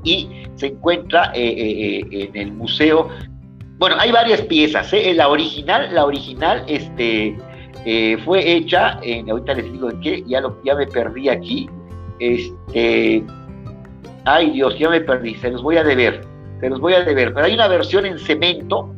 y 0.03 0.43
se 0.55 0.67
encuentra 0.67 1.31
eh, 1.33 1.43
eh, 1.43 2.05
eh, 2.11 2.29
en 2.33 2.35
el 2.35 2.53
museo. 2.53 3.09
Bueno, 3.77 3.95
hay 3.99 4.11
varias 4.11 4.41
piezas. 4.41 4.93
La 5.15 5.27
original, 5.27 5.93
la 5.93 6.05
original, 6.05 6.63
este, 6.67 7.35
fue 8.23 8.53
hecha, 8.53 8.99
en, 9.01 9.29
ahorita 9.29 9.55
les 9.55 9.71
digo 9.71 9.89
en 9.89 9.99
qué, 9.99 10.23
ya, 10.25 10.41
lo, 10.41 10.61
ya 10.63 10.75
me 10.75 10.87
perdí 10.87 11.29
aquí. 11.29 11.69
Este, 12.19 13.23
ay 14.25 14.51
Dios, 14.51 14.77
ya 14.77 14.89
me 14.89 15.01
perdí, 15.01 15.35
se 15.35 15.49
los 15.49 15.61
voy 15.61 15.77
a 15.77 15.83
deber, 15.83 16.21
se 16.61 16.69
los 16.69 16.79
voy 16.79 16.93
a 16.93 17.03
deber. 17.03 17.33
Pero 17.33 17.45
hay 17.45 17.55
una 17.55 17.67
versión 17.67 18.05
en 18.05 18.19
cemento 18.19 18.93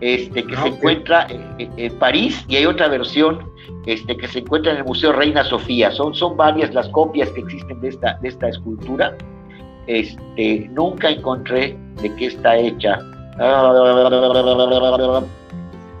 este, 0.00 0.44
que 0.44 0.54
ah, 0.56 0.62
se 0.62 0.68
encuentra 0.68 1.26
en, 1.58 1.98
París 1.98 2.44
y 2.48 2.56
hay 2.56 2.66
otra 2.66 2.88
versión 2.88 3.50
este, 3.86 4.16
que 4.16 4.28
se 4.28 4.38
encuentra 4.38 4.72
en 4.72 4.78
el 4.78 4.84
Museo 4.84 5.12
Reina 5.12 5.44
Sofía. 5.44 5.90
Son, 5.90 6.14
son 6.14 6.36
varias 6.36 6.72
las 6.72 6.88
copias 6.90 7.28
que 7.30 7.40
existen 7.40 7.80
de 7.80 7.88
esta, 7.88 8.18
de 8.22 8.28
esta 8.28 8.48
escultura 8.48 9.14
este, 9.86 10.68
nunca 10.72 11.10
encontré 11.10 11.76
de 12.02 12.14
qué 12.16 12.26
está 12.26 12.56
hecha. 12.56 12.98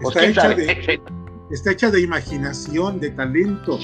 Está, 0.00 1.70
hecha 1.70 1.90
de, 1.90 2.00
imaginación, 2.00 2.98
de 3.00 3.10
talento. 3.10 3.78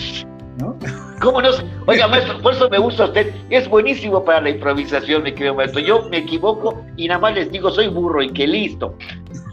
¿No? 0.59 0.77
¿Cómo 1.21 1.41
no? 1.41 1.49
Oiga, 1.87 2.09
maestro, 2.09 2.41
por 2.43 2.53
eso 2.53 2.69
me 2.69 2.79
gusta 2.79 3.07
usted. 3.07 3.35
Es 3.51 3.69
buenísimo 3.69 4.25
para 4.25 4.41
la 4.41 4.51
improvisación, 4.51 5.23
mi 5.23 5.33
querido 5.33 5.55
maestro. 5.55 5.81
Yo 5.81 6.09
me 6.11 6.19
equivoco 6.19 6.85
y 6.97 7.09
nada 7.09 7.21
más 7.21 7.35
les 7.35 7.51
digo, 7.51 7.71
soy 7.71 7.89
burro 7.89 8.23
y 8.23 8.31
que 8.31 8.47
listo. 8.47 8.95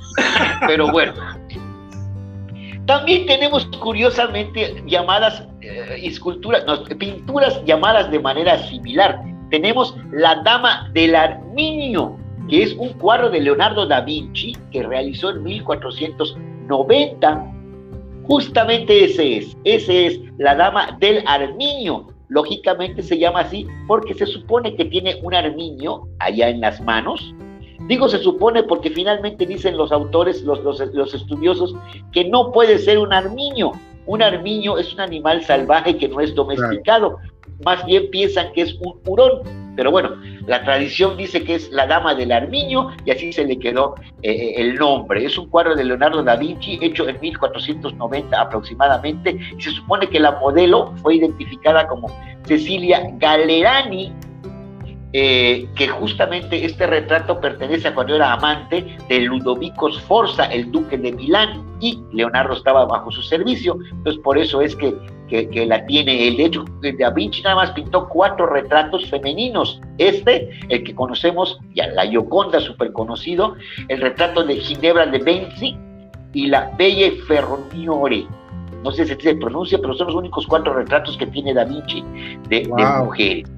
Pero 0.68 0.92
bueno. 0.92 1.14
También 2.86 3.28
tenemos 3.28 3.66
curiosamente 3.80 4.84
llamadas 4.88 5.44
eh, 5.62 6.00
esculturas, 6.02 6.64
pinturas 6.98 7.64
llamadas 7.66 8.10
de 8.10 8.20
manera 8.20 8.58
similar 8.68 9.22
tenemos 9.50 9.96
La 10.12 10.42
Dama 10.44 10.90
del 10.94 11.16
Arminio, 11.16 12.18
que 12.50 12.64
es 12.64 12.74
un 12.74 12.90
cuadro 12.94 13.30
de 13.30 13.42
Leonardo 13.42 13.86
da 13.86 14.02
Vinci 14.02 14.58
que 14.72 14.82
realizó 14.84 15.30
en 15.32 15.44
1490. 15.44 17.54
Justamente 18.24 19.06
ese 19.06 19.38
es, 19.38 19.58
ese 19.64 20.08
es 20.08 20.20
La 20.38 20.56
Dama 20.56 20.98
del 21.00 21.24
Arminio. 21.28 22.08
Lógicamente 22.28 23.02
se 23.02 23.18
llama 23.18 23.40
así 23.42 23.68
porque 23.88 24.14
se 24.14 24.28
supone 24.28 24.76
que 24.76 24.86
tiene 24.86 25.20
un 25.24 25.34
arminio 25.34 26.08
allá 26.20 26.50
en 26.50 26.62
las 26.62 26.80
manos. 26.82 27.34
Digo 27.88 28.08
se 28.08 28.20
supone 28.20 28.62
porque 28.64 28.92
finalmente 28.92 29.48
dicen 29.48 29.78
los 29.78 29.92
autores, 29.92 30.44
los, 30.44 30.64
los, 30.64 30.80
estudiosos, 31.14 31.76
que 32.12 32.26
no 32.26 32.52
puede 32.52 32.78
ser 32.78 33.00
un 33.00 33.14
armiño. 33.14 33.72
Un 34.06 34.22
armiño 34.22 34.78
es 34.78 34.94
un 34.94 35.02
animal 35.02 35.44
salvaje 35.44 35.98
que 35.98 36.08
no 36.08 36.20
es 36.20 36.36
domesticado 36.36 37.18
más 37.66 37.86
bien 37.86 38.10
piensan 38.10 38.52
que 38.54 38.62
es 38.62 38.76
un 38.82 39.00
hurón, 39.06 39.42
pero 39.76 39.92
bueno, 39.92 40.12
la 40.46 40.64
tradición 40.64 41.16
dice 41.16 41.44
que 41.44 41.56
es 41.56 41.70
la 41.72 41.88
dama 41.88 42.16
del 42.16 42.32
Armiño 42.32 42.90
y 43.06 43.12
así 43.12 43.32
se 43.32 43.46
le 43.46 43.58
quedó 43.60 43.96
eh, 44.24 44.32
eh, 44.32 44.54
el 44.58 44.76
nombre. 44.76 45.24
Es 45.24 45.38
un 45.38 45.48
cuadro 45.48 45.76
de 45.76 45.84
Leonardo 45.86 46.24
da 46.24 46.36
Vinci 46.36 46.80
hecho 46.82 47.08
en 47.08 47.20
1490 47.22 48.42
aproximadamente 48.42 49.40
y 49.58 49.62
se 49.62 49.72
supone 49.72 50.10
que 50.10 50.20
la 50.20 50.32
modelo 50.32 50.94
fue 51.02 51.16
identificada 51.16 51.88
como 51.88 52.08
Cecilia 52.46 53.10
Galerani, 53.20 54.12
eh, 55.12 55.68
que 55.76 55.88
justamente 55.88 56.64
este 56.64 56.86
retrato 56.86 57.40
pertenece 57.40 57.88
a 57.88 57.96
cuando 57.96 58.16
era 58.16 58.34
amante 58.34 58.98
de 59.08 59.20
Ludovico 59.22 59.92
Sforza, 59.92 60.46
el 60.46 60.72
duque 60.72 60.98
de 60.98 61.12
Milán, 61.12 61.66
y 61.80 62.00
Leonardo 62.12 62.54
estaba 62.54 62.86
bajo 62.86 63.10
su 63.12 63.22
servicio, 63.22 63.78
entonces 63.92 64.22
por 64.22 64.38
eso 64.38 64.62
es 64.62 64.76
que, 64.76 64.96
que, 65.28 65.66
la 65.66 65.86
tiene 65.86 66.28
él. 66.28 66.38
De 66.38 66.46
hecho, 66.46 66.66
Da 67.00 67.10
Vinci 67.10 67.42
nada 67.42 67.56
más 67.56 67.72
pintó 67.72 68.08
cuatro 68.10 68.46
retratos 68.48 69.10
femeninos. 69.10 69.80
Este, 69.98 70.50
el 70.70 70.84
que 70.84 70.94
conocemos, 70.94 71.60
ya 71.74 71.88
la 71.88 72.06
Gioconda, 72.06 72.60
súper 72.60 72.92
conocido, 72.92 73.56
el 73.88 74.02
retrato 74.02 74.44
de 74.44 74.58
Ginebra 74.58 75.06
de 75.06 75.20
Benzi 75.20 75.78
y 76.34 76.48
la 76.48 76.72
Belle 76.78 77.12
Ferroniore. 77.28 78.28
No 78.84 78.92
sé 78.92 79.06
si 79.06 79.16
se 79.16 79.36
pronuncia, 79.36 79.78
pero 79.80 79.94
son 79.94 80.08
los 80.08 80.16
únicos 80.16 80.48
cuatro 80.48 80.74
retratos 80.74 81.18
que 81.18 81.26
tiene 81.28 81.54
Da 81.54 81.66
Vinci 81.66 82.04
de, 82.48 82.62
de 82.62 82.86
mujeres. 83.04 83.50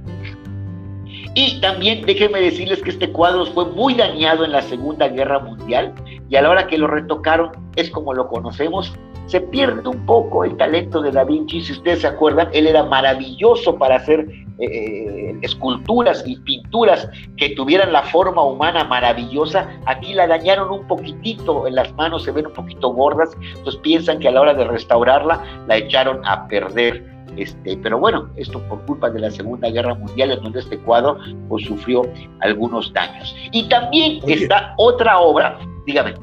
Y 1.34 1.62
también 1.62 2.06
déjenme 2.06 2.42
decirles 2.42 2.82
que 2.82 2.90
este 2.90 3.10
cuadro 3.10 3.46
fue 3.46 3.66
muy 3.66 3.94
dañado 3.94 4.44
en 4.44 4.52
la 4.52 4.62
Segunda 4.62 5.08
Guerra 5.08 5.40
Mundial 5.40 5.94
y 6.30 6.36
a 6.36 6.42
la 6.42 6.50
hora 6.50 6.68
que 6.68 6.78
lo 6.78 6.88
retocaron 6.88 7.52
es 7.78 7.90
como 7.90 8.14
lo 8.14 8.28
conocemos. 8.28 8.94
Se 9.28 9.40
pierde 9.40 9.88
un 9.88 10.06
poco 10.06 10.44
el 10.44 10.58
talento 10.58 11.02
de 11.02 11.12
Da 11.12 11.24
Vinci, 11.24 11.62
si 11.62 11.72
ustedes 11.72 12.02
se 12.02 12.08
acuerdan, 12.08 12.50
él 12.52 12.68
era 12.68 12.84
maravilloso 12.84 13.78
para 13.78 13.96
hacer 13.96 14.28
eh, 14.60 14.66
eh, 14.66 15.38
esculturas 15.42 16.22
y 16.28 16.36
pinturas 16.38 17.10
que 17.38 17.50
tuvieran 17.56 17.94
la 17.94 18.04
forma 18.04 18.44
humana 18.44 18.84
maravillosa. 18.84 19.70
Aquí 19.86 20.14
la 20.14 20.28
dañaron 20.28 20.70
un 20.70 20.86
poquitito, 20.86 21.66
en 21.66 21.76
las 21.76 21.94
manos 21.94 22.24
se 22.24 22.32
ven 22.32 22.48
un 22.48 22.54
poquito 22.54 22.90
gordas, 22.90 23.30
entonces 23.56 23.80
piensan 23.82 24.20
que 24.20 24.28
a 24.28 24.32
la 24.32 24.42
hora 24.42 24.54
de 24.54 24.66
restaurarla 24.66 25.42
la 25.68 25.78
echaron 25.78 26.22
a 26.26 26.48
perder. 26.48 27.04
Este, 27.38 27.78
pero 27.78 28.00
bueno, 28.00 28.30
esto 28.36 28.62
por 28.68 28.86
culpa 28.86 29.10
de 29.10 29.20
la 29.20 29.32
Segunda 29.32 29.70
Guerra 29.70 29.96
Mundial, 29.96 30.32
en 30.32 30.44
donde 30.44 30.60
este 30.60 30.78
cuadro 30.80 31.18
pues, 31.48 31.66
sufrió 31.66 32.04
algunos 32.42 32.92
daños. 32.94 33.36
Y 33.52 33.68
también 33.70 34.22
está 34.28 34.74
otra 34.78 35.20
obra, 35.20 35.60
dígame. 35.86 36.14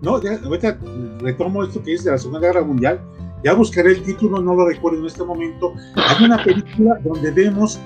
No, 0.00 0.22
ya, 0.22 0.38
ahorita 0.44 0.78
retomo 1.20 1.64
esto 1.64 1.82
que 1.82 1.92
dice 1.92 2.04
de 2.04 2.12
la 2.12 2.18
Segunda 2.18 2.40
Guerra 2.40 2.62
Mundial. 2.62 3.00
Ya 3.44 3.54
buscaré 3.54 3.92
el 3.92 4.02
título, 4.02 4.40
no 4.40 4.54
lo 4.54 4.66
recuerdo 4.66 4.98
en 4.98 5.06
este 5.06 5.22
momento. 5.22 5.74
Hay 5.94 6.24
una 6.24 6.42
película 6.42 6.98
donde 7.04 7.30
vemos 7.30 7.78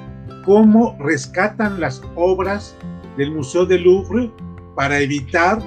cómo 0.45 0.97
rescatan 1.01 1.81
las 1.81 2.03
obras 2.15 2.77
del 3.17 3.33
Museo 3.33 3.67
del 3.67 3.83
Louvre 3.83 4.31
para 4.75 5.01
evitar 5.01 5.59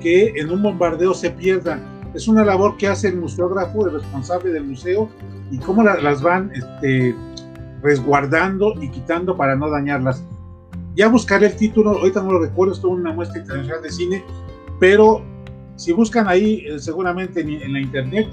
que 0.00 0.32
en 0.36 0.50
un 0.50 0.62
bombardeo 0.62 1.14
se 1.14 1.30
pierdan. 1.30 1.84
Es 2.14 2.26
una 2.26 2.44
labor 2.44 2.76
que 2.76 2.88
hace 2.88 3.08
el 3.08 3.16
museógrafo, 3.16 3.86
el 3.86 3.92
responsable 3.92 4.50
del 4.50 4.64
museo, 4.64 5.08
y 5.50 5.58
cómo 5.58 5.82
las 5.82 6.22
van 6.22 6.50
este, 6.54 7.14
resguardando 7.82 8.74
y 8.80 8.90
quitando 8.90 9.36
para 9.36 9.56
no 9.56 9.70
dañarlas. 9.70 10.24
Ya 10.94 11.08
buscaré 11.08 11.46
el 11.46 11.56
título, 11.56 11.90
ahorita 11.90 12.22
no 12.22 12.32
lo 12.32 12.40
recuerdo, 12.40 12.74
es 12.74 12.82
una 12.84 13.12
muestra 13.12 13.40
internacional 13.40 13.82
de 13.82 13.90
cine, 13.90 14.24
pero 14.78 15.22
si 15.76 15.92
buscan 15.92 16.28
ahí, 16.28 16.64
eh, 16.66 16.78
seguramente 16.78 17.40
en, 17.40 17.72
la 17.72 17.80
internet, 17.80 18.28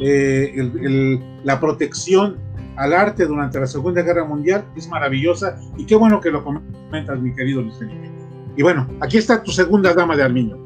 eh, 0.00 1.20
la 1.44 1.60
protección 1.60 2.36
al 2.76 2.92
arte 2.92 3.26
durante 3.26 3.60
la 3.60 3.66
Segunda 3.66 4.02
Guerra 4.02 4.24
Mundial 4.24 4.64
es 4.76 4.88
maravillosa 4.88 5.58
y 5.76 5.84
qué 5.84 5.96
bueno 5.96 6.20
que 6.20 6.30
lo 6.30 6.44
comentas, 6.44 7.20
mi 7.20 7.34
querido 7.34 7.62
Luis 7.62 7.76
Felipe. 7.78 8.10
Y 8.56 8.62
bueno, 8.62 8.88
aquí 9.00 9.18
está 9.18 9.42
tu 9.42 9.52
segunda 9.52 9.94
dama 9.94 10.16
de 10.16 10.22
Armiño. 10.24 10.56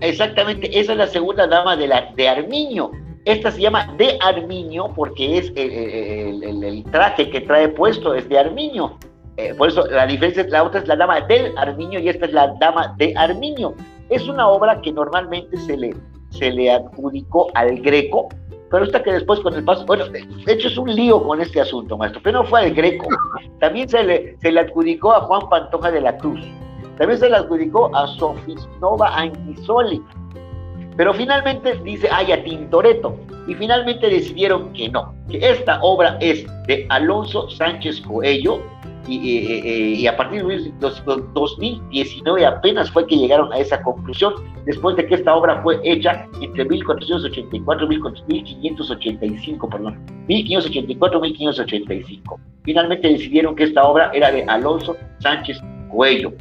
Exactamente, 0.00 0.78
esa 0.78 0.92
es 0.92 0.98
la 0.98 1.06
segunda 1.06 1.46
dama 1.46 1.76
de, 1.76 1.88
la, 1.88 2.12
de 2.14 2.28
Armiño. 2.28 2.90
Esta 3.24 3.50
se 3.50 3.60
llama 3.60 3.94
de 3.98 4.18
Armiño 4.20 4.94
porque 4.94 5.38
es 5.38 5.52
el, 5.56 6.84
traje 6.90 7.30
que 7.30 7.40
trae 7.42 7.68
puesto 7.68 8.14
es 8.14 8.28
de 8.28 8.38
Armiño. 8.38 8.98
Eh, 9.36 9.54
por 9.54 9.68
eso 9.68 9.86
la 9.86 10.06
diferencia 10.06 10.44
la 10.48 10.64
otra 10.64 10.80
es 10.80 10.88
la 10.88 10.96
dama 10.96 11.20
del 11.22 11.56
Armiño 11.56 12.00
y 12.00 12.08
esta 12.08 12.26
es 12.26 12.32
la 12.32 12.54
dama 12.60 12.94
de 12.98 13.14
Armiño. 13.16 13.74
Es 14.08 14.26
una 14.28 14.48
obra 14.48 14.80
que 14.80 14.92
normalmente 14.92 15.56
se 15.58 15.76
le, 15.76 15.94
se 16.30 16.50
le 16.50 16.70
adjudicó 16.70 17.48
al 17.54 17.78
Greco, 17.80 18.28
pero 18.70 18.84
esta 18.84 19.02
que 19.02 19.12
después 19.12 19.40
con 19.40 19.54
el 19.54 19.64
paso, 19.64 19.84
bueno, 19.86 20.06
de 20.08 20.52
hecho 20.52 20.68
es 20.68 20.76
un 20.76 20.94
lío 20.94 21.22
con 21.22 21.40
este 21.40 21.60
asunto, 21.60 21.96
maestro, 21.96 22.20
pero 22.22 22.42
no 22.42 22.48
fue 22.48 22.60
al 22.60 22.74
Greco. 22.74 23.06
También 23.60 23.88
se 23.88 24.02
le, 24.02 24.36
se 24.38 24.52
le 24.52 24.60
adjudicó 24.60 25.12
a 25.12 25.20
Juan 25.22 25.48
Pantoja 25.48 25.90
de 25.90 26.00
la 26.00 26.16
Cruz. 26.16 26.40
También 26.98 27.18
se 27.18 27.30
le 27.30 27.36
adjudicó 27.36 27.94
a 27.94 28.06
Sofisnova 28.08 29.16
Anguisoli. 29.16 30.02
Pero 30.98 31.14
finalmente 31.14 31.78
dice, 31.84 32.08
ay, 32.10 32.32
a 32.32 32.42
Tintoretto. 32.42 33.16
Y 33.46 33.54
finalmente 33.54 34.08
decidieron 34.08 34.72
que 34.72 34.88
no, 34.88 35.14
que 35.30 35.38
esta 35.38 35.80
obra 35.80 36.18
es 36.20 36.44
de 36.66 36.86
Alonso 36.90 37.48
Sánchez 37.48 38.00
Coello, 38.00 38.60
y, 39.06 40.06
a 40.06 40.16
partir 40.16 40.44
de 40.44 40.70
2019 40.80 42.44
apenas 42.44 42.90
fue 42.90 43.06
que 43.06 43.16
llegaron 43.16 43.50
a 43.52 43.58
esa 43.58 43.80
conclusión, 43.80 44.34
después 44.66 44.96
de 44.96 45.06
que 45.06 45.14
esta 45.14 45.34
obra 45.34 45.62
fue 45.62 45.80
hecha 45.82 46.26
entre 46.42 46.66
1484 46.66 47.86
y 47.86 47.88
1585, 47.88 49.70
perdón, 49.70 49.98
1584 50.26 51.20
1585. 51.20 52.40
Finalmente 52.64 53.08
decidieron 53.08 53.54
que 53.54 53.64
esta 53.64 53.84
obra 53.84 54.10
era 54.12 54.30
de 54.30 54.42
Alonso 54.44 54.96
Sánchez 55.20 55.58
Cuello. 55.88 56.32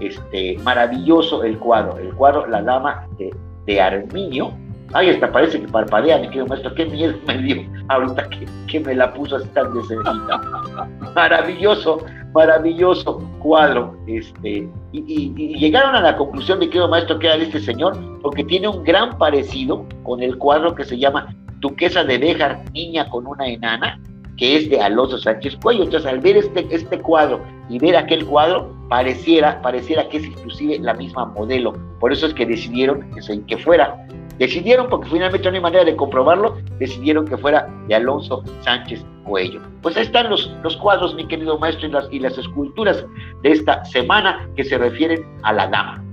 Este, 0.00 0.58
maravilloso 0.64 1.44
el 1.44 1.58
cuadro, 1.58 1.96
el 1.96 2.12
cuadro 2.14 2.46
La 2.48 2.60
Dama 2.60 3.06
de, 3.18 3.30
de 3.66 3.80
Arminio, 3.80 4.52
Ay, 4.92 5.10
hasta 5.10 5.30
parece 5.32 5.60
que 5.60 5.68
parpadea, 5.68 6.18
mi 6.18 6.28
querido 6.28 6.46
maestro. 6.46 6.74
Qué 6.74 6.86
miedo 6.86 7.14
me 7.26 7.38
dio 7.38 7.64
ahorita 7.88 8.28
que, 8.68 8.80
me 8.80 8.94
la 8.94 9.12
puso 9.12 9.36
así 9.36 9.48
tan 9.48 9.72
de 9.74 9.80
Maravilloso, 11.14 12.04
maravilloso 12.32 13.18
cuadro. 13.40 13.96
Este, 14.06 14.68
y, 14.92 15.58
llegaron 15.58 15.94
a 15.94 16.00
la 16.00 16.16
conclusión 16.16 16.60
de 16.60 16.70
que 16.70 16.78
maestro 16.86 17.18
que 17.18 17.26
era 17.26 17.36
este 17.36 17.60
señor, 17.60 17.98
porque 18.22 18.44
tiene 18.44 18.68
un 18.68 18.84
gran 18.84 19.18
parecido 19.18 19.84
con 20.04 20.22
el 20.22 20.38
cuadro 20.38 20.74
que 20.74 20.84
se 20.84 20.98
llama 20.98 21.34
Duquesa 21.58 22.04
de 22.04 22.18
Béjar, 22.18 22.62
niña 22.72 23.08
con 23.08 23.26
una 23.26 23.46
enana, 23.46 24.00
que 24.36 24.56
es 24.56 24.70
de 24.70 24.80
Alonso 24.80 25.18
Sánchez 25.18 25.56
Cuello. 25.62 25.84
Entonces, 25.84 26.10
al 26.10 26.20
ver 26.20 26.36
este, 26.36 26.66
este 26.70 26.98
cuadro 27.00 27.40
y 27.68 27.78
ver 27.78 27.96
aquel 27.96 28.24
cuadro, 28.24 28.74
pareciera, 28.88 29.60
pareciera 29.62 30.08
que 30.08 30.18
es 30.18 30.24
inclusive 30.24 30.78
la 30.78 30.94
misma 30.94 31.26
modelo. 31.26 31.72
Por 32.00 32.12
eso 32.12 32.26
es 32.26 32.34
que 32.34 32.46
decidieron 32.46 33.10
que, 33.46 33.58
fuera 33.58 34.06
Decidieron, 34.38 34.88
porque 34.90 35.08
finalmente 35.08 35.48
no 35.48 35.54
hay 35.54 35.62
manera 35.62 35.84
de 35.84 35.96
comprobarlo, 35.96 36.58
decidieron 36.78 37.26
que 37.26 37.38
fuera 37.38 37.72
de 37.88 37.94
Alonso 37.94 38.44
Sánchez 38.60 39.02
Cuello. 39.24 39.62
Pues 39.80 39.96
ahí 39.96 40.02
están 40.02 40.28
los, 40.28 40.54
los 40.62 40.76
cuadros, 40.76 41.14
mi 41.14 41.26
querido 41.26 41.58
maestro, 41.58 41.88
y 41.88 41.90
las, 41.90 42.08
y 42.10 42.18
las 42.18 42.36
esculturas 42.36 43.02
de 43.42 43.52
esta 43.52 43.82
semana 43.86 44.46
que 44.54 44.64
se 44.64 44.76
refieren 44.76 45.24
a 45.42 45.54
la 45.54 45.68
dama. 45.68 46.04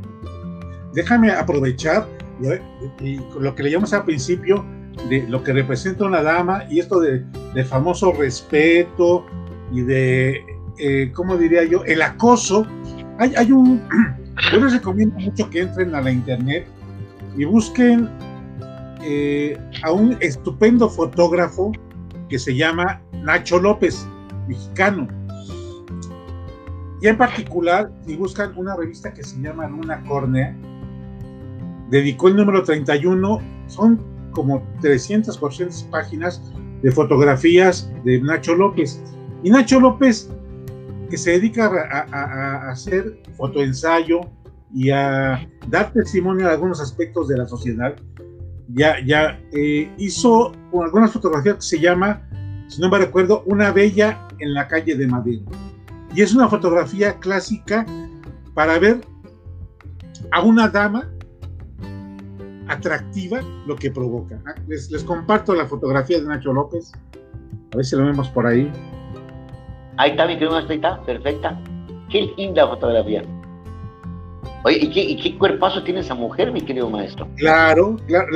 Déjame 0.93 1.31
aprovechar 1.31 2.07
y, 3.01 3.19
lo 3.39 3.53
que 3.55 3.63
leíamos 3.63 3.93
al 3.93 4.05
principio 4.05 4.65
lo 5.27 5.43
que 5.43 5.53
representa 5.53 6.05
una 6.05 6.21
dama 6.21 6.63
y 6.69 6.79
esto 6.79 6.99
de, 6.99 7.23
famoso 7.65 8.13
respeto 8.13 9.25
y 9.71 9.81
de, 9.81 10.45
eh, 10.77 11.11
¿cómo 11.13 11.37
diría 11.37 11.63
yo?, 11.63 11.83
el 11.85 12.01
acoso. 12.01 12.65
Hay, 13.19 13.33
hay 13.35 13.51
un, 13.51 13.81
yo 14.51 14.59
les 14.59 14.73
recomiendo 14.73 15.17
mucho 15.19 15.49
que 15.49 15.61
entren 15.61 15.93
a 15.95 16.01
la 16.01 16.11
internet 16.11 16.67
y 17.37 17.45
busquen 17.45 18.09
eh, 19.03 19.57
a 19.83 19.91
un 19.91 20.17
estupendo 20.21 20.89
fotógrafo 20.89 21.71
que 22.29 22.39
se 22.39 22.55
llama 22.55 23.01
Nacho 23.23 23.59
López, 23.59 24.07
mexicano. 24.47 25.07
Y 27.01 27.07
en 27.07 27.17
particular, 27.17 27.91
si 28.05 28.15
buscan 28.15 28.57
una 28.57 28.77
revista 28.77 29.13
que 29.13 29.23
se 29.23 29.41
llama 29.41 29.67
Luna 29.67 30.01
Córnea, 30.07 30.55
dedicó 31.89 32.29
el 32.29 32.37
número 32.37 32.63
31, 32.63 33.41
son 33.67 34.12
como 34.33 34.61
300, 34.81 35.37
400 35.37 35.83
páginas 35.83 36.41
de 36.81 36.91
fotografías 36.91 37.91
de 38.03 38.21
Nacho 38.21 38.55
López. 38.55 39.01
Y 39.43 39.49
Nacho 39.49 39.79
López, 39.79 40.29
que 41.09 41.17
se 41.17 41.31
dedica 41.31 41.67
a, 41.67 42.67
a 42.67 42.71
hacer 42.71 43.21
fotoensayo, 43.37 44.21
y 44.73 44.89
a 44.89 45.47
dar 45.69 45.93
testimonio 45.93 46.47
de 46.47 46.53
algunos 46.53 46.81
aspectos 46.81 47.27
de 47.27 47.37
la 47.37 47.45
sociedad. 47.45 47.95
Ya, 48.69 48.95
ya 49.05 49.39
eh, 49.53 49.91
hizo 49.97 50.51
algunas 50.73 51.11
fotografías 51.11 51.55
que 51.55 51.61
se 51.61 51.79
llama, 51.79 52.27
si 52.67 52.81
no 52.81 52.89
me 52.89 52.97
recuerdo, 52.97 53.43
Una 53.45 53.71
Bella 53.71 54.27
en 54.39 54.53
la 54.53 54.67
calle 54.67 54.95
de 54.95 55.05
Madero. 55.07 55.43
Y 56.15 56.21
es 56.21 56.33
una 56.33 56.47
fotografía 56.47 57.19
clásica 57.19 57.85
para 58.55 58.79
ver 58.79 59.01
a 60.31 60.41
una 60.41 60.67
dama 60.69 61.07
atractiva 62.73 63.41
lo 63.65 63.75
que 63.75 63.91
provoca. 63.91 64.41
Les, 64.67 64.91
les 64.91 65.03
comparto 65.03 65.53
la 65.55 65.65
fotografía 65.65 66.19
de 66.19 66.27
Nacho 66.27 66.53
López. 66.53 66.91
A 67.73 67.77
ver 67.77 67.85
si 67.85 67.95
lo 67.95 68.05
vemos 68.05 68.29
por 68.29 68.45
ahí. 68.45 68.71
Ahí 69.97 70.11
está, 70.11 70.27
mi 70.27 70.33
querido, 70.33 70.57
ahí 70.57 70.65
está, 70.69 71.01
perfecta. 71.03 71.59
Qué 72.09 72.31
linda 72.37 72.67
fotografía. 72.67 73.23
Oye, 74.65 74.77
¿y 74.81 75.17
qué, 75.17 75.37
cuerpazo 75.37 75.83
tiene 75.83 75.99
esa 75.99 76.15
mujer, 76.15 76.51
mi 76.51 76.61
querido 76.61 76.89
maestro? 76.89 77.27
Claro, 77.35 77.97
claro 78.07 78.31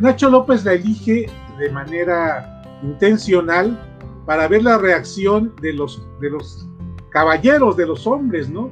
Nacho 0.00 0.30
López 0.30 0.64
la 0.64 0.74
elige 0.74 1.26
de 1.58 1.70
manera 1.70 2.62
intencional 2.82 3.78
para 4.26 4.48
ver 4.48 4.62
la 4.62 4.78
reacción 4.78 5.54
de 5.60 5.72
los, 5.72 6.02
de 6.20 6.30
los 6.30 6.66
caballeros, 7.10 7.76
de 7.76 7.86
los 7.86 8.06
hombres, 8.06 8.48
¿no? 8.48 8.70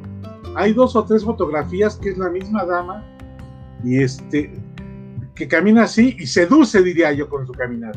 Hay 0.55 0.73
dos 0.73 0.97
o 0.97 1.05
tres 1.05 1.25
fotografías 1.25 1.97
que 1.97 2.11
es 2.11 2.19
la 2.19 2.29
misma 2.29 2.65
dama 2.65 3.05
y 3.85 4.03
este 4.03 4.53
que 5.35 5.49
camina 5.49 5.85
así 5.85 6.17
y 6.19 6.27
seduce, 6.27 6.83
diría 6.83 7.13
yo, 7.13 7.29
con 7.29 7.47
su 7.47 7.53
caminar. 7.53 7.95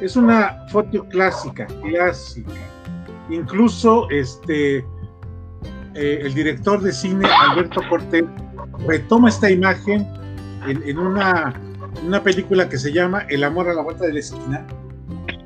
Es 0.00 0.16
una 0.16 0.66
foto 0.68 1.06
clásica, 1.08 1.66
clásica. 1.82 2.52
Incluso 3.28 4.08
este 4.10 4.84
eh, 5.94 6.20
el 6.22 6.34
director 6.34 6.80
de 6.80 6.92
cine 6.92 7.28
Alberto 7.48 7.82
Cortés 7.88 8.24
retoma 8.86 9.28
esta 9.28 9.50
imagen 9.50 10.06
en, 10.66 10.98
una, 10.98 11.52
una, 12.06 12.22
película 12.22 12.68
que 12.68 12.78
se 12.78 12.92
llama 12.92 13.22
El 13.28 13.42
amor 13.42 13.68
a 13.68 13.74
la 13.74 13.82
vuelta 13.82 14.06
de 14.06 14.12
la 14.12 14.20
esquina, 14.20 14.66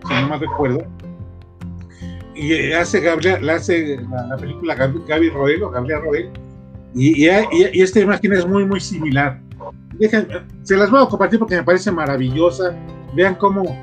si 0.07 0.15
no 0.15 0.29
mal 0.29 0.41
recuerdo, 0.41 0.87
y 2.35 2.53
eh, 2.53 2.77
hace 2.77 3.01
Gabriel, 3.01 3.49
hace 3.49 3.99
la, 4.29 4.37
película 4.37 4.75
Gaby, 4.75 5.31
Roel 5.31 5.63
o 5.63 5.71
Gabriel 5.71 6.03
Roel, 6.03 6.31
y, 6.95 7.27
y, 7.27 7.83
esta 7.83 8.01
imagen 8.01 8.33
es 8.33 8.47
muy, 8.47 8.65
muy 8.65 8.81
similar. 8.81 9.41
se 10.63 10.77
las 10.77 10.91
voy 10.91 11.03
a 11.03 11.07
compartir 11.07 11.39
porque 11.39 11.57
me 11.57 11.63
parece 11.63 11.91
maravillosa. 11.91 12.75
Vean 13.15 13.37
cómo 13.37 13.77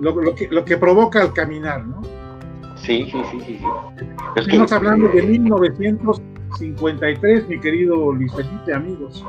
lo, 0.00 0.34
que, 0.34 0.48
lo 0.48 0.64
que 0.64 0.76
provoca 0.76 1.20
al 1.20 1.32
caminar, 1.32 1.86
¿no? 1.86 2.02
Sí, 2.76 3.08
sí, 3.10 3.20
sí, 3.30 3.40
sí. 3.40 3.60
Estamos 4.36 4.70
hablando 4.72 5.08
de 5.08 5.22
1953, 5.22 7.48
mi 7.48 7.58
querido 7.60 8.12
Luis 8.12 8.32
Felipe, 8.32 8.72
amigos. 8.72 9.26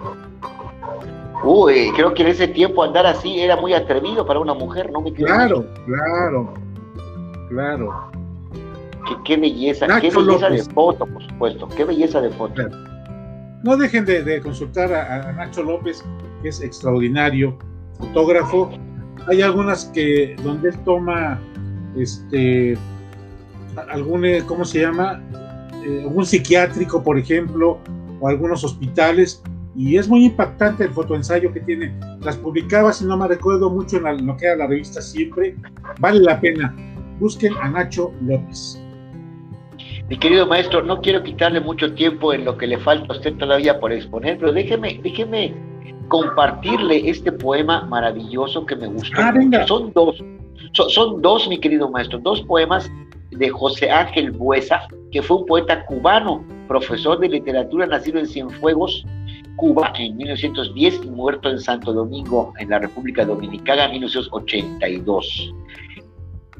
Uy, 1.44 1.92
creo 1.96 2.14
que 2.14 2.22
en 2.24 2.30
ese 2.30 2.48
tiempo 2.48 2.84
andar 2.84 3.08
así 3.08 3.40
era 3.40 3.56
muy 3.56 3.74
atrevido 3.74 4.26
para 4.26 4.40
una 4.40 4.54
mujer, 4.54 4.92
¿no 4.92 5.02
me 5.02 5.12
Claro, 5.14 5.66
claro, 5.86 6.54
claro. 7.50 8.09
Qué, 9.26 9.38
belleza, 9.38 9.88
qué 10.02 10.10
belleza 10.10 10.50
de 10.50 10.64
foto, 10.64 11.06
por 11.06 11.24
supuesto, 11.24 11.68
qué 11.70 11.86
belleza 11.86 12.22
de 12.22 12.30
foto. 12.32 12.64
No 13.64 13.78
dejen 13.78 14.06
de, 14.06 14.42
consultar 14.42 14.94
a, 14.94 15.32
Nacho 15.34 15.64
López, 15.64 16.04
que 16.42 16.50
es 16.50 16.62
extraordinario 16.62 17.58
fotógrafo. 17.98 18.70
Hay 19.28 19.42
algunas 19.42 19.86
que 19.86 20.36
donde 20.44 20.70
él 20.70 20.76
toma 20.86 21.40
este 21.98 22.78
algún, 23.90 24.26
eh, 24.26 24.44
¿cómo 24.46 24.66
se 24.66 24.82
llama? 24.82 25.22
Eh, 25.86 26.02
algún 26.04 26.26
psiquiátrico, 26.26 27.04
por 27.04 27.18
ejemplo, 27.18 27.80
o 28.20 28.28
algunos 28.28 28.64
hospitales, 28.64 29.42
y 29.76 29.98
es 29.98 30.10
muy 30.10 30.26
impactante 30.26 30.84
el 30.84 30.92
fotoensayo 30.92 31.54
que 31.54 31.62
tiene 31.62 31.98
las 32.22 32.36
publicaba, 32.38 32.92
si 32.92 33.06
no 33.06 33.16
me 33.18 33.28
recuerdo 33.28 33.70
mucho, 33.70 33.98
en, 33.98 34.26
lo 34.26 34.36
que 34.36 34.48
era 34.48 34.56
la 34.58 34.68
revista 34.68 35.02
Siempre. 35.02 35.56
Vale 36.00 36.20
la 36.20 36.40
pena. 36.40 36.76
Busquen 37.20 37.54
a 37.62 37.70
Nacho 37.70 38.12
López. 38.22 38.82
Mi 40.10 40.18
querido 40.18 40.48
maestro, 40.48 40.82
no 40.82 41.02
quiero 41.02 41.22
quitarle 41.22 41.60
mucho 41.60 41.94
tiempo 41.94 42.34
en 42.34 42.44
lo 42.44 42.58
que 42.58 42.66
le 42.66 42.80
falta 42.80 43.14
a 43.14 43.18
usted 43.18 43.36
todavía 43.36 43.80
por 43.80 43.94
exponer, 43.94 44.40
pero 44.40 44.52
déjeme, 44.52 45.00
déjeme 45.04 45.54
compartirle 46.08 47.08
este 47.08 47.32
poema 47.32 47.84
maravilloso 47.84 48.66
que 48.66 48.76
me 48.76 48.88
gustó. 48.88 49.22
Ah, 49.22 49.32
son 49.68 49.94
dos, 49.94 50.24
son, 50.74 51.22
dos, 51.22 51.48
mi 51.48 51.60
querido 51.60 51.92
maestro, 51.92 52.18
dos 52.18 52.42
poemas 52.42 52.92
de 53.30 53.50
José 53.50 53.92
Ángel 53.92 54.32
Buesa, 54.32 54.88
que 55.12 55.22
fue 55.22 55.38
un 55.38 55.46
poeta 55.46 55.86
cubano, 55.86 56.44
profesor 56.68 57.20
de 57.20 57.30
literatura, 57.30 57.86
nacido 57.86 58.18
en 58.18 58.26
Cienfuegos, 58.26 59.06
Cuba, 59.58 59.94
en 60.00 60.18
1910 60.18 61.02
y 61.04 61.10
muerto 61.12 61.52
en 61.52 61.60
Santo 61.60 61.94
Domingo, 61.94 62.52
en 62.58 62.70
la 62.70 62.80
República 62.80 63.26
Dominicana, 63.26 63.86
en 63.86 63.92
1982. 63.92 65.54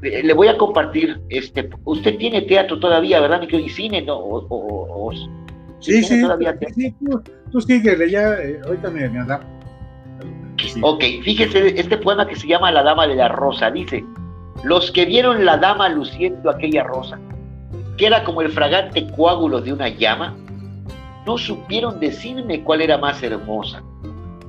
Le 0.02 0.34
voy 0.34 0.48
a 0.48 0.58
compartir, 0.58 1.20
este, 1.30 1.70
usted 1.84 2.18
tiene 2.18 2.44
teatro 2.44 2.80
todavía, 2.80 3.20
¿verdad? 3.20 3.42
Y 3.42 3.70
cine, 3.70 4.02
¿no? 4.02 4.18
O, 4.18 5.12
sí, 5.80 6.04
sí, 6.04 6.22
todavía 6.22 6.58
sí, 6.74 6.96
tú, 7.00 7.22
tú 7.52 7.62
síguele, 7.62 8.10
ya, 8.10 8.34
eh, 8.36 8.62
ahorita 8.66 8.90
me, 8.90 9.10
me 9.10 9.20
Ok, 10.82 11.04
fíjese 11.24 11.80
este 11.80 11.98
poema 11.98 12.28
que 12.28 12.36
se 12.36 12.48
llama 12.48 12.72
La 12.72 12.84
Dama 12.84 13.08
de 13.08 13.16
la 13.16 13.28
Rosa. 13.28 13.72
Dice, 13.72 14.04
los 14.64 14.92
que 14.92 15.06
vieron 15.06 15.46
la 15.46 15.58
dama 15.58 15.90
luciendo 15.90 16.50
aquella 16.50 16.84
rosa, 16.84 17.20
que 17.98 18.08
era 18.08 18.24
como 18.24 18.42
el 18.42 18.52
fragante 18.52 19.10
coágulo 19.12 19.62
de 19.62 19.74
una 19.74 19.88
llama, 19.90 20.36
no 21.26 21.38
supieron 21.38 22.00
decirme 22.00 22.64
cuál 22.64 22.82
era 22.82 22.98
más 22.98 23.22
hermosa, 23.24 23.84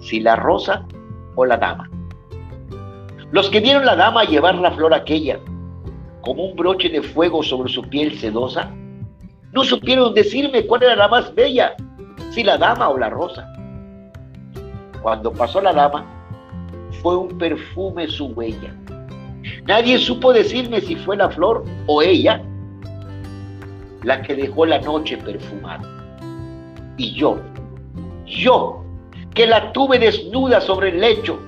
si 0.01 0.21
la 0.21 0.37
rosa 0.37 0.87
o 1.37 1.45
la 1.45 1.57
dama. 1.57 1.89
Los 3.33 3.49
que 3.49 3.61
vieron 3.61 3.87
la 3.87 3.95
dama 3.95 4.25
llevar 4.25 4.57
la 4.57 4.73
flor 4.73 4.93
aquella, 4.93 5.39
como 6.21 6.47
un 6.47 6.57
broche 6.57 6.89
de 6.89 7.03
fuego 7.03 7.43
sobre 7.43 7.73
su 7.73 7.83
piel 7.89 8.19
sedosa, 8.19 8.71
no 9.53 9.65
supieron 9.65 10.15
decirme 10.15 10.67
cuál 10.67 10.83
era 10.83 10.97
la 10.97 11.09
más 11.09 11.35
bella, 11.35 11.75
si 12.31 12.43
la 12.43 12.59
dama 12.59 12.89
o 12.89 12.99
la 12.99 13.09
rosa. 13.09 13.47
Cuando 15.03 15.33
pasó 15.33 15.61
la 15.61 15.73
dama, 15.73 16.05
fue 17.03 17.17
un 17.17 17.39
perfume 17.39 18.09
su 18.09 18.27
huella. 18.27 18.75
Nadie 19.65 19.99
supo 19.99 20.33
decirme 20.33 20.81
si 20.81 20.97
fue 20.97 21.17
la 21.17 21.31
flor 21.31 21.65
o 21.87 22.03
ella 22.03 22.43
la 24.03 24.23
que 24.23 24.35
dejó 24.35 24.67
la 24.67 24.81
noche 24.81 25.17
perfumada. 25.19 25.83
Y 26.97 27.13
yo, 27.15 27.39
yo, 28.27 28.85
que 29.35 29.47
la 29.47 29.73
tuve 29.73 29.99
desnuda 29.99 30.61
sobre 30.61 30.91
el 30.91 31.01
lecho, 31.01 31.39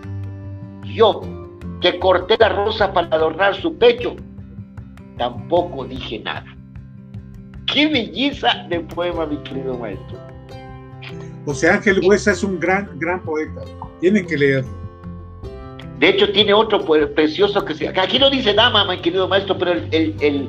yo, 0.84 1.20
que 1.82 1.98
corté 1.98 2.36
la 2.38 2.48
rosa 2.48 2.92
para 2.92 3.08
adornar 3.08 3.54
su 3.56 3.76
pecho, 3.76 4.16
tampoco 5.18 5.84
dije 5.84 6.20
nada. 6.20 6.46
Qué 7.66 7.88
belleza 7.88 8.66
de 8.68 8.80
poema, 8.80 9.26
mi 9.26 9.36
querido 9.38 9.76
maestro. 9.76 10.16
José 11.44 11.70
Ángel 11.70 12.00
Huesa 12.04 12.32
es 12.32 12.44
un 12.44 12.60
gran, 12.60 12.88
gran 12.98 13.20
poeta. 13.22 13.62
Tienen 14.00 14.26
que 14.26 14.36
leerlo. 14.36 14.70
De 15.98 16.08
hecho, 16.08 16.30
tiene 16.32 16.54
otro 16.54 16.84
precioso 17.14 17.64
que 17.64 17.74
se. 17.74 17.88
Aquí 17.88 18.18
no 18.18 18.30
dice 18.30 18.54
dama, 18.54 18.84
mi 18.84 18.98
querido 18.98 19.28
maestro, 19.28 19.58
pero 19.58 19.72
el, 19.72 20.48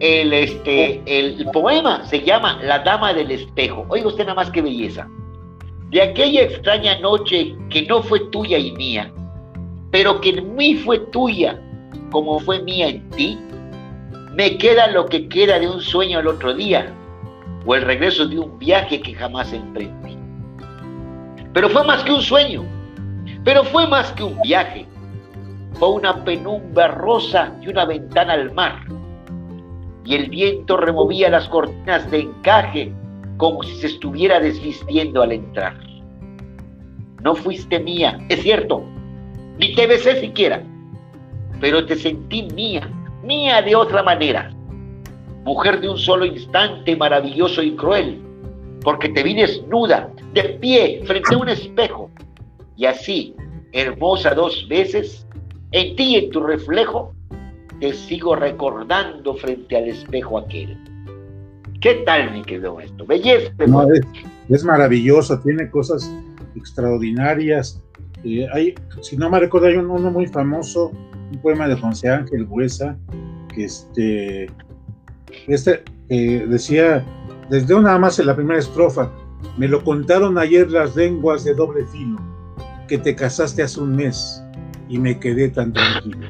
el, 0.00 0.32
este, 0.32 1.02
el 1.06 1.46
poema 1.52 2.04
se 2.06 2.22
llama 2.22 2.60
La 2.62 2.80
Dama 2.80 3.12
del 3.12 3.30
Espejo. 3.30 3.86
Oiga 3.88 4.08
usted 4.08 4.24
nada 4.24 4.34
más 4.34 4.50
qué 4.50 4.62
belleza. 4.62 5.08
De 5.90 6.02
aquella 6.02 6.42
extraña 6.42 6.98
noche 7.00 7.56
que 7.70 7.82
no 7.86 8.02
fue 8.02 8.20
tuya 8.30 8.58
y 8.58 8.72
mía, 8.72 9.12
pero 9.94 10.20
que 10.20 10.30
en 10.30 10.56
mí 10.56 10.74
fue 10.74 10.98
tuya, 11.12 11.56
como 12.10 12.40
fue 12.40 12.60
mía 12.60 12.88
en 12.88 13.08
ti, 13.10 13.38
me 14.32 14.58
queda 14.58 14.88
lo 14.88 15.06
que 15.06 15.28
queda 15.28 15.60
de 15.60 15.68
un 15.68 15.80
sueño 15.80 16.18
al 16.18 16.26
otro 16.26 16.52
día, 16.52 16.92
o 17.64 17.76
el 17.76 17.82
regreso 17.82 18.26
de 18.26 18.40
un 18.40 18.58
viaje 18.58 19.00
que 19.00 19.14
jamás 19.14 19.52
emprendí. 19.52 20.18
Pero 21.52 21.68
fue 21.68 21.86
más 21.86 22.02
que 22.02 22.10
un 22.10 22.22
sueño, 22.22 22.64
pero 23.44 23.62
fue 23.62 23.86
más 23.86 24.10
que 24.14 24.24
un 24.24 24.36
viaje. 24.42 24.84
Fue 25.74 25.92
una 25.92 26.24
penumbra 26.24 26.88
rosa 26.88 27.52
y 27.62 27.68
una 27.68 27.84
ventana 27.84 28.32
al 28.32 28.52
mar. 28.52 28.80
Y 30.04 30.16
el 30.16 30.28
viento 30.28 30.76
removía 30.76 31.30
las 31.30 31.48
cortinas 31.48 32.10
de 32.10 32.22
encaje 32.22 32.92
como 33.36 33.62
si 33.62 33.76
se 33.76 33.86
estuviera 33.86 34.40
desvistiendo 34.40 35.22
al 35.22 35.30
entrar. 35.30 35.78
No 37.22 37.36
fuiste 37.36 37.78
mía, 37.78 38.18
es 38.28 38.42
cierto, 38.42 38.84
ni 39.58 39.74
te 39.74 39.86
besé 39.86 40.20
siquiera, 40.20 40.62
pero 41.60 41.84
te 41.86 41.96
sentí 41.96 42.48
mía, 42.54 42.88
mía 43.22 43.62
de 43.62 43.74
otra 43.74 44.02
manera 44.02 44.54
mujer 45.44 45.80
de 45.80 45.88
un 45.88 45.98
solo 45.98 46.24
instante 46.24 46.96
maravilloso 46.96 47.62
y 47.62 47.76
cruel, 47.76 48.20
porque 48.82 49.10
te 49.10 49.22
vi 49.22 49.34
desnuda, 49.34 50.10
de 50.32 50.42
pie, 50.60 51.02
frente 51.04 51.34
a 51.34 51.38
un 51.38 51.48
espejo, 51.48 52.10
y 52.76 52.86
así, 52.86 53.34
hermosa 53.72 54.34
dos 54.34 54.66
veces, 54.68 55.26
en 55.72 55.96
ti 55.96 56.04
y 56.04 56.16
en 56.16 56.30
tu 56.30 56.42
reflejo, 56.42 57.14
te 57.80 57.92
sigo 57.92 58.34
recordando 58.34 59.34
frente 59.34 59.76
al 59.76 59.88
espejo 59.88 60.38
aquel. 60.38 60.78
¿Qué 61.80 62.02
tal, 62.06 62.32
mi 62.32 62.42
querido 62.42 62.80
esto? 62.80 63.04
Belleza. 63.04 63.52
es, 64.48 64.64
maravilloso, 64.64 65.38
tiene 65.40 65.70
cosas 65.70 66.10
extraordinarias. 66.56 67.82
Hay, 68.52 68.74
si 69.02 69.16
no 69.16 69.28
me 69.30 69.38
recuerdo, 69.38 69.66
hay 69.66 69.76
uno 69.76 70.10
muy 70.10 70.26
famoso, 70.26 70.92
un 71.30 71.38
poema 71.42 71.68
de 71.68 71.76
José 71.76 72.08
Ángel 72.08 72.46
Buesa, 72.46 72.96
que 73.54 73.64
este, 73.64 74.46
este 75.46 75.84
eh, 76.08 76.46
decía, 76.48 77.04
desde 77.50 77.74
una 77.74 77.98
más 77.98 78.18
en 78.18 78.26
la 78.26 78.36
primera 78.36 78.58
estrofa, 78.58 79.10
me 79.58 79.68
lo 79.68 79.84
contaron 79.84 80.38
ayer 80.38 80.70
las 80.70 80.96
lenguas 80.96 81.44
de 81.44 81.54
doble 81.54 81.84
filo, 81.86 82.18
que 82.88 82.98
te 82.98 83.14
casaste 83.14 83.62
hace 83.62 83.80
un 83.80 83.94
mes 83.94 84.42
y 84.88 84.98
me 84.98 85.18
quedé 85.18 85.48
tan 85.50 85.72
tranquilo. 85.72 86.28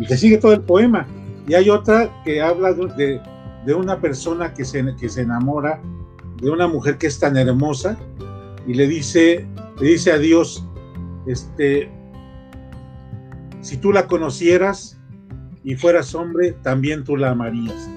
Y 0.00 0.06
te 0.06 0.16
sigue 0.16 0.38
todo 0.38 0.52
el 0.52 0.62
poema. 0.62 1.06
Y 1.46 1.54
hay 1.54 1.70
otra 1.70 2.10
que 2.24 2.40
habla 2.40 2.72
de, 2.72 3.20
de, 3.64 3.74
una 3.74 4.00
persona 4.00 4.52
que 4.54 4.64
se, 4.64 4.84
que 4.96 5.08
se 5.08 5.22
enamora 5.22 5.80
de 6.40 6.50
una 6.50 6.66
mujer 6.66 6.98
que 6.98 7.06
es 7.06 7.18
tan 7.18 7.36
hermosa 7.36 7.96
y 8.66 8.74
le 8.74 8.86
dice, 8.86 9.46
le 9.80 9.86
dice 9.86 10.12
a 10.12 10.18
Dios, 10.18 10.64
este, 11.26 11.90
si 13.60 13.76
tú 13.76 13.92
la 13.92 14.06
conocieras 14.06 14.98
y 15.64 15.76
fueras 15.76 16.14
hombre, 16.14 16.52
también 16.62 17.04
tú 17.04 17.16
la 17.16 17.30
amarías. 17.30 17.88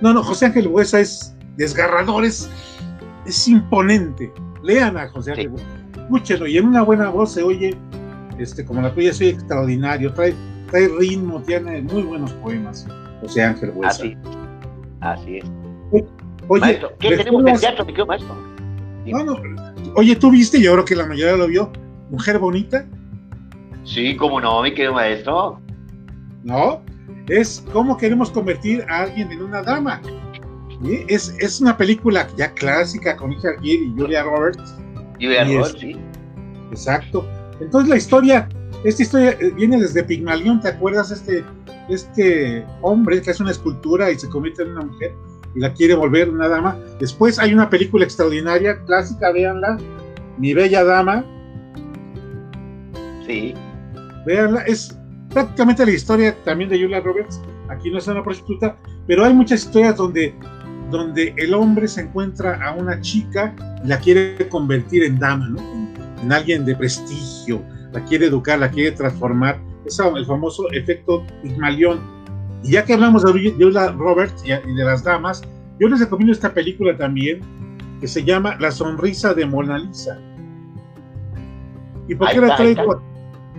No, 0.00 0.14
no, 0.14 0.22
José 0.22 0.46
Ángel 0.46 0.68
Buesa 0.68 1.00
es 1.00 1.36
desgarrador, 1.56 2.24
es, 2.24 2.48
imponente. 3.46 4.32
Lean 4.62 4.96
a 4.96 5.08
José 5.08 5.32
Ángel 5.32 5.50
Buesa, 5.50 5.66
escúchenlo, 5.94 6.46
y 6.46 6.56
en 6.56 6.66
una 6.66 6.82
buena 6.82 7.10
voz 7.10 7.32
se 7.32 7.42
oye, 7.42 7.76
este, 8.38 8.64
como 8.64 8.80
la 8.80 8.94
tuya, 8.94 9.12
soy 9.12 9.28
extraordinario, 9.28 10.12
trae, 10.14 10.34
trae 10.70 10.88
ritmo, 10.98 11.42
tiene 11.42 11.82
muy 11.82 12.02
buenos 12.02 12.32
poemas, 12.34 12.86
José 13.20 13.42
Ángel 13.42 13.72
Buesa. 13.72 14.02
Así, 14.02 14.16
así 15.00 15.36
es. 15.38 15.44
Oye, 16.48 16.80
¿qué 16.98 17.16
tenemos 17.16 17.44
de 17.44 17.52
teatro, 17.52 17.84
mi 17.84 17.92
maestro? 17.92 18.34
No, 19.06 19.36
oye, 19.94 20.16
¿tú 20.16 20.30
viste? 20.30 20.60
Yo 20.60 20.72
creo 20.72 20.84
que 20.84 20.96
la 20.96 21.06
mayoría 21.06 21.36
lo 21.36 21.46
vio. 21.46 21.70
Mujer 22.10 22.38
bonita. 22.38 22.86
Sí, 23.84 24.16
cómo 24.16 24.40
no, 24.40 24.62
mi 24.62 24.74
querido 24.74 24.94
maestro. 24.94 25.60
¿No? 26.44 26.82
es 27.30 27.64
cómo 27.72 27.96
queremos 27.96 28.30
convertir 28.30 28.84
a 28.88 29.02
alguien 29.02 29.30
en 29.30 29.42
una 29.42 29.62
dama. 29.62 30.00
Es, 31.08 31.34
es, 31.38 31.60
una 31.60 31.76
película 31.76 32.26
ya 32.36 32.52
clásica 32.54 33.16
con 33.16 33.30
Richard 33.30 33.60
Gere 33.62 33.84
y 33.84 33.94
Julia 33.96 34.24
Roberts. 34.24 34.74
Julia 35.14 35.44
Roberts, 35.44 35.78
sí. 35.78 35.96
Exacto. 36.70 37.24
Entonces 37.60 37.90
la 37.90 37.96
historia, 37.96 38.48
esta 38.84 39.02
historia 39.02 39.36
eh, 39.38 39.52
viene 39.54 39.78
desde 39.78 40.02
Pigmalión, 40.02 40.60
¿te 40.60 40.68
acuerdas? 40.68 41.10
Este, 41.10 41.44
este 41.88 42.64
hombre 42.80 43.20
que 43.20 43.30
es 43.30 43.40
una 43.40 43.50
escultura 43.50 44.10
y 44.10 44.18
se 44.18 44.28
convierte 44.28 44.62
en 44.62 44.70
una 44.70 44.86
mujer 44.86 45.14
y 45.54 45.60
la 45.60 45.72
quiere 45.72 45.94
volver 45.94 46.30
una 46.30 46.48
dama. 46.48 46.76
Después 46.98 47.38
hay 47.38 47.52
una 47.52 47.68
película 47.68 48.04
extraordinaria, 48.04 48.82
clásica, 48.86 49.30
véanla, 49.32 49.76
Mi 50.38 50.54
Bella 50.54 50.82
Dama. 50.82 51.24
Sí. 53.30 53.54
Véanla, 54.26 54.62
es 54.62 54.98
prácticamente 55.30 55.86
la 55.86 55.92
historia 55.92 56.36
también 56.44 56.68
de 56.68 56.80
Julia 56.80 57.00
Roberts, 57.00 57.40
aquí 57.68 57.90
no 57.90 57.98
es 57.98 58.08
una 58.08 58.22
prostituta, 58.24 58.76
pero 59.06 59.24
hay 59.24 59.32
muchas 59.32 59.64
historias 59.64 59.96
donde, 59.96 60.34
donde 60.90 61.32
el 61.36 61.54
hombre 61.54 61.86
se 61.86 62.02
encuentra 62.02 62.60
a 62.66 62.74
una 62.74 63.00
chica 63.00 63.54
y 63.84 63.88
la 63.88 63.98
quiere 63.98 64.48
convertir 64.48 65.04
en 65.04 65.18
dama, 65.18 65.48
¿no? 65.48 65.60
en, 66.22 66.32
alguien 66.32 66.64
de 66.64 66.74
prestigio, 66.74 67.62
la 67.92 68.04
quiere 68.04 68.26
educar, 68.26 68.58
la 68.58 68.70
quiere 68.70 68.92
transformar. 68.92 69.58
Es 69.86 69.98
el 69.98 70.26
famoso 70.26 70.70
efecto 70.72 71.24
Pigmalión. 71.42 72.00
Y 72.62 72.72
ya 72.72 72.84
que 72.84 72.92
hablamos 72.92 73.22
de 73.22 73.54
Julia 73.56 73.92
Roberts 73.92 74.44
y 74.44 74.50
de 74.50 74.84
las 74.84 75.02
damas, 75.02 75.42
yo 75.78 75.88
les 75.88 76.00
recomiendo 76.00 76.32
esta 76.32 76.52
película 76.52 76.94
también 76.96 77.40
que 78.00 78.06
se 78.06 78.22
llama 78.22 78.56
La 78.60 78.70
sonrisa 78.70 79.32
de 79.32 79.46
Mona 79.46 79.78
Lisa. 79.78 80.18
¿Y 82.06 82.14
por 82.14 82.28
qué, 82.28 82.40
la 82.40 82.56
traigo, 82.56 83.02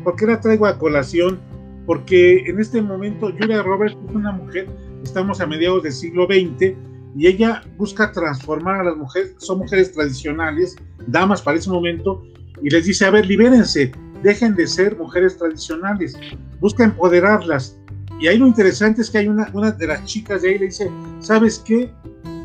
por 0.04 0.16
qué 0.16 0.26
la 0.26 0.39
traigo 0.39 0.66
a 0.66 0.78
colación? 0.78 1.39
Porque 1.86 2.45
en 2.47 2.60
este 2.60 2.82
momento 2.82 3.32
Julia 3.38 3.64
Roberts 3.64 3.97
es 4.08 4.16
una 4.16 4.32
mujer, 4.32 4.68
estamos 5.04 5.41
a 5.41 5.47
mediados 5.47 5.84
del 5.84 5.91
siglo 5.91 6.26
XX, 6.26 6.76
y 7.16 7.28
ella 7.28 7.64
busca 7.78 8.12
transformar 8.12 8.82
a 8.82 8.84
las 8.86 8.97
mujeres, 8.97 9.34
son 9.38 9.60
mujeres 9.60 9.91
tradicionales, 9.91 10.76
damas 11.08 11.41
para 11.41 11.58
ese 11.58 11.70
momento, 11.70 12.24
y 12.62 12.70
les 12.70 12.86
dice, 12.86 13.06
a 13.06 13.12
ver, 13.12 13.26
libérense, 13.26 13.91
dejen 14.24 14.56
de 14.56 14.68
ser 14.68 14.97
mujeres 14.97 15.38
tradicionales, 15.38 16.16
busca 16.60 16.84
empoderarlas. 16.84 17.78
Y 18.20 18.28
ahí 18.28 18.38
lo 18.38 18.47
interesante 18.47 19.02
es 19.02 19.10
que 19.10 19.18
hay 19.18 19.28
una, 19.28 19.49
una 19.54 19.72
de 19.72 19.88
las 19.88 20.06
chicas 20.06 20.43
de 20.43 20.49
ahí 20.49 20.60
le 20.60 20.66
dice, 20.66 20.89
¿sabes 21.20 21.60
qué? 21.60 21.91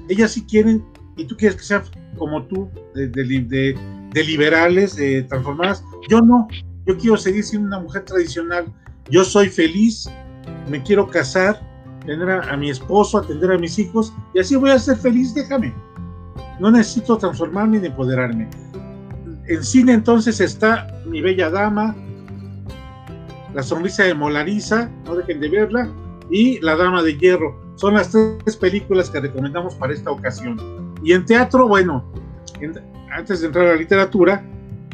Ellas 0.08 0.32
sí 0.32 0.44
quieren, 0.44 0.82
y 1.16 1.24
tú 1.26 1.36
quieres 1.36 1.56
que 1.56 1.64
sean 1.64 1.82
como 2.16 2.42
tú, 2.44 2.68
de, 2.94 3.08
de, 3.08 4.24
liberales, 4.24 4.96
de 4.96 5.22
transformadas. 5.24 5.84
Yo 6.08 6.22
no, 6.22 6.48
yo 6.86 6.96
quiero 6.96 7.16
seguir 7.16 7.44
siendo 7.44 7.66
una 7.66 7.80
mujer 7.80 8.04
tradicional. 8.04 8.66
Yo 9.10 9.24
soy 9.24 9.48
feliz, 9.48 10.08
me 10.68 10.82
quiero 10.82 11.08
casar, 11.08 11.60
tener 12.04 12.30
a, 12.30 12.56
mi 12.56 12.70
esposo, 12.70 13.18
atender 13.18 13.52
a 13.52 13.58
mis 13.58 13.78
hijos, 13.78 14.12
y 14.32 14.38
así 14.38 14.56
voy 14.56 14.70
a 14.70 14.78
ser 14.78 14.96
feliz, 14.96 15.34
déjame. 15.34 15.74
No 16.60 16.70
necesito 16.70 17.18
transformarme 17.18 17.80
ni 17.80 17.88
empoderarme. 17.88 18.48
En 19.48 19.62
cine 19.62 19.92
entonces 19.92 20.40
está 20.40 20.86
Mi 21.06 21.20
Bella 21.20 21.50
Dama, 21.50 21.94
La 23.54 23.62
Sonrisa 23.62 24.04
de 24.04 24.14
Molariza, 24.14 24.88
no 25.04 25.16
dejen 25.16 25.40
de 25.40 25.48
verla, 25.48 25.92
y 26.30 26.60
La 26.60 26.76
Dama 26.76 27.02
de 27.02 27.16
Hierro. 27.18 27.60
Son 27.76 27.94
las 27.94 28.10
tres 28.10 28.56
películas 28.56 29.10
que 29.10 29.20
recomendamos 29.20 29.74
para 29.74 29.92
esta 29.92 30.10
ocasión. 30.10 30.94
Y 31.02 31.12
en 31.12 31.26
teatro, 31.26 31.68
bueno, 31.68 32.10
antes 33.12 33.40
de 33.40 33.48
entrar 33.48 33.66
a 33.66 33.70
la 33.70 33.76
literatura, 33.76 34.42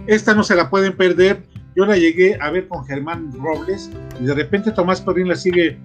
esta 0.06 0.34
no 0.34 0.42
se 0.42 0.56
la 0.56 0.68
pueden 0.68 0.96
perder. 0.96 1.44
Yo 1.74 1.86
la 1.86 1.96
llegué 1.96 2.38
a 2.40 2.50
ver 2.50 2.68
con 2.68 2.84
Germán 2.84 3.32
Robles 3.32 3.90
y 4.20 4.24
de 4.24 4.34
repente 4.34 4.72
Tomás 4.72 5.00
Perrín 5.00 5.28
la 5.28 5.36
sigue 5.36 5.78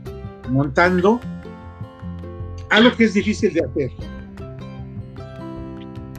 montando. 0.50 1.20
Algo 2.70 2.96
que 2.96 3.06
es 3.06 3.14
difícil 3.14 3.54
de 3.54 3.62
hacer 3.62 3.92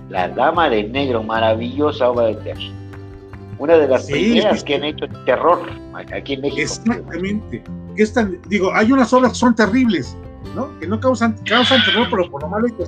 la 0.09 0.29
Dama 0.29 0.71
de 0.71 0.85
Negro, 0.85 1.23
maravillosa 1.23 2.11
obra 2.11 2.27
de 2.27 2.35
teatro. 2.37 2.65
Una 3.59 3.75
de 3.75 3.89
las 3.89 4.07
primeras 4.07 4.65
que 4.65 4.77
han 4.77 4.85
hecho 4.85 5.07
terror 5.27 5.61
aquí 6.13 6.35
en 6.35 6.43
México. 6.43 6.63
Exactamente. 6.63 7.63
Que 7.97 8.07
digo, 8.49 8.73
hay 8.73 8.93
unas 8.93 9.13
obras 9.13 9.33
que 9.33 9.39
son 9.39 9.55
terribles, 9.55 10.17
¿no? 10.55 10.79
Que 10.79 10.87
no 10.87 11.01
causan, 11.01 11.37
causan 11.45 11.85
terror, 11.85 12.07
pero 12.11 12.31
por 12.31 12.43
lo 12.43 12.49
malo 12.49 12.69
que... 12.69 12.85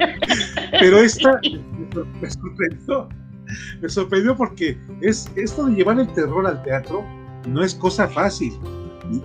Pero 0.80 0.98
esta 0.98 1.40
me 2.20 2.28
sorprendió. 2.28 3.08
Me 3.80 3.88
sorprendió 3.88 4.36
porque 4.36 4.78
es 5.00 5.30
esto 5.36 5.66
de 5.66 5.74
llevar 5.74 6.00
el 6.00 6.08
terror 6.12 6.46
al 6.46 6.62
teatro 6.62 7.04
no 7.48 7.62
es 7.62 7.74
cosa 7.74 8.08
fácil. 8.08 8.52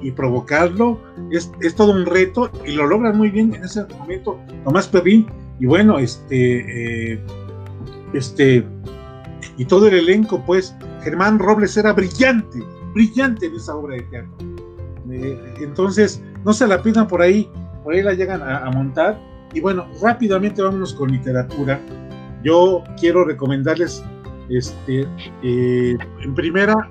Y, 0.02 0.12
provocarlo 0.12 1.00
es, 1.32 1.50
es, 1.62 1.74
todo 1.74 1.94
un 1.94 2.06
reto 2.06 2.52
y 2.66 2.74
lo 2.74 2.86
logran 2.86 3.18
muy 3.18 3.30
bien 3.30 3.56
en 3.56 3.64
ese 3.64 3.86
momento 3.98 4.38
Tomás 4.66 4.90
Perrín 4.90 5.26
y 5.60 5.66
bueno, 5.66 6.00
este, 6.00 7.14
eh, 7.14 7.20
este, 8.14 8.66
y 9.58 9.66
todo 9.66 9.88
el 9.88 9.96
elenco, 9.96 10.44
pues, 10.46 10.76
Germán 11.04 11.38
Robles 11.38 11.76
era 11.76 11.92
brillante, 11.92 12.60
brillante 12.94 13.48
en 13.48 13.56
esa 13.56 13.76
obra 13.76 13.96
de 13.96 14.02
teatro. 14.04 14.38
Eh, 15.12 15.56
entonces, 15.60 16.24
no 16.46 16.54
se 16.54 16.66
la 16.66 16.82
pidan 16.82 17.08
por 17.08 17.22
ahí, 17.22 17.50
por 17.84 17.94
ahí 17.94 18.02
la 18.02 18.14
llegan 18.14 18.42
a, 18.42 18.70
montar. 18.72 19.20
Y 19.54 19.60
bueno, 19.60 19.88
rápidamente 20.02 20.62
vámonos 20.62 20.94
con 20.94 21.12
literatura. 21.12 21.80
Yo 22.44 22.84
quiero 23.00 23.26
recomendarles, 23.26 24.04
este, 24.50 25.08
eh, 25.44 25.98
en 26.22 26.36
primera, 26.36 26.90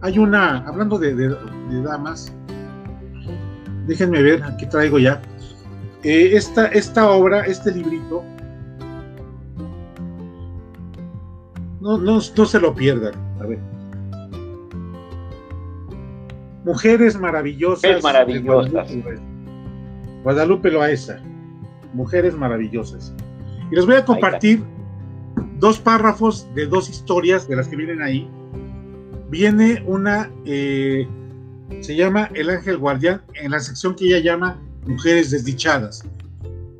hay 0.00 0.18
una, 0.18 0.58
hablando 0.66 0.98
de, 0.98 1.14
de 1.14 1.82
damas, 1.82 2.32
déjenme 3.86 4.22
ver, 4.22 4.42
aquí 4.44 4.66
traigo 4.66 4.98
ya, 4.98 5.20
eh, 6.02 6.30
esta, 6.32 6.66
esta 6.68 7.10
obra, 7.10 7.40
este 7.42 7.72
librito, 7.72 8.24
no, 11.80 11.96
no, 11.96 12.20
se 12.20 12.60
lo 12.60 12.74
pierdan. 12.74 13.14
A 13.40 13.46
ver. 13.46 13.58
Mujeres 16.64 17.18
maravillosas. 17.18 17.82
Mujeres 17.82 18.04
maravillosas. 18.04 18.92
Guadalupe, 20.22 20.70
Loaesa. 20.70 21.20
Mujeres 21.94 22.34
maravillosas. 22.34 23.14
Y 23.70 23.76
les 23.76 23.86
voy 23.86 23.96
a 23.96 24.04
compartir 24.04 24.62
dos 25.58 25.78
párrafos 25.78 26.48
de 26.54 26.66
dos 26.66 26.88
historias 26.88 27.46
de 27.46 27.56
las 27.56 27.68
que 27.68 27.76
vienen 27.76 28.02
ahí. 28.02 28.28
Viene 29.30 29.82
una, 29.86 30.30
eh, 30.44 31.06
se 31.80 31.94
llama 31.94 32.30
El 32.34 32.50
Ángel 32.50 32.78
Guardián, 32.78 33.22
en 33.34 33.52
la 33.52 33.60
sección 33.60 33.94
que 33.94 34.06
ella 34.06 34.18
llama 34.18 34.60
mujeres 34.86 35.30
desdichadas. 35.30 36.04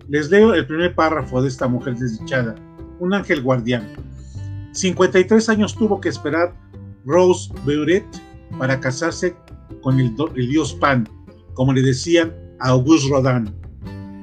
Les 0.09 0.31
leo 0.31 0.55
el 0.55 0.67
primer 0.67 0.95
párrafo 0.95 1.41
de 1.41 1.49
esta 1.49 1.69
mujer 1.69 1.95
desdichada. 1.95 2.57
Un 2.99 3.15
ángel 3.15 3.43
guardián. 3.43 3.89
53 4.73 5.49
años 5.49 5.75
tuvo 5.75 6.01
que 6.01 6.09
esperar 6.09 6.53
Rose 7.05 7.53
Beuret 7.65 8.05
para 8.59 8.81
casarse 8.81 9.37
con 9.83 10.01
el, 10.01 10.15
dios 10.35 10.75
Pan, 10.75 11.09
como 11.55 11.73
le 11.73 11.83
decían 11.83 12.35
a 12.59 12.71
Auguste 12.71 13.09
Rodin. 13.11 13.55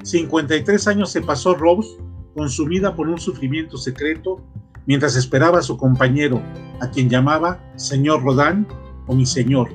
53 0.02 0.88
años 0.88 1.10
se 1.10 1.22
pasó 1.22 1.54
Rose 1.54 1.88
consumida 2.38 2.94
por 2.94 3.08
un 3.08 3.18
sufrimiento 3.18 3.76
secreto 3.76 4.40
mientras 4.86 5.16
esperaba 5.16 5.58
a 5.58 5.62
su 5.62 5.76
compañero, 5.76 6.40
a 6.80 6.88
quien 6.88 7.10
llamaba 7.10 7.58
señor 7.74 8.22
Rodin 8.22 8.64
o 9.08 9.14
mi 9.16 9.26
señor. 9.26 9.68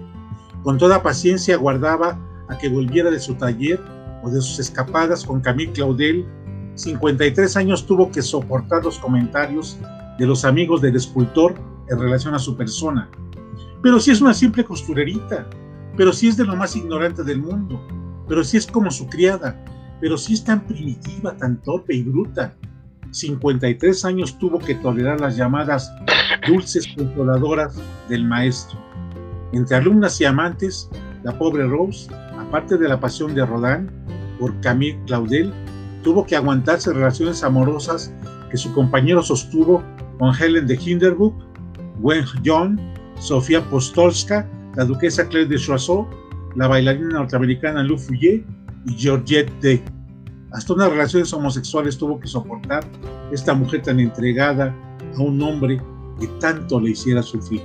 Con 0.63 0.77
toda 0.77 1.03
paciencia 1.03 1.57
guardaba 1.57 2.17
a 2.47 2.57
que 2.57 2.69
volviera 2.69 3.11
de 3.11 3.19
su 3.19 3.35
taller 3.35 3.81
o 4.23 4.29
de 4.29 4.39
sus 4.39 4.59
escapadas 4.59 5.25
con 5.25 5.41
Camille 5.41 5.73
Claudel, 5.73 6.25
53 6.75 7.57
años 7.57 7.85
tuvo 7.85 8.09
que 8.09 8.21
soportar 8.21 8.81
los 8.85 8.97
comentarios 8.97 9.77
de 10.17 10.25
los 10.25 10.45
amigos 10.45 10.81
del 10.81 10.95
escultor 10.95 11.55
en 11.89 11.99
relación 11.99 12.33
a 12.33 12.39
su 12.39 12.55
persona. 12.55 13.09
Pero 13.81 13.99
si 13.99 14.11
es 14.11 14.21
una 14.21 14.33
simple 14.33 14.63
costurerita, 14.63 15.49
pero 15.97 16.13
si 16.13 16.29
es 16.29 16.37
de 16.37 16.45
lo 16.45 16.55
más 16.55 16.77
ignorante 16.77 17.25
del 17.25 17.41
mundo, 17.41 17.85
pero 18.25 18.41
si 18.41 18.55
es 18.55 18.65
como 18.65 18.89
su 18.89 19.05
criada, 19.07 19.65
pero 20.03 20.17
si 20.17 20.33
es 20.33 20.43
tan 20.43 20.59
primitiva, 20.67 21.33
tan 21.37 21.61
torpe 21.61 21.95
y 21.95 22.03
bruta. 22.03 22.53
53 23.11 24.03
años 24.03 24.37
tuvo 24.37 24.59
que 24.59 24.75
tolerar 24.75 25.21
las 25.21 25.37
llamadas 25.37 25.89
dulces 26.45 26.85
controladoras 26.97 27.81
del 28.09 28.25
maestro. 28.25 28.77
Entre 29.53 29.77
alumnas 29.77 30.19
y 30.19 30.25
amantes, 30.25 30.89
la 31.23 31.39
pobre 31.39 31.65
Rose, 31.65 32.13
aparte 32.37 32.77
de 32.77 32.89
la 32.89 32.99
pasión 32.99 33.33
de 33.33 33.45
Rodin 33.45 33.89
por 34.41 34.59
Camille 34.59 34.99
Claudel, 35.07 35.53
tuvo 36.03 36.25
que 36.25 36.35
aguantarse 36.35 36.91
relaciones 36.91 37.41
amorosas 37.41 38.13
que 38.51 38.57
su 38.57 38.73
compañero 38.73 39.23
sostuvo 39.23 39.81
con 40.19 40.35
Helen 40.35 40.67
de 40.67 40.75
Hinderburg, 40.75 41.33
Gwen 42.01 42.25
John, 42.45 42.77
Sofía 43.19 43.63
Postolska, 43.69 44.45
la 44.75 44.83
duquesa 44.83 45.29
Claire 45.29 45.47
de 45.47 45.57
Choiseau, 45.57 46.09
la 46.57 46.67
bailarina 46.67 47.19
norteamericana 47.19 47.83
Lou 47.83 47.97
Fouillet 47.97 48.43
y 48.85 48.95
Georgette 48.97 49.49
Day. 49.61 49.92
Hasta 50.53 50.73
unas 50.73 50.89
relaciones 50.89 51.33
homosexuales 51.33 51.97
tuvo 51.97 52.19
que 52.19 52.27
soportar 52.27 52.83
esta 53.31 53.53
mujer 53.53 53.81
tan 53.81 53.99
entregada 53.99 54.73
a 55.17 55.21
un 55.21 55.41
hombre 55.41 55.81
que 56.19 56.27
tanto 56.39 56.79
le 56.79 56.91
hiciera 56.91 57.23
sufrir. 57.23 57.63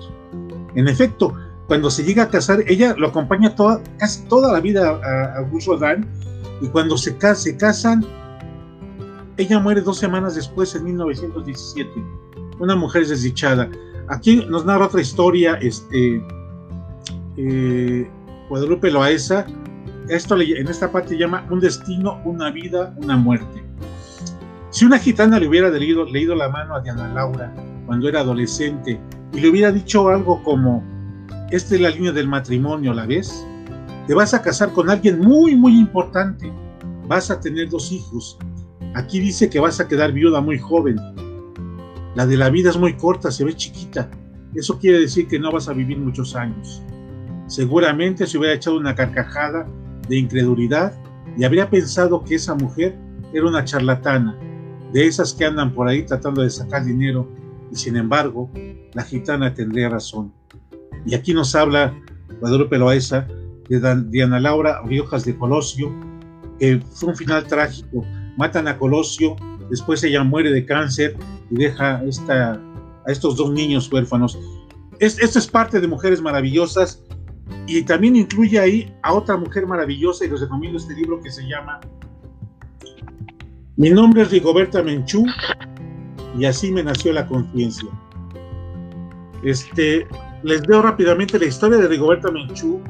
En 0.75 0.89
efecto, 0.89 1.35
cuando 1.67 1.91
se 1.91 2.03
llega 2.03 2.25
a 2.25 2.29
casar, 2.31 2.65
ella 2.67 2.95
lo 2.97 3.09
acompaña 3.09 3.55
toda, 3.55 3.83
casi 3.99 4.23
toda 4.25 4.53
la 4.53 4.61
vida 4.61 4.89
a, 4.89 5.39
Auguste 5.39 5.77
Rodin, 5.77 6.07
y 6.63 6.69
cuando 6.69 6.97
se, 6.97 7.17
se 7.35 7.57
casan, 7.59 8.07
ella 9.37 9.61
muere 9.61 9.83
dos 9.83 9.99
semanas 9.99 10.35
después, 10.35 10.75
en 10.75 10.85
1917. 10.85 11.91
Una 12.59 12.75
mujer 12.75 13.07
desdichada. 13.07 13.69
Aquí 14.09 14.47
nos 14.49 14.65
narra 14.65 14.87
otra 14.87 15.03
historia, 15.03 15.59
este, 15.61 16.27
eh, 17.37 18.11
Guadalupe 18.49 18.91
Loaesa. 18.91 19.47
Esto 20.09 20.41
en 20.41 20.69
esta 20.69 20.91
parte 20.91 21.19
llama 21.19 21.47
Un 21.51 21.61
destino, 21.61 22.21
una 22.25 22.51
vida, 22.51 22.95
una 22.97 23.17
muerte. 23.17 23.63
Si 24.71 24.87
una 24.87 24.99
gitana 24.99 25.39
le 25.39 25.49
hubiera 25.49 25.69
leído, 25.69 26.07
leído 26.07 26.35
la 26.35 26.49
mano 26.49 26.75
a 26.75 26.81
Diana 26.81 27.13
Laura 27.13 27.53
cuando 27.85 28.09
era 28.09 28.21
adolescente 28.21 28.99
y 29.35 29.41
le 29.41 29.51
hubiera 29.51 29.71
dicho 29.71 30.09
algo 30.09 30.43
como, 30.43 30.83
esta 31.51 31.75
es 31.75 31.81
la 31.83 31.91
línea 31.91 32.13
del 32.13 32.27
matrimonio, 32.27 32.95
¿la 32.95 33.05
ves? 33.05 33.47
Te 34.07 34.15
vas 34.15 34.33
a 34.33 34.41
casar 34.41 34.73
con 34.73 34.89
alguien 34.89 35.21
muy, 35.21 35.55
muy 35.55 35.79
importante. 35.79 36.51
Vas 37.07 37.31
a 37.31 37.39
tener 37.39 37.69
dos 37.69 37.93
hijos. 37.93 38.39
Aquí 38.95 39.21
dice 39.21 39.51
que 39.51 39.61
vas 39.61 39.79
a 39.79 39.89
quedar 39.89 40.13
viuda 40.13 40.41
muy 40.41 40.59
joven. 40.59 40.99
La 42.15 42.27
de 42.27 42.39
la 42.39 42.49
vida 42.49 42.71
es 42.71 42.79
muy 42.79 42.95
corta, 42.95 43.31
se 43.31 43.45
ve 43.45 43.55
chiquita. 43.55 44.09
Eso 44.55 44.79
quiere 44.79 45.01
decir 45.01 45.29
que 45.29 45.39
no 45.39 45.53
vas 45.53 45.69
a 45.69 45.75
vivir 45.75 45.99
muchos 45.99 46.35
años. 46.35 46.83
Seguramente 47.47 48.27
se 48.27 48.39
hubiera 48.39 48.55
echado 48.55 48.79
una 48.79 48.95
carcajada 48.95 49.67
de 50.09 50.19
incredulidad 50.19 50.93
y 51.37 51.45
habría 51.45 51.71
pensado 51.71 52.25
que 52.25 52.35
esa 52.35 52.55
mujer 52.55 52.97
era 53.33 53.47
una 53.47 53.65
charlatana, 53.65 54.39
de 54.93 55.07
esas 55.07 55.35
que 55.35 55.45
andan 55.45 55.73
por 55.75 55.87
ahí 55.87 56.05
tratando 56.05 56.43
de 56.43 56.51
sacar 56.51 56.85
dinero 56.85 57.29
y 57.71 57.77
sin 57.77 57.97
embargo, 57.97 58.51
la 58.95 59.03
gitana 59.03 59.53
tendría 59.53 59.89
razón. 59.89 60.33
Y 61.05 61.15
aquí 61.15 61.35
nos 61.35 61.55
habla 61.55 61.95
Guadalupe 62.41 62.79
Loaesa 62.79 63.27
de 63.69 64.05
Diana 64.09 64.41
Laura 64.41 64.81
Riojas 64.85 65.25
de 65.25 65.37
Colosio, 65.37 65.95
que 66.59 66.81
fue 66.95 67.11
un 67.11 67.17
final 67.17 67.47
trágico. 67.47 68.05
Matan 68.37 68.69
a 68.69 68.79
Colosio, 68.79 69.37
después 69.69 70.03
ella 70.05 70.25
muere 70.25 70.51
de 70.51 70.65
cáncer 70.65 71.17
y 71.51 71.57
deja 71.57 72.03
esta, 72.05 72.55
a 72.55 73.13
estos 73.13 73.37
dos 73.37 73.53
niños 73.53 73.93
huérfanos. 73.93 74.39
esto 74.99 75.39
es 75.39 75.47
parte 75.47 75.81
de 75.81 75.87
Mujeres 75.87 76.23
Maravillosas 76.23 77.03
y 77.69 77.83
también 77.83 78.17
incluye 78.17 78.59
ahí 78.59 78.91
a 79.03 79.13
otra 79.13 79.37
mujer 79.37 79.67
maravillosa 79.67 80.25
y 80.25 80.31
les 80.31 80.41
recomiendo 80.41 80.79
este 80.79 80.95
libro 80.95 81.21
que 81.21 81.31
se 81.31 81.47
llama 81.47 81.79
Mi 83.77 83.91
nombre 83.91 84.23
es 84.23 84.31
Rigoberta 84.31 84.83
Menchú 84.83 85.27
y 86.39 86.47
así 86.47 86.73
me 86.73 86.83
nació 86.83 87.13
la 87.13 87.27
conciencia. 87.27 87.89
Este, 89.43 90.07
les 90.43 90.63
veo 90.63 90.81
rápidamente 90.81 91.39
la 91.39 91.45
historia 91.45 91.77
de 91.77 91.89
Rigoberta 91.89 92.31
Menchú. 92.31 92.81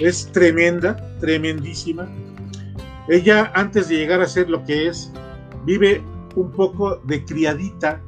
Es 0.00 0.30
tremenda, 0.32 0.96
tremendísima. 1.20 2.08
Ella, 3.08 3.52
antes 3.54 3.88
de 3.88 3.98
llegar 3.98 4.20
a 4.20 4.26
ser 4.26 4.50
lo 4.50 4.64
que 4.64 4.88
es, 4.88 5.12
vive 5.64 6.02
un 6.34 6.50
poco 6.50 6.96
de 7.04 7.24
criadita, 7.24 8.02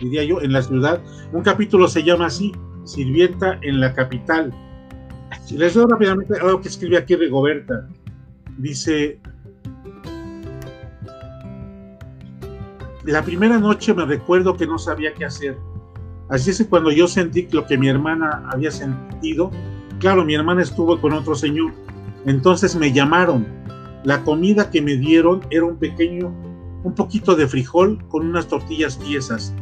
diría 0.00 0.22
yo, 0.22 0.40
en 0.42 0.52
la 0.52 0.62
ciudad. 0.62 1.02
Un 1.32 1.42
capítulo 1.42 1.88
se 1.88 2.04
llama 2.04 2.26
así, 2.26 2.52
Sirvienta 2.84 3.58
en 3.62 3.80
la 3.80 3.94
capital. 3.94 4.54
Les 5.56 5.74
veo 5.74 5.86
rápidamente 5.86 6.38
algo 6.40 6.60
que 6.60 6.68
escribe 6.68 6.96
aquí 6.96 7.16
Rigoberta. 7.16 7.88
Dice, 8.58 9.18
la 13.04 13.22
primera 13.22 13.58
noche 13.58 13.92
me 13.94 14.04
recuerdo 14.04 14.56
que 14.56 14.66
no 14.66 14.78
sabía 14.78 15.12
qué 15.14 15.24
hacer. 15.24 15.56
Así 16.28 16.50
es 16.50 16.58
que 16.58 16.66
cuando 16.66 16.92
yo 16.92 17.08
sentí 17.08 17.48
lo 17.50 17.66
que 17.66 17.76
mi 17.76 17.88
hermana 17.88 18.48
había 18.52 18.70
sentido, 18.70 19.50
claro, 19.98 20.24
mi 20.24 20.34
hermana 20.34 20.62
estuvo 20.62 21.00
con 21.00 21.12
otro 21.12 21.34
señor. 21.34 21.72
Entonces 22.26 22.76
me 22.76 22.92
llamaron. 22.92 23.46
La 24.04 24.22
comida 24.22 24.70
que 24.70 24.80
me 24.80 24.96
dieron 24.96 25.40
era 25.50 25.64
un 25.64 25.76
pequeño, 25.76 26.32
un 26.84 26.94
poquito 26.94 27.34
de 27.34 27.48
frijol 27.48 27.98
con 28.08 28.26
unas 28.26 28.46
tortillas 28.46 28.98
tiesas. 28.98 29.52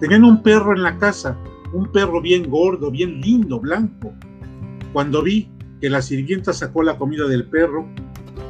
Tenían 0.00 0.24
un 0.24 0.42
perro 0.42 0.74
en 0.74 0.82
la 0.82 0.98
casa, 0.98 1.36
un 1.72 1.90
perro 1.90 2.20
bien 2.20 2.50
gordo, 2.50 2.90
bien 2.90 3.20
lindo, 3.20 3.58
blanco. 3.58 4.12
Cuando 4.92 5.22
vi 5.22 5.48
que 5.80 5.90
la 5.90 6.02
sirvienta 6.02 6.52
sacó 6.52 6.82
la 6.82 6.98
comida 6.98 7.26
del 7.26 7.44
perro, 7.44 7.86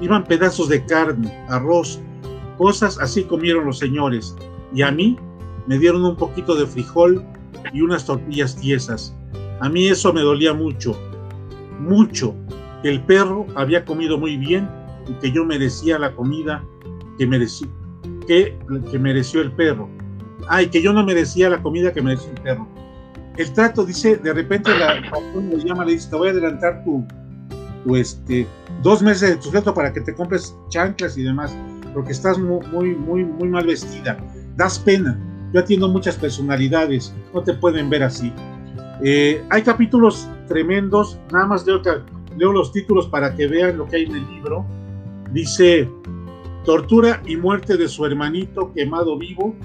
iban 0.01 0.25
pedazos 0.25 0.69
de 0.69 0.85
carne, 0.85 1.33
arroz, 1.49 2.01
Cosas 2.61 2.99
así 3.01 3.25
comieron 3.25 3.65
los 3.65 3.79
señores, 3.79 4.37
y 4.75 4.83
a 4.83 4.91
mí 4.91 5.17
me 5.67 5.79
dieron 5.79 6.05
un 6.05 6.15
poquito 6.15 6.55
de 6.55 6.67
frijol 6.67 7.25
y 7.73 7.81
unas 7.81 8.05
tortillas 8.05 8.55
tiesas. 8.55 9.17
A 9.61 9.71
mí 9.71 9.89
eso 9.89 10.13
me 10.13 10.21
dolía 10.21 10.53
mucho, 10.53 10.95
mucho, 11.79 12.35
que 12.83 12.91
el 12.91 13.03
perro 13.05 13.47
había 13.55 13.87
comido 13.87 14.19
muy 14.19 14.37
bien 14.37 14.69
y 15.09 15.15
que 15.15 15.33
yo 15.33 15.47
merecía 15.47 15.99
la 15.99 16.15
comida 16.15 16.63
que, 17.17 17.27
merecí, 17.27 17.65
que, 18.27 18.59
que 18.91 18.99
mereció 18.99 19.41
el 19.41 19.53
perro. 19.53 19.89
Ay, 20.47 20.67
que 20.67 20.83
yo 20.83 20.93
no 20.93 21.03
merecía 21.03 21.49
la 21.49 21.63
comida 21.63 21.95
que 21.95 22.03
mereció 22.03 22.31
el 22.31 22.43
perro. 22.43 22.69
El 23.37 23.53
trato 23.53 23.85
dice, 23.85 24.17
de 24.17 24.33
repente 24.33 24.71
la 24.77 25.01
patrón 25.11 25.51
le 25.51 25.65
llama, 25.65 25.85
le 25.85 25.93
dice, 25.93 26.11
te 26.11 26.17
voy 26.17 26.29
a 26.29 26.31
adelantar 26.33 26.85
tu, 26.85 27.05
tu 27.85 27.97
este, 27.97 28.47
dos 28.83 29.03
meses 29.03 29.31
de 29.31 29.37
tu 29.37 29.51
sueldo 29.51 29.73
para 29.73 29.93
que 29.93 30.01
te 30.01 30.15
compres 30.15 30.55
chanclas 30.69 31.17
y 31.17 31.23
demás 31.23 31.55
porque 31.93 32.13
estás 32.13 32.39
muy, 32.39 32.95
muy, 32.97 33.25
muy 33.25 33.49
mal 33.49 33.67
vestida. 33.67 34.19
Das 34.57 34.79
pena. 34.79 35.19
Yo 35.53 35.61
atiendo 35.61 35.89
muchas 35.89 36.17
personalidades, 36.17 37.15
no 37.35 37.43
te 37.43 37.55
pueden 37.55 37.91
ver 37.91 38.05
así. 38.05 38.33
Eh, 39.03 39.43
hay 39.51 39.63
capítulos 39.63 40.29
tremendos, 40.47 41.19
nada 41.33 41.47
más 41.47 41.67
leo, 41.67 41.81
leo 42.37 42.53
los 42.53 42.73
títulos 42.73 43.09
para 43.09 43.35
que 43.35 43.47
vean 43.47 43.79
lo 43.79 43.87
que 43.87 43.97
hay 43.97 44.05
en 44.05 44.15
el 44.15 44.27
libro. 44.29 44.65
Dice, 45.33 45.89
tortura 46.65 47.21
y 47.27 47.37
muerte 47.37 47.77
de 47.77 47.89
su 47.89 48.05
hermanito 48.07 48.73
quemado 48.73 49.19
vivo 49.19 49.57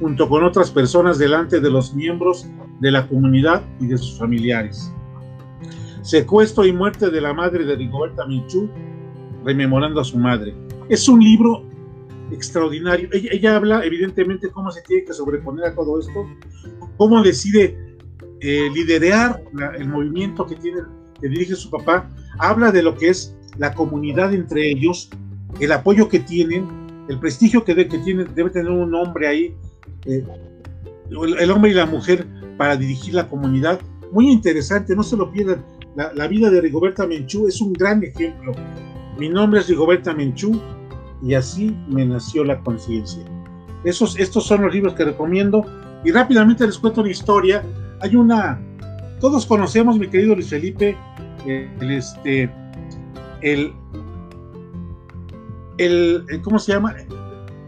junto 0.00 0.28
con 0.28 0.44
otras 0.44 0.70
personas 0.70 1.18
delante 1.18 1.60
de 1.60 1.70
los 1.70 1.94
miembros 1.94 2.46
de 2.80 2.90
la 2.90 3.06
comunidad 3.06 3.62
y 3.80 3.86
de 3.86 3.98
sus 3.98 4.18
familiares. 4.18 4.92
Secuestro 6.02 6.64
y 6.64 6.72
muerte 6.72 7.10
de 7.10 7.20
la 7.20 7.32
madre 7.32 7.64
de 7.64 7.74
Rigoberta 7.74 8.26
Minchú, 8.26 8.68
rememorando 9.44 10.00
a 10.00 10.04
su 10.04 10.18
madre. 10.18 10.54
Es 10.88 11.08
un 11.08 11.20
libro 11.20 11.64
extraordinario. 12.30 13.08
Ella, 13.12 13.56
habla 13.56 13.84
evidentemente 13.84 14.50
cómo 14.50 14.70
se 14.70 14.82
tiene 14.82 15.04
que 15.04 15.12
sobreponer 15.12 15.66
a 15.66 15.74
todo 15.74 15.98
esto, 15.98 16.26
cómo 16.96 17.22
decide 17.22 17.96
eh, 18.40 18.68
liderar 18.74 19.42
el 19.78 19.88
movimiento 19.88 20.46
que, 20.46 20.56
tiene, 20.56 20.80
que 21.20 21.28
dirige 21.28 21.54
su 21.54 21.70
papá. 21.70 22.08
Habla 22.38 22.70
de 22.70 22.82
lo 22.82 22.96
que 22.96 23.08
es 23.08 23.36
la 23.58 23.74
comunidad 23.74 24.34
entre 24.34 24.70
ellos, 24.70 25.10
el 25.60 25.72
apoyo 25.72 26.08
que 26.08 26.20
tienen, 26.20 26.68
el 27.08 27.18
prestigio 27.18 27.64
que, 27.64 27.74
que 27.74 27.98
tiene, 27.98 28.24
debe 28.24 28.50
tener 28.50 28.70
un 28.70 28.94
hombre 28.94 29.28
ahí, 29.28 29.54
eh, 30.04 30.24
el, 31.10 31.50
hombre 31.50 31.70
y 31.70 31.74
la 31.74 31.86
mujer 31.86 32.26
para 32.56 32.76
dirigir 32.76 33.14
la 33.14 33.28
comunidad. 33.28 33.80
Muy 34.12 34.30
interesante, 34.30 34.94
no 34.94 35.02
se 35.02 35.16
lo 35.16 35.30
pierdan. 35.30 35.64
La, 35.94 36.28
vida 36.28 36.50
de 36.50 36.60
Rigoberta 36.60 37.06
Menchú 37.06 37.48
es 37.48 37.60
un 37.60 37.72
gran 37.72 38.04
ejemplo. 38.04 38.52
Mi 39.18 39.30
nombre 39.30 39.60
es 39.60 39.68
Rigoberta 39.68 40.12
Menchú 40.12 40.60
y 41.22 41.34
así 41.34 41.74
me 41.88 42.04
nació 42.04 42.44
la 42.44 42.60
conciencia. 42.60 43.24
Esos, 43.82 44.18
estos 44.18 44.44
son 44.46 44.62
los 44.62 44.74
libros 44.74 44.94
que 44.94 45.04
recomiendo 45.04 45.64
y 46.04 46.10
rápidamente 46.10 46.66
les 46.66 46.78
cuento 46.78 47.00
una 47.00 47.10
historia. 47.10 47.62
Hay 48.00 48.14
una, 48.14 48.60
todos 49.20 49.46
conocemos, 49.46 49.98
mi 49.98 50.08
querido 50.08 50.34
Luis 50.34 50.50
Felipe, 50.50 50.96
el, 51.46 51.90
este, 51.90 52.50
el, 53.40 53.72
el, 55.78 56.24
¿cómo 56.42 56.58
se 56.58 56.72
llama? 56.72 56.94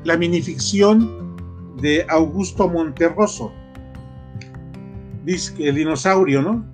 La 0.05 0.17
minificción 0.17 1.37
de 1.81 2.05
Augusto 2.09 2.69
Monterroso. 2.69 3.53
El 5.29 5.75
dinosaurio, 5.75 6.41
¿no? 6.41 6.65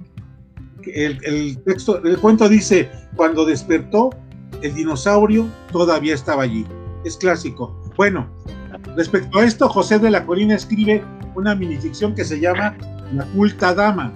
El, 0.86 1.18
el 1.24 1.58
texto, 1.64 2.02
el 2.04 2.18
cuento 2.18 2.48
dice, 2.48 2.88
cuando 3.16 3.44
despertó, 3.44 4.10
el 4.62 4.74
dinosaurio 4.74 5.48
todavía 5.72 6.14
estaba 6.14 6.44
allí. 6.44 6.64
Es 7.04 7.16
clásico. 7.16 7.74
Bueno, 7.96 8.28
respecto 8.96 9.38
a 9.38 9.44
esto, 9.44 9.68
José 9.68 9.98
de 9.98 10.10
la 10.10 10.24
Colina 10.24 10.54
escribe 10.54 11.02
una 11.34 11.54
minificción 11.54 12.14
que 12.14 12.24
se 12.24 12.38
llama 12.38 12.76
La 13.12 13.24
culta 13.26 13.74
dama. 13.74 14.12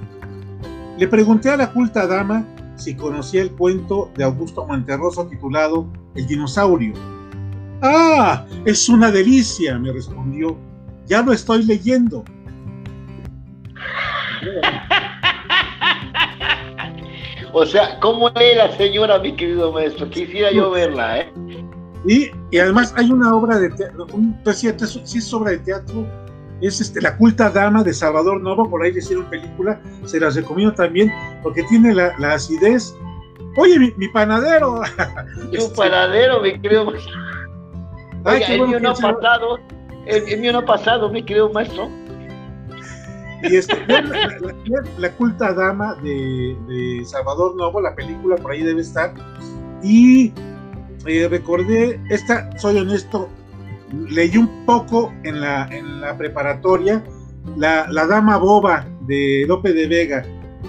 Le 0.99 1.09
pregunté 1.09 1.51
a 1.51 1.57
la 1.57 1.73
culta 1.73 2.07
dama 2.07 2.45
si 2.77 2.95
conocía 2.95 3.43
el 3.43 3.51
cuento 3.51 4.11
de 4.17 4.25
Augusto 4.25 4.65
Monterroso 4.67 5.27
titulado 5.27 5.87
El 6.15 6.27
dinosaurio. 6.27 6.93
Ah, 7.83 8.47
es 8.65 8.89
una 8.89 9.11
delicia, 9.11 9.79
me 9.79 9.93
respondió. 9.93 10.57
Ya 11.07 11.23
lo 11.23 11.33
estoy 11.33 11.65
leyendo. 11.65 12.25
O 17.53 17.65
sea, 17.65 17.99
¿cómo 18.01 18.29
lee 18.31 18.55
la 18.57 18.71
señora, 18.77 19.19
mi 19.19 19.35
querido 19.35 19.73
maestro? 19.73 20.09
Quisiera 20.11 20.53
yo 20.53 20.71
verla, 20.71 21.21
¿eh? 21.21 21.33
Y, 22.07 22.31
y 22.51 22.59
además 22.59 22.95
hay 22.97 23.11
una 23.11 23.35
obra 23.35 23.59
de 23.59 23.71
teatro, 23.71 24.07
un, 24.13 24.39
pues 24.45 24.59
sí, 24.59 24.69
es 24.69 25.35
obra 25.35 25.51
de 25.53 25.59
teatro, 25.59 26.07
es 26.61 26.81
este, 26.81 27.01
La 27.01 27.17
culta 27.17 27.51
dama 27.51 27.83
de 27.83 27.93
Salvador 27.93 28.41
Novo, 28.41 28.69
por 28.69 28.83
ahí 28.83 28.93
le 28.93 28.99
hicieron 28.99 29.25
película, 29.27 29.81
se 30.05 30.21
las 30.21 30.37
recomiendo 30.37 30.75
también, 30.75 31.13
porque 31.43 31.63
tiene 31.65 31.95
la, 31.95 32.17
la 32.19 32.35
acidez. 32.35 32.95
Oye, 33.57 33.79
mi, 33.97 34.09
panadero. 34.09 34.83
Tu 35.51 35.57
este, 35.57 35.77
panadero, 35.77 36.41
mi 36.41 36.59
querido 36.61 36.85
maestro. 36.85 37.13
El 38.27 38.67
mío 38.69 38.81
no 38.81 38.91
ha 38.91 38.95
pasado, 38.95 39.59
el 40.07 40.41
mío 40.41 40.53
no 40.53 40.59
ha 40.59 40.65
pasado, 40.65 41.09
mi 41.11 41.23
querido 41.23 41.51
maestro. 41.51 41.89
Y 43.43 43.57
este, 43.57 43.77
la, 44.99 45.13
culta 45.13 45.53
dama 45.53 45.95
de, 46.03 47.03
Salvador 47.05 47.57
Novo, 47.57 47.81
la 47.81 47.95
película 47.95 48.37
por 48.37 48.53
ahí 48.53 48.63
debe 48.63 48.81
estar. 48.81 49.15
Y 49.83 50.33
eh, 51.07 51.29
recordé, 51.29 52.01
esta, 52.11 52.51
soy 52.59 52.79
honesto, 52.79 53.29
leí 54.11 54.37
un 54.37 54.65
poco 54.67 55.13
en 55.23 55.41
la, 55.41 55.69
en 55.69 56.01
la 56.01 56.17
preparatoria 56.17 57.03
la, 57.57 58.07
Dama 58.07 58.39
Boba 58.39 58.87
de 59.07 59.45
Lope 59.47 59.73
de 59.73 59.87
Vega, 59.87 60.25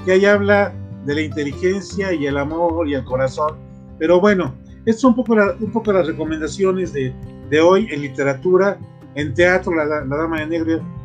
que 0.05 0.13
ahí 0.13 0.26
habla 0.26 0.74
de 1.05 1.15
la 1.15 1.22
inteligencia 1.22 2.13
y 2.13 2.28
el 2.28 2.38
amor 2.38 2.88
y 2.88 2.93
el 2.93 3.03
corazón. 3.03 3.57
Pero 3.97 4.20
bueno, 4.20 4.55
estas 4.86 5.01
son 5.01 5.11
un 5.11 5.15
poco, 5.17 5.36
un 5.59 5.72
poco 5.72 5.91
las 5.91 6.07
recomendaciones 6.07 6.93
de, 6.93 7.13
de, 7.49 7.59
hoy 7.59 7.88
en 7.91 8.01
literatura, 8.01 8.78
en 9.15 9.34
teatro, 9.34 9.74
la, 9.74 9.86
la 9.86 10.15
Dama 10.15 10.39
de 10.41 10.47
Negro 10.47 10.99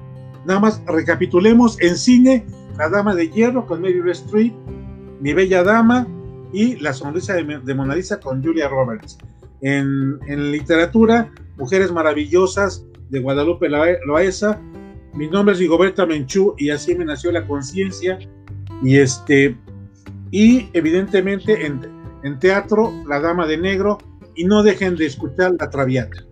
Nada 0.46 0.60
más 0.60 0.82
recapitulemos 0.86 1.80
en 1.80 1.96
cine, 1.96 2.46
La 2.76 2.88
Dama 2.88 3.14
de 3.14 3.30
Hierro 3.30 3.66
con 3.66 3.80
Meryl 3.80 4.08
Streep, 4.10 4.52
Mi 5.20 5.32
Bella 5.32 5.62
Dama 5.62 6.06
y 6.52 6.76
La 6.76 6.92
Sonrisa 6.92 7.34
de, 7.34 7.74
Mona 7.74 7.94
Lisa 7.94 8.20
con 8.20 8.42
Julia 8.42 8.68
Roberts. 8.68 9.18
En, 9.62 10.18
literatura, 10.52 11.32
Mujeres 11.56 11.90
Maravillosas 11.90 12.84
de 13.08 13.20
Guadalupe 13.20 13.68
Loaesa, 13.68 14.60
Mi 15.14 15.28
nombre 15.28 15.54
es 15.54 15.60
Rigoberta 15.60 16.04
Menchú 16.04 16.54
y 16.58 16.70
así 16.70 16.94
me 16.94 17.04
nació 17.04 17.32
la 17.32 17.46
conciencia. 17.46 18.18
Y 18.82 18.96
este, 18.96 19.56
y 20.30 20.68
evidentemente 20.74 21.64
en, 21.64 21.80
en 22.22 22.38
teatro, 22.38 22.92
La 23.08 23.20
Dama 23.20 23.46
de 23.46 23.56
Negro, 23.56 23.98
y 24.34 24.44
no 24.44 24.62
dejen 24.62 24.96
de 24.96 25.06
escuchar 25.06 25.54
La 25.58 25.70
Traviata. 25.70 26.24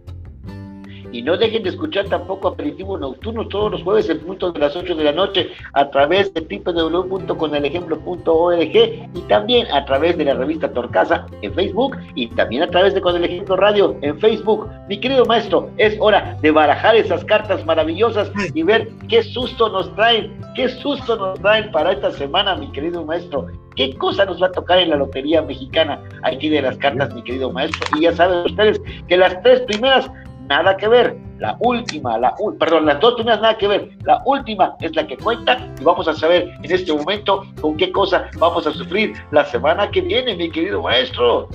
Y 1.13 1.23
no 1.23 1.37
dejen 1.37 1.63
de 1.63 1.69
escuchar 1.71 2.07
tampoco 2.07 2.49
Aperitivo 2.49 2.99
Nocturno 2.99 3.47
todos 3.49 3.71
los 3.71 3.83
jueves 3.83 4.09
en 4.09 4.19
punto 4.21 4.51
de 4.51 4.59
las 4.59 4.75
8 4.75 4.95
de 4.95 5.05
la 5.05 5.13
noche 5.13 5.51
a 5.75 5.91
través 5.91 6.33
de 6.35 6.41
www.conelejemplo.org 6.41 9.11
y 9.15 9.21
también 9.29 9.71
a 9.73 9.85
través 9.85 10.17
de 10.17 10.25
la 10.25 10.33
revista 10.35 10.73
Torcasa 10.73 11.27
en 11.43 11.53
Facebook 11.55 11.97
y 12.15 12.29
también 12.29 12.63
a 12.63 12.69
través 12.69 12.95
de 12.95 13.03
Con 13.03 13.17
el 13.17 13.25
Ejemplo 13.25 13.57
Radio 13.57 13.97
en 14.01 14.19
Facebook. 14.19 14.71
Mi 14.89 14.99
querido 14.99 15.27
maestro, 15.27 15.71
es 15.77 15.97
hora 16.01 16.39
de 16.41 16.51
barajar 16.51 16.97
esas 16.97 17.23
cartas 17.25 17.65
maravillosas 17.67 18.33
y 18.55 18.63
ver 18.63 18.89
qué 19.09 19.23
susto 19.23 19.69
nos 19.69 19.95
traen, 19.95 20.35
qué 20.55 20.69
susto 20.69 21.17
nos 21.17 21.39
traen 21.41 21.71
para 21.71 21.93
esta 21.93 22.11
semana, 22.13 22.57
mi 22.57 22.73
querido 22.73 23.05
maestro. 23.05 23.49
¿Qué 23.77 23.95
cosa 23.97 24.25
nos 24.25 24.43
va 24.43 24.49
a 24.49 24.53
tocar 24.53 24.79
en 24.79 24.91
la 24.91 24.97
Lotería 24.97 25.43
Mexicana? 25.43 26.01
Ahí 26.23 26.39
tiene 26.39 26.61
las 26.61 26.77
cartas, 26.77 27.15
mi 27.15 27.23
querido 27.23 27.51
maestro. 27.51 27.99
Y 27.99 28.03
ya 28.03 28.13
saben 28.13 28.45
ustedes 28.45 28.81
que 29.09 29.17
las 29.17 29.41
tres 29.43 29.61
primeras 29.63 30.11
nada 30.57 30.77
que 30.77 30.89
ver. 30.89 31.17
La 31.39 31.57
última, 31.61 32.19
la 32.19 32.35
perdón, 32.59 32.87
las 32.87 33.01
dos 33.01 33.15
primeras 33.15 33.41
nada 33.41 33.59
que 33.59 33.67
ver. 33.67 33.91
La 34.05 34.23
última 34.27 34.77
es 34.81 34.95
la 34.95 35.07
que 35.07 35.17
cuenta 35.17 35.59
y 35.81 35.83
vamos 35.83 36.07
a 36.07 36.15
saber 36.15 36.49
en 36.63 36.71
este 36.71 36.93
momento 36.93 37.45
con 37.61 37.77
qué 37.77 37.91
cosa 37.91 38.29
vamos 38.39 38.67
a 38.67 38.73
sufrir 38.73 39.13
la 39.33 39.45
semana 39.47 39.91
que 39.91 40.03
viene, 40.03 40.37
mi 40.37 40.51
querido 40.51 40.83
maestro. 40.83 41.49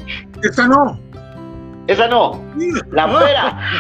Esa 0.44 0.68
no. 0.68 1.00
Esa 1.88 2.08
no. 2.08 2.42
La 2.92 3.08
pera. 3.20 3.72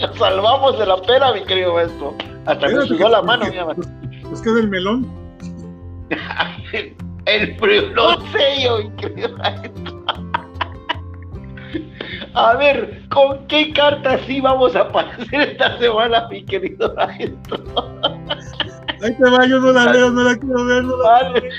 Nos 0.00 0.18
salvamos 0.18 0.78
de 0.78 0.86
la 0.86 0.96
pera, 1.02 1.32
mi 1.32 1.44
querido 1.44 1.74
maestro. 1.74 2.14
Hasta 2.46 2.68
me 2.68 2.86
subió 2.86 3.08
la 3.08 3.22
mano, 3.22 3.46
mi 3.50 3.58
amor. 3.58 3.76
¿Es 4.32 4.40
que 4.40 4.50
del 4.50 4.68
melón? 4.68 5.06
el 7.26 7.56
primer 7.56 8.18
sello, 8.32 8.78
mi 8.78 8.90
querido 8.96 9.36
maestro. 9.36 10.04
A 12.34 12.54
ver, 12.56 13.02
¿con 13.08 13.46
qué 13.46 13.72
carta 13.72 14.18
sí 14.26 14.40
vamos 14.40 14.74
a 14.76 14.80
aparecer 14.80 15.40
esta 15.40 15.78
semana, 15.78 16.28
mi 16.28 16.44
querido 16.44 16.94
maestro? 16.94 17.58
Ahí 19.02 19.14
te 19.14 19.30
va, 19.30 19.46
yo 19.46 19.60
no 19.60 19.72
la 19.72 19.92
leo, 19.92 20.10
no 20.10 20.22
la 20.22 20.36
quiero 20.36 20.64
ver. 20.64 20.84
No 20.84 20.96
la 20.96 21.10
vale, 21.10 21.50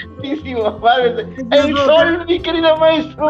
vale. 0.81 1.27
El 1.51 1.77
sol, 1.77 2.25
mi 2.25 2.39
querido 2.39 2.75
maestro, 2.77 3.27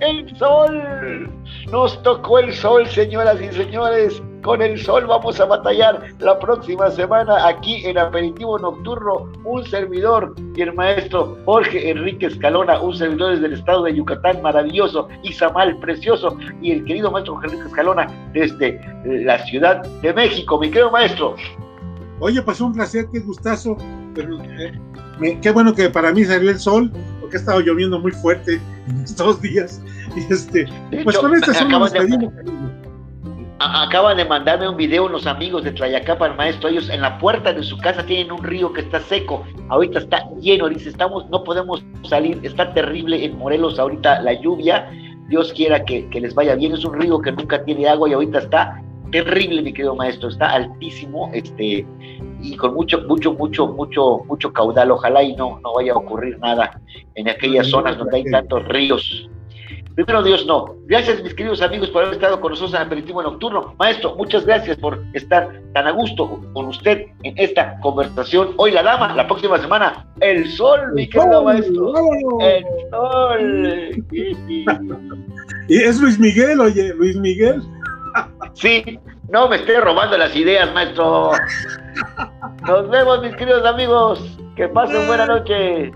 el 0.00 0.36
sol. 0.36 1.30
Nos 1.70 2.00
tocó 2.02 2.38
el 2.38 2.54
sol, 2.54 2.86
señoras 2.86 3.40
y 3.40 3.52
señores. 3.52 4.22
Con 4.42 4.62
el 4.62 4.80
sol 4.80 5.06
vamos 5.06 5.38
a 5.38 5.44
batallar 5.44 6.02
la 6.18 6.38
próxima 6.38 6.90
semana 6.90 7.46
aquí 7.46 7.84
en 7.84 7.98
Aperitivo 7.98 8.58
Nocturno. 8.58 9.30
Un 9.44 9.66
servidor 9.66 10.34
y 10.56 10.62
el 10.62 10.72
maestro 10.72 11.36
Jorge 11.44 11.90
Enrique 11.90 12.26
Escalona, 12.26 12.80
un 12.80 12.96
servidor 12.96 13.34
desde 13.34 13.46
el 13.46 13.52
estado 13.52 13.84
de 13.84 13.94
Yucatán, 13.94 14.40
maravilloso, 14.40 15.08
Izamal, 15.24 15.78
precioso, 15.80 16.38
y 16.62 16.72
el 16.72 16.84
querido 16.84 17.10
maestro 17.10 17.34
Jorge 17.34 17.48
Enrique 17.48 17.68
Escalona 17.68 18.06
desde 18.32 18.80
la 19.04 19.38
Ciudad 19.44 19.82
de 19.82 20.14
México. 20.14 20.58
Mi 20.58 20.68
querido 20.68 20.90
maestro. 20.90 21.36
Oye, 22.20 22.40
pasó 22.40 22.66
un 22.66 22.72
placer, 22.72 23.08
qué 23.12 23.20
gustazo. 23.20 23.76
Eh, 24.16 25.38
qué 25.42 25.50
bueno 25.50 25.74
que 25.74 25.90
para 25.90 26.12
mí 26.12 26.24
salió 26.24 26.50
el 26.50 26.58
sol, 26.58 26.90
porque 27.20 27.36
ha 27.36 27.40
estado 27.40 27.60
lloviendo 27.60 27.98
muy 27.98 28.12
fuerte 28.12 28.58
estos 29.04 29.40
días. 29.42 29.82
Y 30.16 30.32
este, 30.32 30.66
pues 31.04 31.18
con 31.18 31.34
este 31.34 31.52
sol 31.52 31.68
nos 31.68 31.92
despedimos 31.92 32.32
acaban 33.60 34.16
de 34.16 34.24
mandarme 34.24 34.68
un 34.68 34.76
video 34.76 35.04
unos 35.04 35.26
amigos 35.26 35.62
de 35.64 35.72
Tlayacapan, 35.72 36.36
maestro. 36.36 36.70
Ellos 36.70 36.88
en 36.88 37.02
la 37.02 37.18
puerta 37.18 37.52
de 37.52 37.62
su 37.62 37.76
casa 37.78 38.04
tienen 38.04 38.32
un 38.32 38.42
río 38.42 38.72
que 38.72 38.80
está 38.80 39.00
seco. 39.00 39.44
Ahorita 39.68 39.98
está 39.98 40.28
lleno. 40.40 40.68
Dice, 40.68 40.88
estamos, 40.88 41.28
no 41.28 41.44
podemos 41.44 41.84
salir. 42.08 42.40
Está 42.42 42.72
terrible 42.72 43.24
en 43.24 43.36
Morelos 43.36 43.78
ahorita 43.78 44.22
la 44.22 44.32
lluvia. 44.32 44.90
Dios 45.28 45.52
quiera 45.52 45.84
que, 45.84 46.08
les 46.10 46.34
vaya 46.34 46.54
bien. 46.54 46.72
Es 46.72 46.84
un 46.84 46.98
río 46.98 47.20
que 47.20 47.32
nunca 47.32 47.62
tiene 47.64 47.86
agua 47.86 48.08
y 48.08 48.14
ahorita 48.14 48.38
está 48.38 48.82
terrible, 49.12 49.60
mi 49.62 49.72
querido 49.72 49.94
maestro. 49.94 50.30
Está 50.30 50.52
altísimo, 50.52 51.30
este, 51.34 51.86
y 52.40 52.56
con 52.56 52.74
mucho, 52.74 53.02
mucho, 53.02 53.34
mucho, 53.34 53.66
mucho, 53.66 54.22
mucho 54.26 54.52
caudal. 54.52 54.90
Ojalá 54.90 55.22
y 55.22 55.36
no, 55.36 55.60
no 55.60 55.74
vaya 55.74 55.92
a 55.92 55.96
ocurrir 55.96 56.38
nada 56.38 56.80
en 57.14 57.28
aquellas 57.28 57.68
zonas 57.68 57.98
donde 57.98 58.16
hay 58.16 58.24
tantos 58.24 58.66
ríos. 58.68 59.28
Primero 59.94 60.22
Dios 60.22 60.46
no. 60.46 60.76
Gracias 60.86 61.22
mis 61.22 61.34
queridos 61.34 61.60
amigos 61.62 61.90
por 61.90 62.02
haber 62.02 62.14
estado 62.14 62.40
con 62.40 62.50
nosotros 62.50 62.74
en 62.74 62.86
Aperitivo 62.86 63.22
Nocturno. 63.22 63.74
Maestro, 63.78 64.14
muchas 64.16 64.46
gracias 64.46 64.76
por 64.78 65.02
estar 65.14 65.60
tan 65.74 65.86
a 65.86 65.90
gusto 65.90 66.40
con 66.52 66.66
usted 66.66 67.06
en 67.22 67.36
esta 67.36 67.78
conversación. 67.80 68.54
Hoy 68.56 68.70
la 68.70 68.82
dama, 68.82 69.14
la 69.14 69.26
próxima 69.26 69.58
semana 69.58 70.06
el 70.20 70.48
sol, 70.50 70.92
mi 70.94 71.08
querido 71.08 71.44
maestro. 71.44 71.92
El 72.40 72.64
sol. 72.90 74.06
y 75.68 75.76
es 75.76 76.00
Luis 76.00 76.18
Miguel, 76.18 76.60
oye, 76.60 76.94
Luis 76.94 77.16
Miguel. 77.16 77.62
sí, 78.54 78.98
no 79.28 79.48
me 79.48 79.56
esté 79.56 79.80
robando 79.80 80.16
las 80.16 80.34
ideas, 80.36 80.72
maestro. 80.72 81.32
Nos 82.66 82.88
vemos 82.90 83.22
mis 83.22 83.34
queridos 83.36 83.64
amigos. 83.66 84.38
Que 84.56 84.68
pasen 84.68 85.06
buena 85.06 85.26
noche. 85.26 85.90